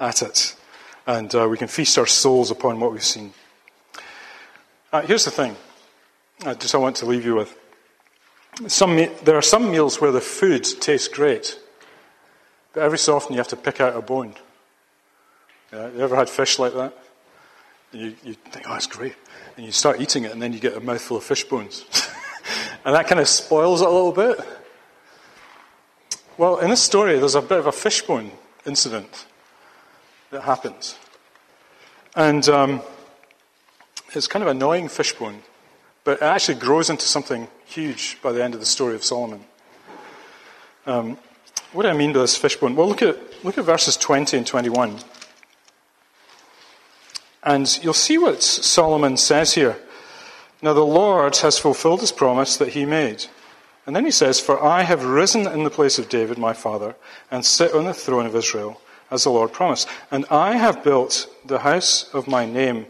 at 0.00 0.22
it. 0.22 0.56
And 1.06 1.32
uh, 1.34 1.48
we 1.48 1.58
can 1.58 1.68
feast 1.68 1.98
our 1.98 2.06
souls 2.06 2.50
upon 2.50 2.80
what 2.80 2.92
we've 2.92 3.04
seen. 3.04 3.32
Uh, 4.92 5.02
here's 5.02 5.24
the 5.24 5.30
thing 5.30 5.56
I 6.46 6.54
just 6.54 6.74
I 6.74 6.78
want 6.78 6.96
to 6.96 7.06
leave 7.06 7.24
you 7.24 7.34
with. 7.34 7.56
Some, 8.68 8.96
there 9.24 9.36
are 9.36 9.42
some 9.42 9.70
meals 9.70 10.00
where 10.00 10.12
the 10.12 10.20
food 10.20 10.64
tastes 10.80 11.08
great, 11.08 11.58
but 12.72 12.82
every 12.82 12.98
so 12.98 13.16
often 13.16 13.32
you 13.32 13.38
have 13.38 13.48
to 13.48 13.56
pick 13.56 13.80
out 13.80 13.96
a 13.96 14.02
bone. 14.02 14.34
Yeah, 15.72 15.90
you 15.90 16.00
ever 16.00 16.16
had 16.16 16.28
fish 16.28 16.58
like 16.58 16.74
that? 16.74 16.96
You, 17.92 18.14
you 18.24 18.34
think, 18.34 18.66
oh, 18.68 18.74
it's 18.74 18.86
great. 18.86 19.16
And 19.56 19.66
you 19.66 19.72
start 19.72 20.00
eating 20.00 20.24
it, 20.24 20.32
and 20.32 20.40
then 20.40 20.52
you 20.52 20.60
get 20.60 20.76
a 20.76 20.80
mouthful 20.80 21.16
of 21.16 21.24
fish 21.24 21.44
bones. 21.44 21.84
and 22.84 22.94
that 22.94 23.06
kind 23.08 23.20
of 23.20 23.28
spoils 23.28 23.80
it 23.80 23.88
a 23.88 23.90
little 23.90 24.12
bit. 24.12 24.38
Well, 26.36 26.58
in 26.58 26.70
this 26.70 26.82
story, 26.82 27.18
there's 27.18 27.34
a 27.34 27.42
bit 27.42 27.58
of 27.58 27.66
a 27.66 27.72
fishbone 27.72 28.30
incident 28.64 29.26
that 30.30 30.42
happens. 30.42 30.96
And 32.14 32.48
um, 32.48 32.82
it's 34.12 34.28
kind 34.28 34.42
of 34.42 34.48
annoying 34.48 34.88
fishbone. 34.88 35.42
But 36.08 36.22
it 36.22 36.24
actually 36.24 36.54
grows 36.54 36.88
into 36.88 37.04
something 37.04 37.48
huge 37.66 38.16
by 38.22 38.32
the 38.32 38.42
end 38.42 38.54
of 38.54 38.60
the 38.60 38.66
story 38.66 38.94
of 38.94 39.04
Solomon. 39.04 39.44
Um, 40.86 41.18
what 41.74 41.82
do 41.82 41.90
I 41.90 41.92
mean 41.92 42.14
by 42.14 42.20
this 42.20 42.34
fishbone? 42.34 42.76
Well, 42.76 42.88
look 42.88 43.02
at, 43.02 43.18
look 43.44 43.58
at 43.58 43.66
verses 43.66 43.94
20 43.98 44.38
and 44.38 44.46
21. 44.46 45.00
And 47.42 47.84
you'll 47.84 47.92
see 47.92 48.16
what 48.16 48.42
Solomon 48.42 49.18
says 49.18 49.52
here. 49.52 49.76
Now, 50.62 50.72
the 50.72 50.80
Lord 50.80 51.36
has 51.36 51.58
fulfilled 51.58 52.00
his 52.00 52.10
promise 52.10 52.56
that 52.56 52.68
he 52.70 52.86
made. 52.86 53.26
And 53.84 53.94
then 53.94 54.06
he 54.06 54.10
says, 54.10 54.40
For 54.40 54.64
I 54.64 54.84
have 54.84 55.04
risen 55.04 55.46
in 55.46 55.64
the 55.64 55.68
place 55.68 55.98
of 55.98 56.08
David 56.08 56.38
my 56.38 56.54
father, 56.54 56.96
and 57.30 57.44
sit 57.44 57.74
on 57.74 57.84
the 57.84 57.92
throne 57.92 58.24
of 58.24 58.34
Israel, 58.34 58.80
as 59.10 59.24
the 59.24 59.30
Lord 59.30 59.52
promised. 59.52 59.86
And 60.10 60.24
I 60.30 60.56
have 60.56 60.82
built 60.82 61.28
the 61.44 61.58
house 61.58 62.08
of 62.14 62.26
my 62.26 62.46
name 62.46 62.86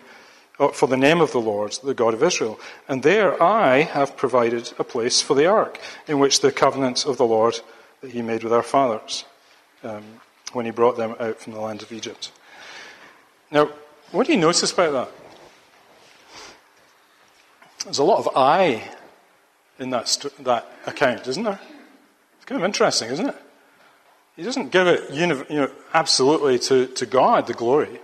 for 0.58 0.88
the 0.88 0.96
name 0.96 1.20
of 1.20 1.32
the 1.32 1.40
Lord, 1.40 1.78
the 1.84 1.94
God 1.94 2.14
of 2.14 2.22
Israel. 2.22 2.58
And 2.88 3.02
there 3.02 3.40
I 3.42 3.82
have 3.82 4.16
provided 4.16 4.72
a 4.78 4.84
place 4.84 5.20
for 5.22 5.34
the 5.34 5.46
ark, 5.46 5.78
in 6.06 6.18
which 6.18 6.40
the 6.40 6.50
covenant 6.50 7.06
of 7.06 7.16
the 7.16 7.26
Lord 7.26 7.60
that 8.00 8.10
he 8.10 8.22
made 8.22 8.42
with 8.42 8.52
our 8.52 8.62
fathers 8.62 9.24
um, 9.84 10.02
when 10.52 10.64
he 10.64 10.72
brought 10.72 10.96
them 10.96 11.14
out 11.20 11.40
from 11.40 11.52
the 11.52 11.60
land 11.60 11.82
of 11.82 11.92
Egypt. 11.92 12.32
Now, 13.50 13.70
what 14.10 14.26
do 14.26 14.32
you 14.32 14.38
notice 14.38 14.72
about 14.72 14.92
that? 14.92 15.08
There's 17.84 17.98
a 17.98 18.04
lot 18.04 18.18
of 18.18 18.28
I 18.36 18.82
in 19.78 19.90
that, 19.90 20.08
st- 20.08 20.44
that 20.44 20.70
account, 20.86 21.26
isn't 21.28 21.44
there? 21.44 21.60
It's 22.36 22.44
kind 22.44 22.60
of 22.60 22.64
interesting, 22.64 23.10
isn't 23.10 23.28
it? 23.28 23.36
He 24.36 24.42
doesn't 24.42 24.70
give 24.70 24.86
it 24.86 25.10
you 25.10 25.26
know, 25.26 25.70
absolutely 25.94 26.58
to, 26.60 26.86
to 26.86 27.06
God, 27.06 27.46
the 27.46 27.54
glory. 27.54 28.00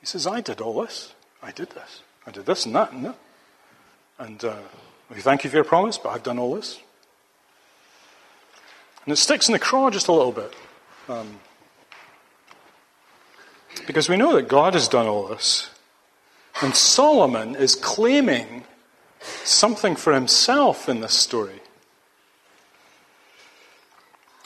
He 0.00 0.06
says, 0.06 0.26
I 0.26 0.40
did 0.40 0.60
all 0.60 0.82
this. 0.82 1.14
I 1.44 1.52
did 1.52 1.70
this. 1.70 2.02
I 2.26 2.30
did 2.30 2.46
this 2.46 2.64
and 2.64 2.74
that 2.74 2.92
and 2.92 3.04
that. 3.04 3.18
And 4.18 4.42
uh, 4.44 4.56
we 5.14 5.20
thank 5.20 5.44
you 5.44 5.50
for 5.50 5.56
your 5.56 5.64
promise, 5.64 5.98
but 5.98 6.10
I've 6.10 6.22
done 6.22 6.38
all 6.38 6.54
this. 6.54 6.80
And 9.04 9.12
it 9.12 9.16
sticks 9.16 9.48
in 9.48 9.52
the 9.52 9.58
craw 9.58 9.90
just 9.90 10.08
a 10.08 10.12
little 10.12 10.32
bit. 10.32 10.54
Um, 11.08 11.38
because 13.86 14.08
we 14.08 14.16
know 14.16 14.34
that 14.34 14.48
God 14.48 14.72
has 14.72 14.88
done 14.88 15.06
all 15.06 15.26
this. 15.26 15.68
And 16.62 16.74
Solomon 16.74 17.56
is 17.56 17.74
claiming 17.74 18.64
something 19.44 19.96
for 19.96 20.14
himself 20.14 20.88
in 20.88 21.00
this 21.00 21.12
story. 21.12 21.60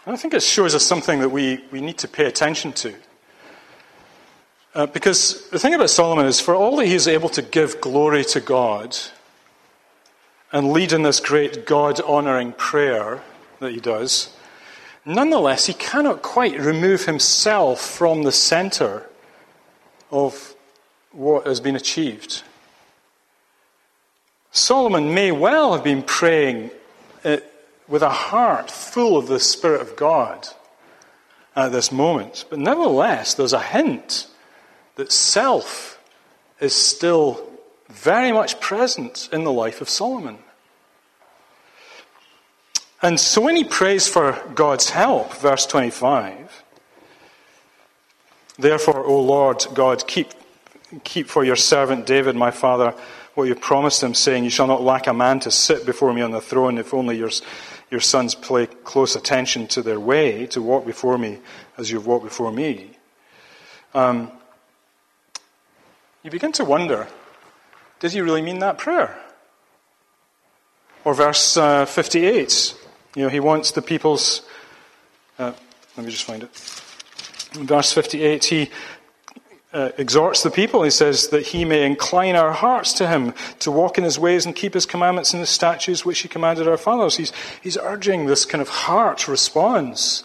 And 0.04 0.14
I 0.14 0.16
think 0.16 0.34
it 0.34 0.42
shows 0.42 0.74
us 0.74 0.84
something 0.84 1.20
that 1.20 1.28
we, 1.28 1.62
we 1.70 1.80
need 1.80 1.98
to 1.98 2.08
pay 2.08 2.24
attention 2.24 2.72
to. 2.72 2.94
Uh, 4.78 4.86
because 4.86 5.50
the 5.50 5.58
thing 5.58 5.74
about 5.74 5.90
Solomon 5.90 6.26
is, 6.26 6.38
for 6.38 6.54
all 6.54 6.76
that 6.76 6.86
he 6.86 6.94
is 6.94 7.08
able 7.08 7.28
to 7.30 7.42
give 7.42 7.80
glory 7.80 8.24
to 8.26 8.40
God 8.40 8.96
and 10.52 10.70
lead 10.70 10.92
in 10.92 11.02
this 11.02 11.18
great 11.18 11.66
God 11.66 12.00
honoring 12.02 12.52
prayer 12.52 13.20
that 13.58 13.72
he 13.72 13.80
does, 13.80 14.32
nonetheless, 15.04 15.66
he 15.66 15.72
cannot 15.72 16.22
quite 16.22 16.60
remove 16.60 17.06
himself 17.06 17.80
from 17.80 18.22
the 18.22 18.30
center 18.30 19.04
of 20.12 20.54
what 21.10 21.44
has 21.44 21.58
been 21.58 21.74
achieved. 21.74 22.44
Solomon 24.52 25.12
may 25.12 25.32
well 25.32 25.72
have 25.72 25.82
been 25.82 26.04
praying 26.04 26.70
uh, 27.24 27.38
with 27.88 28.02
a 28.02 28.10
heart 28.10 28.70
full 28.70 29.16
of 29.16 29.26
the 29.26 29.40
Spirit 29.40 29.80
of 29.80 29.96
God 29.96 30.46
at 31.56 31.72
this 31.72 31.90
moment, 31.90 32.44
but 32.48 32.60
nevertheless, 32.60 33.34
there's 33.34 33.52
a 33.52 33.60
hint 33.60 34.28
that 34.98 35.12
self 35.12 36.02
is 36.58 36.74
still 36.74 37.48
very 37.88 38.32
much 38.32 38.58
present 38.58 39.28
in 39.32 39.44
the 39.44 39.52
life 39.52 39.80
of 39.80 39.88
Solomon. 39.88 40.38
And 43.00 43.20
so 43.20 43.40
when 43.40 43.54
he 43.54 43.62
prays 43.62 44.08
for 44.08 44.32
God's 44.56 44.90
help, 44.90 45.34
verse 45.34 45.66
25, 45.66 46.64
therefore, 48.58 49.04
O 49.06 49.22
Lord 49.22 49.64
God, 49.72 50.04
keep, 50.08 50.32
keep 51.04 51.28
for 51.28 51.44
your 51.44 51.54
servant 51.54 52.04
David, 52.04 52.34
my 52.34 52.50
father, 52.50 52.92
what 53.34 53.44
you 53.44 53.54
promised 53.54 54.02
him, 54.02 54.14
saying, 54.14 54.42
You 54.42 54.50
shall 54.50 54.66
not 54.66 54.82
lack 54.82 55.06
a 55.06 55.14
man 55.14 55.38
to 55.40 55.50
sit 55.52 55.86
before 55.86 56.12
me 56.12 56.22
on 56.22 56.32
the 56.32 56.40
throne, 56.40 56.76
if 56.76 56.92
only 56.92 57.16
your, 57.16 57.30
your 57.88 58.00
sons 58.00 58.34
pay 58.34 58.66
close 58.66 59.14
attention 59.14 59.68
to 59.68 59.82
their 59.82 60.00
way, 60.00 60.46
to 60.46 60.60
walk 60.60 60.84
before 60.84 61.16
me 61.18 61.38
as 61.76 61.88
you've 61.88 62.08
walked 62.08 62.24
before 62.24 62.50
me. 62.50 62.98
Um, 63.94 64.32
you 66.28 66.30
begin 66.30 66.52
to 66.52 66.64
wonder 66.64 67.08
did 68.00 68.12
he 68.12 68.20
really 68.20 68.42
mean 68.42 68.58
that 68.58 68.76
prayer? 68.76 69.18
Or 71.04 71.14
verse 71.14 71.56
uh, 71.56 71.86
58, 71.86 72.76
you 73.16 73.22
know, 73.22 73.28
he 73.30 73.40
wants 73.40 73.70
the 73.70 73.80
people's. 73.80 74.42
Uh, 75.38 75.52
let 75.96 76.04
me 76.04 76.12
just 76.12 76.24
find 76.24 76.42
it. 76.42 76.50
In 77.58 77.66
verse 77.66 77.92
58, 77.92 78.44
he 78.44 78.70
uh, 79.72 79.90
exhorts 79.96 80.42
the 80.42 80.50
people. 80.50 80.82
He 80.82 80.90
says 80.90 81.28
that 81.28 81.46
he 81.46 81.64
may 81.64 81.84
incline 81.86 82.36
our 82.36 82.52
hearts 82.52 82.92
to 82.94 83.08
him, 83.08 83.32
to 83.60 83.72
walk 83.72 83.96
in 83.96 84.04
his 84.04 84.18
ways 84.18 84.44
and 84.44 84.54
keep 84.54 84.74
his 84.74 84.84
commandments 84.84 85.32
and 85.32 85.40
his 85.40 85.50
statutes 85.50 86.04
which 86.04 86.20
he 86.20 86.28
commanded 86.28 86.68
our 86.68 86.76
fathers. 86.76 87.16
He's, 87.16 87.32
he's 87.62 87.78
urging 87.78 88.26
this 88.26 88.44
kind 88.44 88.60
of 88.60 88.68
heart 88.68 89.26
response 89.28 90.24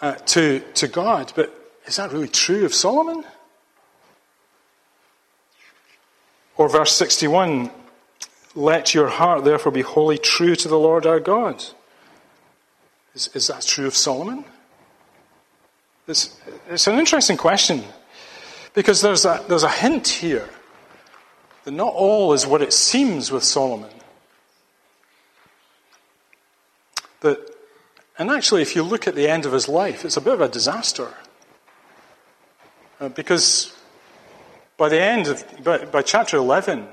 uh, 0.00 0.14
to, 0.14 0.60
to 0.74 0.88
God. 0.88 1.32
But 1.36 1.54
is 1.86 1.96
that 1.96 2.12
really 2.12 2.28
true 2.28 2.64
of 2.64 2.74
Solomon? 2.74 3.24
Or 6.56 6.68
verse 6.68 6.92
61 6.92 7.70
Let 8.54 8.94
your 8.94 9.08
heart 9.08 9.44
therefore 9.44 9.72
be 9.72 9.82
wholly 9.82 10.18
true 10.18 10.56
to 10.56 10.68
the 10.68 10.78
Lord 10.78 11.06
our 11.06 11.20
God. 11.20 11.64
Is, 13.14 13.28
is 13.34 13.46
that 13.48 13.62
true 13.62 13.86
of 13.86 13.94
Solomon? 13.94 14.44
It's, 16.08 16.36
it's 16.68 16.86
an 16.86 16.98
interesting 16.98 17.36
question. 17.36 17.84
Because 18.74 19.02
there's 19.02 19.24
a, 19.24 19.44
there's 19.48 19.62
a 19.62 19.70
hint 19.70 20.08
here 20.08 20.48
that 21.64 21.72
not 21.72 21.92
all 21.92 22.32
is 22.32 22.46
what 22.46 22.62
it 22.62 22.72
seems 22.72 23.30
with 23.30 23.44
Solomon. 23.44 23.90
That, 27.20 27.38
and 28.18 28.30
actually, 28.30 28.62
if 28.62 28.74
you 28.74 28.82
look 28.82 29.06
at 29.06 29.14
the 29.14 29.28
end 29.28 29.46
of 29.46 29.52
his 29.52 29.68
life, 29.68 30.04
it's 30.04 30.16
a 30.16 30.20
bit 30.20 30.34
of 30.34 30.40
a 30.40 30.48
disaster. 30.48 31.14
Uh, 32.98 33.10
because 33.10 33.76
by 34.82 34.88
the 34.88 35.00
end 35.00 35.28
of, 35.28 35.44
by, 35.62 35.78
by 35.84 36.02
chapter 36.02 36.36
11, 36.36 36.88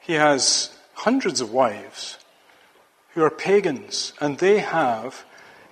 he 0.00 0.12
has 0.12 0.68
hundreds 0.92 1.40
of 1.40 1.50
wives 1.50 2.18
who 3.14 3.22
are 3.22 3.30
pagans, 3.30 4.12
and 4.20 4.36
they 4.36 4.58
have 4.58 5.24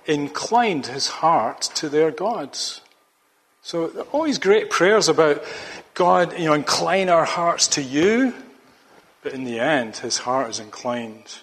inclined 0.07 0.87
his 0.87 1.05
heart 1.21 1.61
to 1.75 1.87
their 1.87 2.09
gods. 2.09 2.81
So 3.61 4.07
all 4.11 4.23
these 4.23 4.39
great 4.39 4.71
prayers 4.71 5.07
about 5.07 5.43
God, 5.93 6.33
you 6.33 6.45
know, 6.45 6.53
incline 6.53 7.09
our 7.09 7.25
hearts 7.25 7.67
to 7.67 7.83
you, 7.83 8.33
but 9.21 9.33
in 9.33 9.43
the 9.43 9.59
end, 9.59 9.97
his 9.97 10.17
heart 10.17 10.49
is 10.49 10.59
inclined 10.59 11.41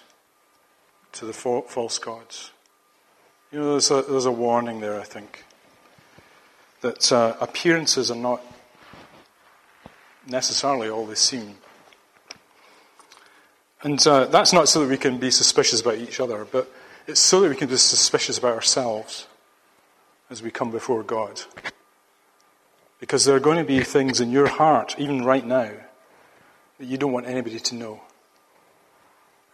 to 1.13 1.25
the 1.25 1.31
false 1.31 1.97
gods. 1.97 2.51
You 3.53 3.59
know, 3.59 3.71
there's 3.71 3.89
a, 3.89 4.01
there's 4.01 4.25
a 4.25 4.33
warning 4.33 4.81
there, 4.81 4.99
I 4.99 5.05
think, 5.05 5.45
that 6.81 7.09
uh, 7.09 7.37
appearances 7.39 8.11
are 8.11 8.17
not 8.17 8.43
necessarily 10.27 10.89
all 10.89 11.05
they 11.05 11.15
seem. 11.15 11.55
And 13.81 14.05
uh, 14.07 14.25
that's 14.25 14.53
not 14.53 14.69
so 14.69 14.81
that 14.81 14.89
we 14.89 14.97
can 14.97 15.17
be 15.17 15.29
suspicious 15.29 15.81
about 15.81 15.97
each 15.97 16.19
other, 16.19 16.45
but 16.49 16.71
it's 17.05 17.19
so 17.19 17.41
that 17.41 17.49
we 17.49 17.55
can 17.55 17.67
be 17.67 17.75
suspicious 17.75 18.37
about 18.37 18.53
ourselves 18.53 19.27
as 20.29 20.41
we 20.41 20.51
come 20.51 20.71
before 20.71 21.03
God. 21.03 21.41
Because 22.99 23.25
there 23.25 23.35
are 23.35 23.41
going 23.41 23.57
to 23.57 23.65
be 23.65 23.81
things 23.83 24.21
in 24.21 24.31
your 24.31 24.47
heart, 24.47 24.95
even 24.97 25.25
right 25.25 25.45
now, 25.45 25.71
that 26.79 26.85
you 26.85 26.97
don't 26.97 27.11
want 27.11 27.27
anybody 27.27 27.59
to 27.59 27.75
know. 27.75 28.01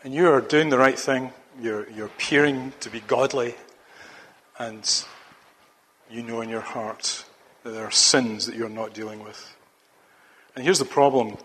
And 0.04 0.14
you 0.14 0.30
are 0.30 0.42
doing 0.42 0.70
the 0.70 0.78
right 0.78 0.98
thing, 0.98 1.34
you're, 1.60 1.90
you're 1.90 2.06
appearing 2.06 2.74
to 2.82 2.90
be 2.90 3.00
godly, 3.02 3.56
and 4.60 5.06
you 6.10 6.22
know 6.22 6.42
in 6.42 6.50
your 6.50 6.62
heart 6.62 7.26
that 7.64 7.72
there 7.72 7.86
are 7.86 7.92
sins 7.92 8.46
that 8.46 8.56
you're 8.56 8.70
not 8.70 8.94
dealing 8.94 9.24
with. 9.24 9.56
And 10.60 10.66
here's 10.66 10.80
the 10.80 10.84
problem 10.84 11.38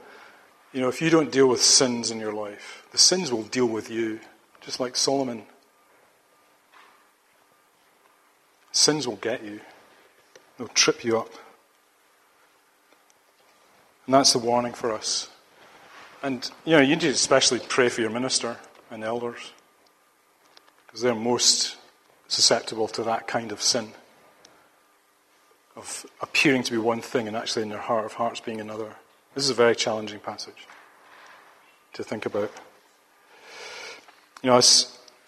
you 0.72 0.80
know, 0.80 0.88
if 0.88 1.00
you 1.00 1.08
don't 1.08 1.30
deal 1.30 1.46
with 1.46 1.62
sins 1.62 2.10
in 2.10 2.18
your 2.18 2.32
life, 2.32 2.84
the 2.90 2.98
sins 2.98 3.30
will 3.30 3.44
deal 3.44 3.66
with 3.66 3.88
you, 3.88 4.18
just 4.60 4.80
like 4.80 4.96
Solomon. 4.96 5.44
Sins 8.72 9.06
will 9.06 9.14
get 9.14 9.44
you, 9.44 9.60
they'll 10.58 10.66
trip 10.66 11.04
you 11.04 11.16
up. 11.16 11.30
And 14.06 14.14
that's 14.16 14.32
the 14.32 14.40
warning 14.40 14.72
for 14.72 14.90
us. 14.90 15.28
And, 16.20 16.50
you 16.64 16.72
know, 16.72 16.80
you 16.80 16.96
need 16.96 17.02
to 17.02 17.08
especially 17.10 17.60
pray 17.60 17.88
for 17.88 18.00
your 18.00 18.10
minister 18.10 18.56
and 18.90 19.04
elders 19.04 19.52
because 20.88 21.02
they're 21.02 21.14
most 21.14 21.76
susceptible 22.26 22.88
to 22.88 23.04
that 23.04 23.28
kind 23.28 23.52
of 23.52 23.62
sin 23.62 23.92
of 25.76 26.06
appearing 26.20 26.62
to 26.64 26.72
be 26.72 26.78
one 26.78 27.00
thing 27.00 27.28
and 27.28 27.36
actually 27.36 27.62
in 27.62 27.68
their 27.68 27.78
heart 27.78 28.04
of 28.04 28.14
hearts 28.14 28.40
being 28.40 28.60
another. 28.60 28.96
This 29.34 29.44
is 29.44 29.50
a 29.50 29.54
very 29.54 29.74
challenging 29.74 30.20
passage 30.20 30.68
to 31.94 32.04
think 32.04 32.24
about. 32.24 32.52
You 34.42 34.50
know, 34.50 34.60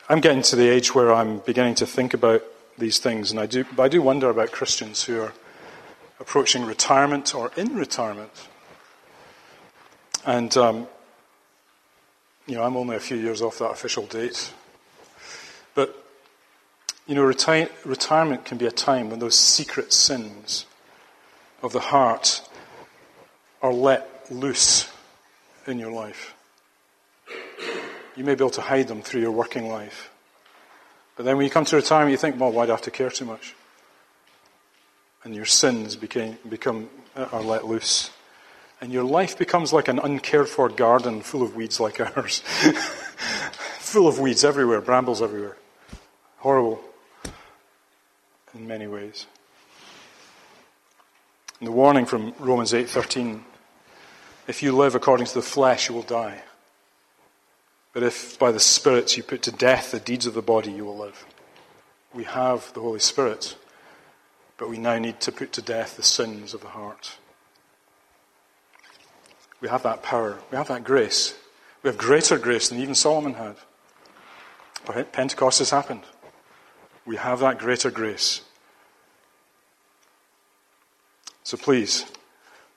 I'm 0.09 0.21
getting 0.21 0.43
to 0.43 0.57
the 0.57 0.69
age 0.69 0.95
where 0.95 1.13
I'm 1.13 1.39
beginning 1.39 1.75
to 1.77 1.87
think 1.87 2.15
about 2.15 2.45
these 2.79 2.99
things, 2.99 3.33
and 3.33 3.41
I 3.41 3.47
do, 3.47 3.65
I 3.79 3.89
do 3.89 4.01
wonder 4.01 4.31
about 4.31 4.53
Christians 4.53 5.03
who 5.03 5.21
are 5.21 5.33
approaching 6.21 6.65
retirement 6.65 7.35
or 7.35 7.51
in 7.57 7.75
retirement. 7.75 8.31
And 10.25 10.57
um, 10.57 10.87
you 12.47 12.55
know, 12.55 12.63
I'm 12.63 12.77
only 12.77 12.95
a 12.95 13.01
few 13.01 13.17
years 13.17 13.43
off 13.43 13.59
that 13.59 13.73
official 13.73 14.07
date. 14.07 14.53
But, 15.75 16.05
you 17.07 17.17
know, 17.17 17.25
reti- 17.25 17.71
retirement 17.85 18.45
can 18.45 18.57
be 18.57 18.67
a 18.67 18.71
time 18.71 19.11
when 19.11 19.19
those 19.19 19.37
secret 19.37 19.93
sins 19.93 20.65
of 21.61 21.73
the 21.73 21.81
heart 21.81 22.49
are 23.67 23.73
let 23.73 24.31
loose 24.31 24.89
in 25.67 25.79
your 25.79 25.91
life. 25.91 26.35
You 28.15 28.25
may 28.25 28.35
be 28.35 28.45
able 28.45 28.51
to 28.51 28.61
hide 28.61 28.87
them 28.87 29.03
through 29.03 29.21
your 29.21 29.33
working 29.33 29.69
life. 29.69 30.11
But 31.17 31.25
then 31.25 31.37
when 31.37 31.45
you 31.45 31.51
come 31.51 31.65
to 31.65 31.77
retirement, 31.77 32.13
you 32.13 32.17
think, 32.17 32.39
well, 32.39 32.53
why 32.53 32.67
do 32.67 32.73
I 32.73 32.75
have 32.75 32.83
to 32.83 32.91
care 32.91 33.11
too 33.11 33.25
much? 33.25 33.55
And 35.25 35.35
your 35.35 35.45
sins 35.45 35.97
became, 35.97 36.39
become, 36.49 36.89
uh, 37.17 37.27
are 37.33 37.43
let 37.43 37.67
loose. 37.67 38.11
And 38.81 38.93
your 38.93 39.05
life 39.05 39.37
becomes 39.37 39.73
like 39.73 39.89
an 39.89 39.99
uncared 39.99 40.49
for 40.49 40.69
garden 40.69 41.23
full 41.23 41.43
of 41.43 41.57
weeds 41.57 41.81
like 41.81 42.01
ours. 42.17 42.43
full 43.81 44.07
of 44.07 44.21
weeds 44.21 44.45
everywhere, 44.45 44.81
brambles 44.81 45.21
everywhere. 45.21 45.57
Horrible 46.39 46.81
in 48.55 48.69
many 48.69 48.87
ways. 48.87 49.27
And 51.59 51.67
the 51.67 51.73
warning 51.73 52.07
from 52.07 52.35
Romans 52.39 52.73
8:13 52.73 53.43
if 54.47 54.63
you 54.63 54.73
live 54.73 54.95
according 54.95 55.27
to 55.27 55.35
the 55.35 55.43
flesh 55.43 55.89
you 55.89 55.95
will 55.95 56.03
die. 56.03 56.43
But 57.93 58.03
if 58.03 58.39
by 58.39 58.53
the 58.53 58.61
Spirit 58.61 59.17
you 59.17 59.23
put 59.23 59.43
to 59.43 59.51
death 59.51 59.91
the 59.91 60.01
deeds 60.01 60.27
of 60.27 60.35
the 60.35 60.43
body 60.43 60.71
you 60.71 60.85
will 60.85 60.99
live. 60.99 61.25
We 62.15 62.25
have 62.25 62.73
the 62.75 62.81
Holy 62.81 63.01
Spirit, 63.01 63.57
but 64.59 64.69
we 64.69 64.79
now 64.79 64.99
need 64.99 65.21
to 65.21 65.33
put 65.33 65.53
to 65.55 65.63
death 65.63 65.97
the 65.97 66.03
sins 66.03 66.55
of 66.55 66.61
the 66.61 66.69
heart. 66.69 67.17
We 69.61 69.69
have 69.69 69.83
that 69.83 70.03
power. 70.03 70.39
We 70.51 70.57
have 70.57 70.69
that 70.69 70.85
grace. 70.85 71.35
We 71.83 71.89
have 71.89 71.99
greater 71.99 72.39
grace 72.39 72.69
than 72.69 72.81
even 72.81 72.95
Solomon 72.95 73.35
had. 73.35 73.57
Pentecost 75.13 75.59
has 75.59 75.71
happened. 75.71 76.03
We 77.05 77.17
have 77.17 77.41
that 77.41 77.59
greater 77.59 77.91
grace. 77.91 78.43
So 81.43 81.57
please, 81.57 82.05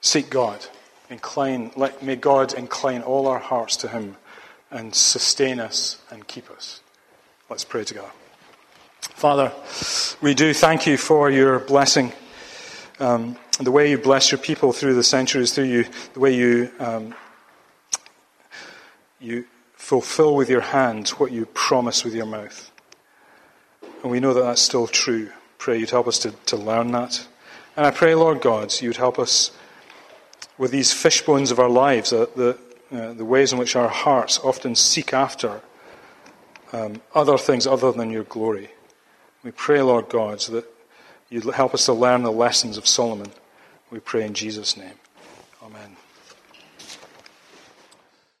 seek 0.00 0.30
God. 0.30 0.64
Incline, 1.10 1.72
let, 1.76 2.02
may 2.02 2.16
God 2.16 2.54
incline 2.54 3.02
all 3.02 3.26
our 3.26 3.38
hearts 3.38 3.76
to 3.78 3.88
Him 3.88 4.16
and 4.70 4.94
sustain 4.94 5.60
us 5.60 6.00
and 6.10 6.26
keep 6.26 6.50
us. 6.50 6.80
Let's 7.48 7.64
pray 7.64 7.84
together. 7.84 8.10
Father, 9.00 9.52
we 10.22 10.34
do 10.34 10.54
thank 10.54 10.86
you 10.86 10.96
for 10.96 11.30
your 11.30 11.58
blessing, 11.58 12.12
um, 13.00 13.36
the 13.58 13.72
way 13.72 13.90
you 13.90 13.98
bless 13.98 14.30
your 14.30 14.38
people 14.38 14.72
through 14.72 14.94
the 14.94 15.02
centuries, 15.02 15.52
through 15.52 15.64
you, 15.64 15.84
the 16.14 16.20
way 16.20 16.34
you 16.34 16.70
um, 16.78 17.14
you 19.20 19.44
fulfill 19.74 20.34
with 20.34 20.48
your 20.48 20.60
hand 20.60 21.08
what 21.10 21.32
you 21.32 21.46
promise 21.46 22.04
with 22.04 22.14
your 22.14 22.26
mouth. 22.26 22.70
And 24.02 24.10
we 24.10 24.20
know 24.20 24.32
that 24.32 24.42
that's 24.42 24.62
still 24.62 24.86
true. 24.86 25.30
Pray 25.58 25.78
you'd 25.78 25.90
help 25.90 26.06
us 26.08 26.18
to, 26.20 26.30
to 26.46 26.56
learn 26.56 26.92
that. 26.92 27.26
And 27.76 27.84
I 27.84 27.90
pray, 27.90 28.14
Lord 28.14 28.40
God, 28.40 28.72
you'd 28.80 28.96
help 28.96 29.18
us 29.18 29.50
with 30.60 30.70
these 30.70 30.92
fish 30.92 31.24
bones 31.24 31.50
of 31.50 31.58
our 31.58 31.70
lives, 31.70 32.12
uh, 32.12 32.26
the, 32.36 32.50
uh, 32.92 33.14
the 33.14 33.24
ways 33.24 33.50
in 33.50 33.58
which 33.58 33.74
our 33.74 33.88
hearts 33.88 34.38
often 34.40 34.74
seek 34.74 35.14
after 35.14 35.62
um, 36.74 37.00
other 37.14 37.38
things 37.38 37.66
other 37.66 37.90
than 37.90 38.10
your 38.10 38.24
glory. 38.24 38.68
We 39.42 39.52
pray, 39.52 39.80
Lord 39.80 40.10
God, 40.10 40.42
so 40.42 40.52
that 40.52 40.66
you'd 41.30 41.44
help 41.54 41.72
us 41.72 41.86
to 41.86 41.94
learn 41.94 42.24
the 42.24 42.30
lessons 42.30 42.76
of 42.76 42.86
Solomon. 42.86 43.32
We 43.90 44.00
pray 44.00 44.22
in 44.22 44.34
Jesus' 44.34 44.76
name. 44.76 44.96
Amen. 45.62 45.96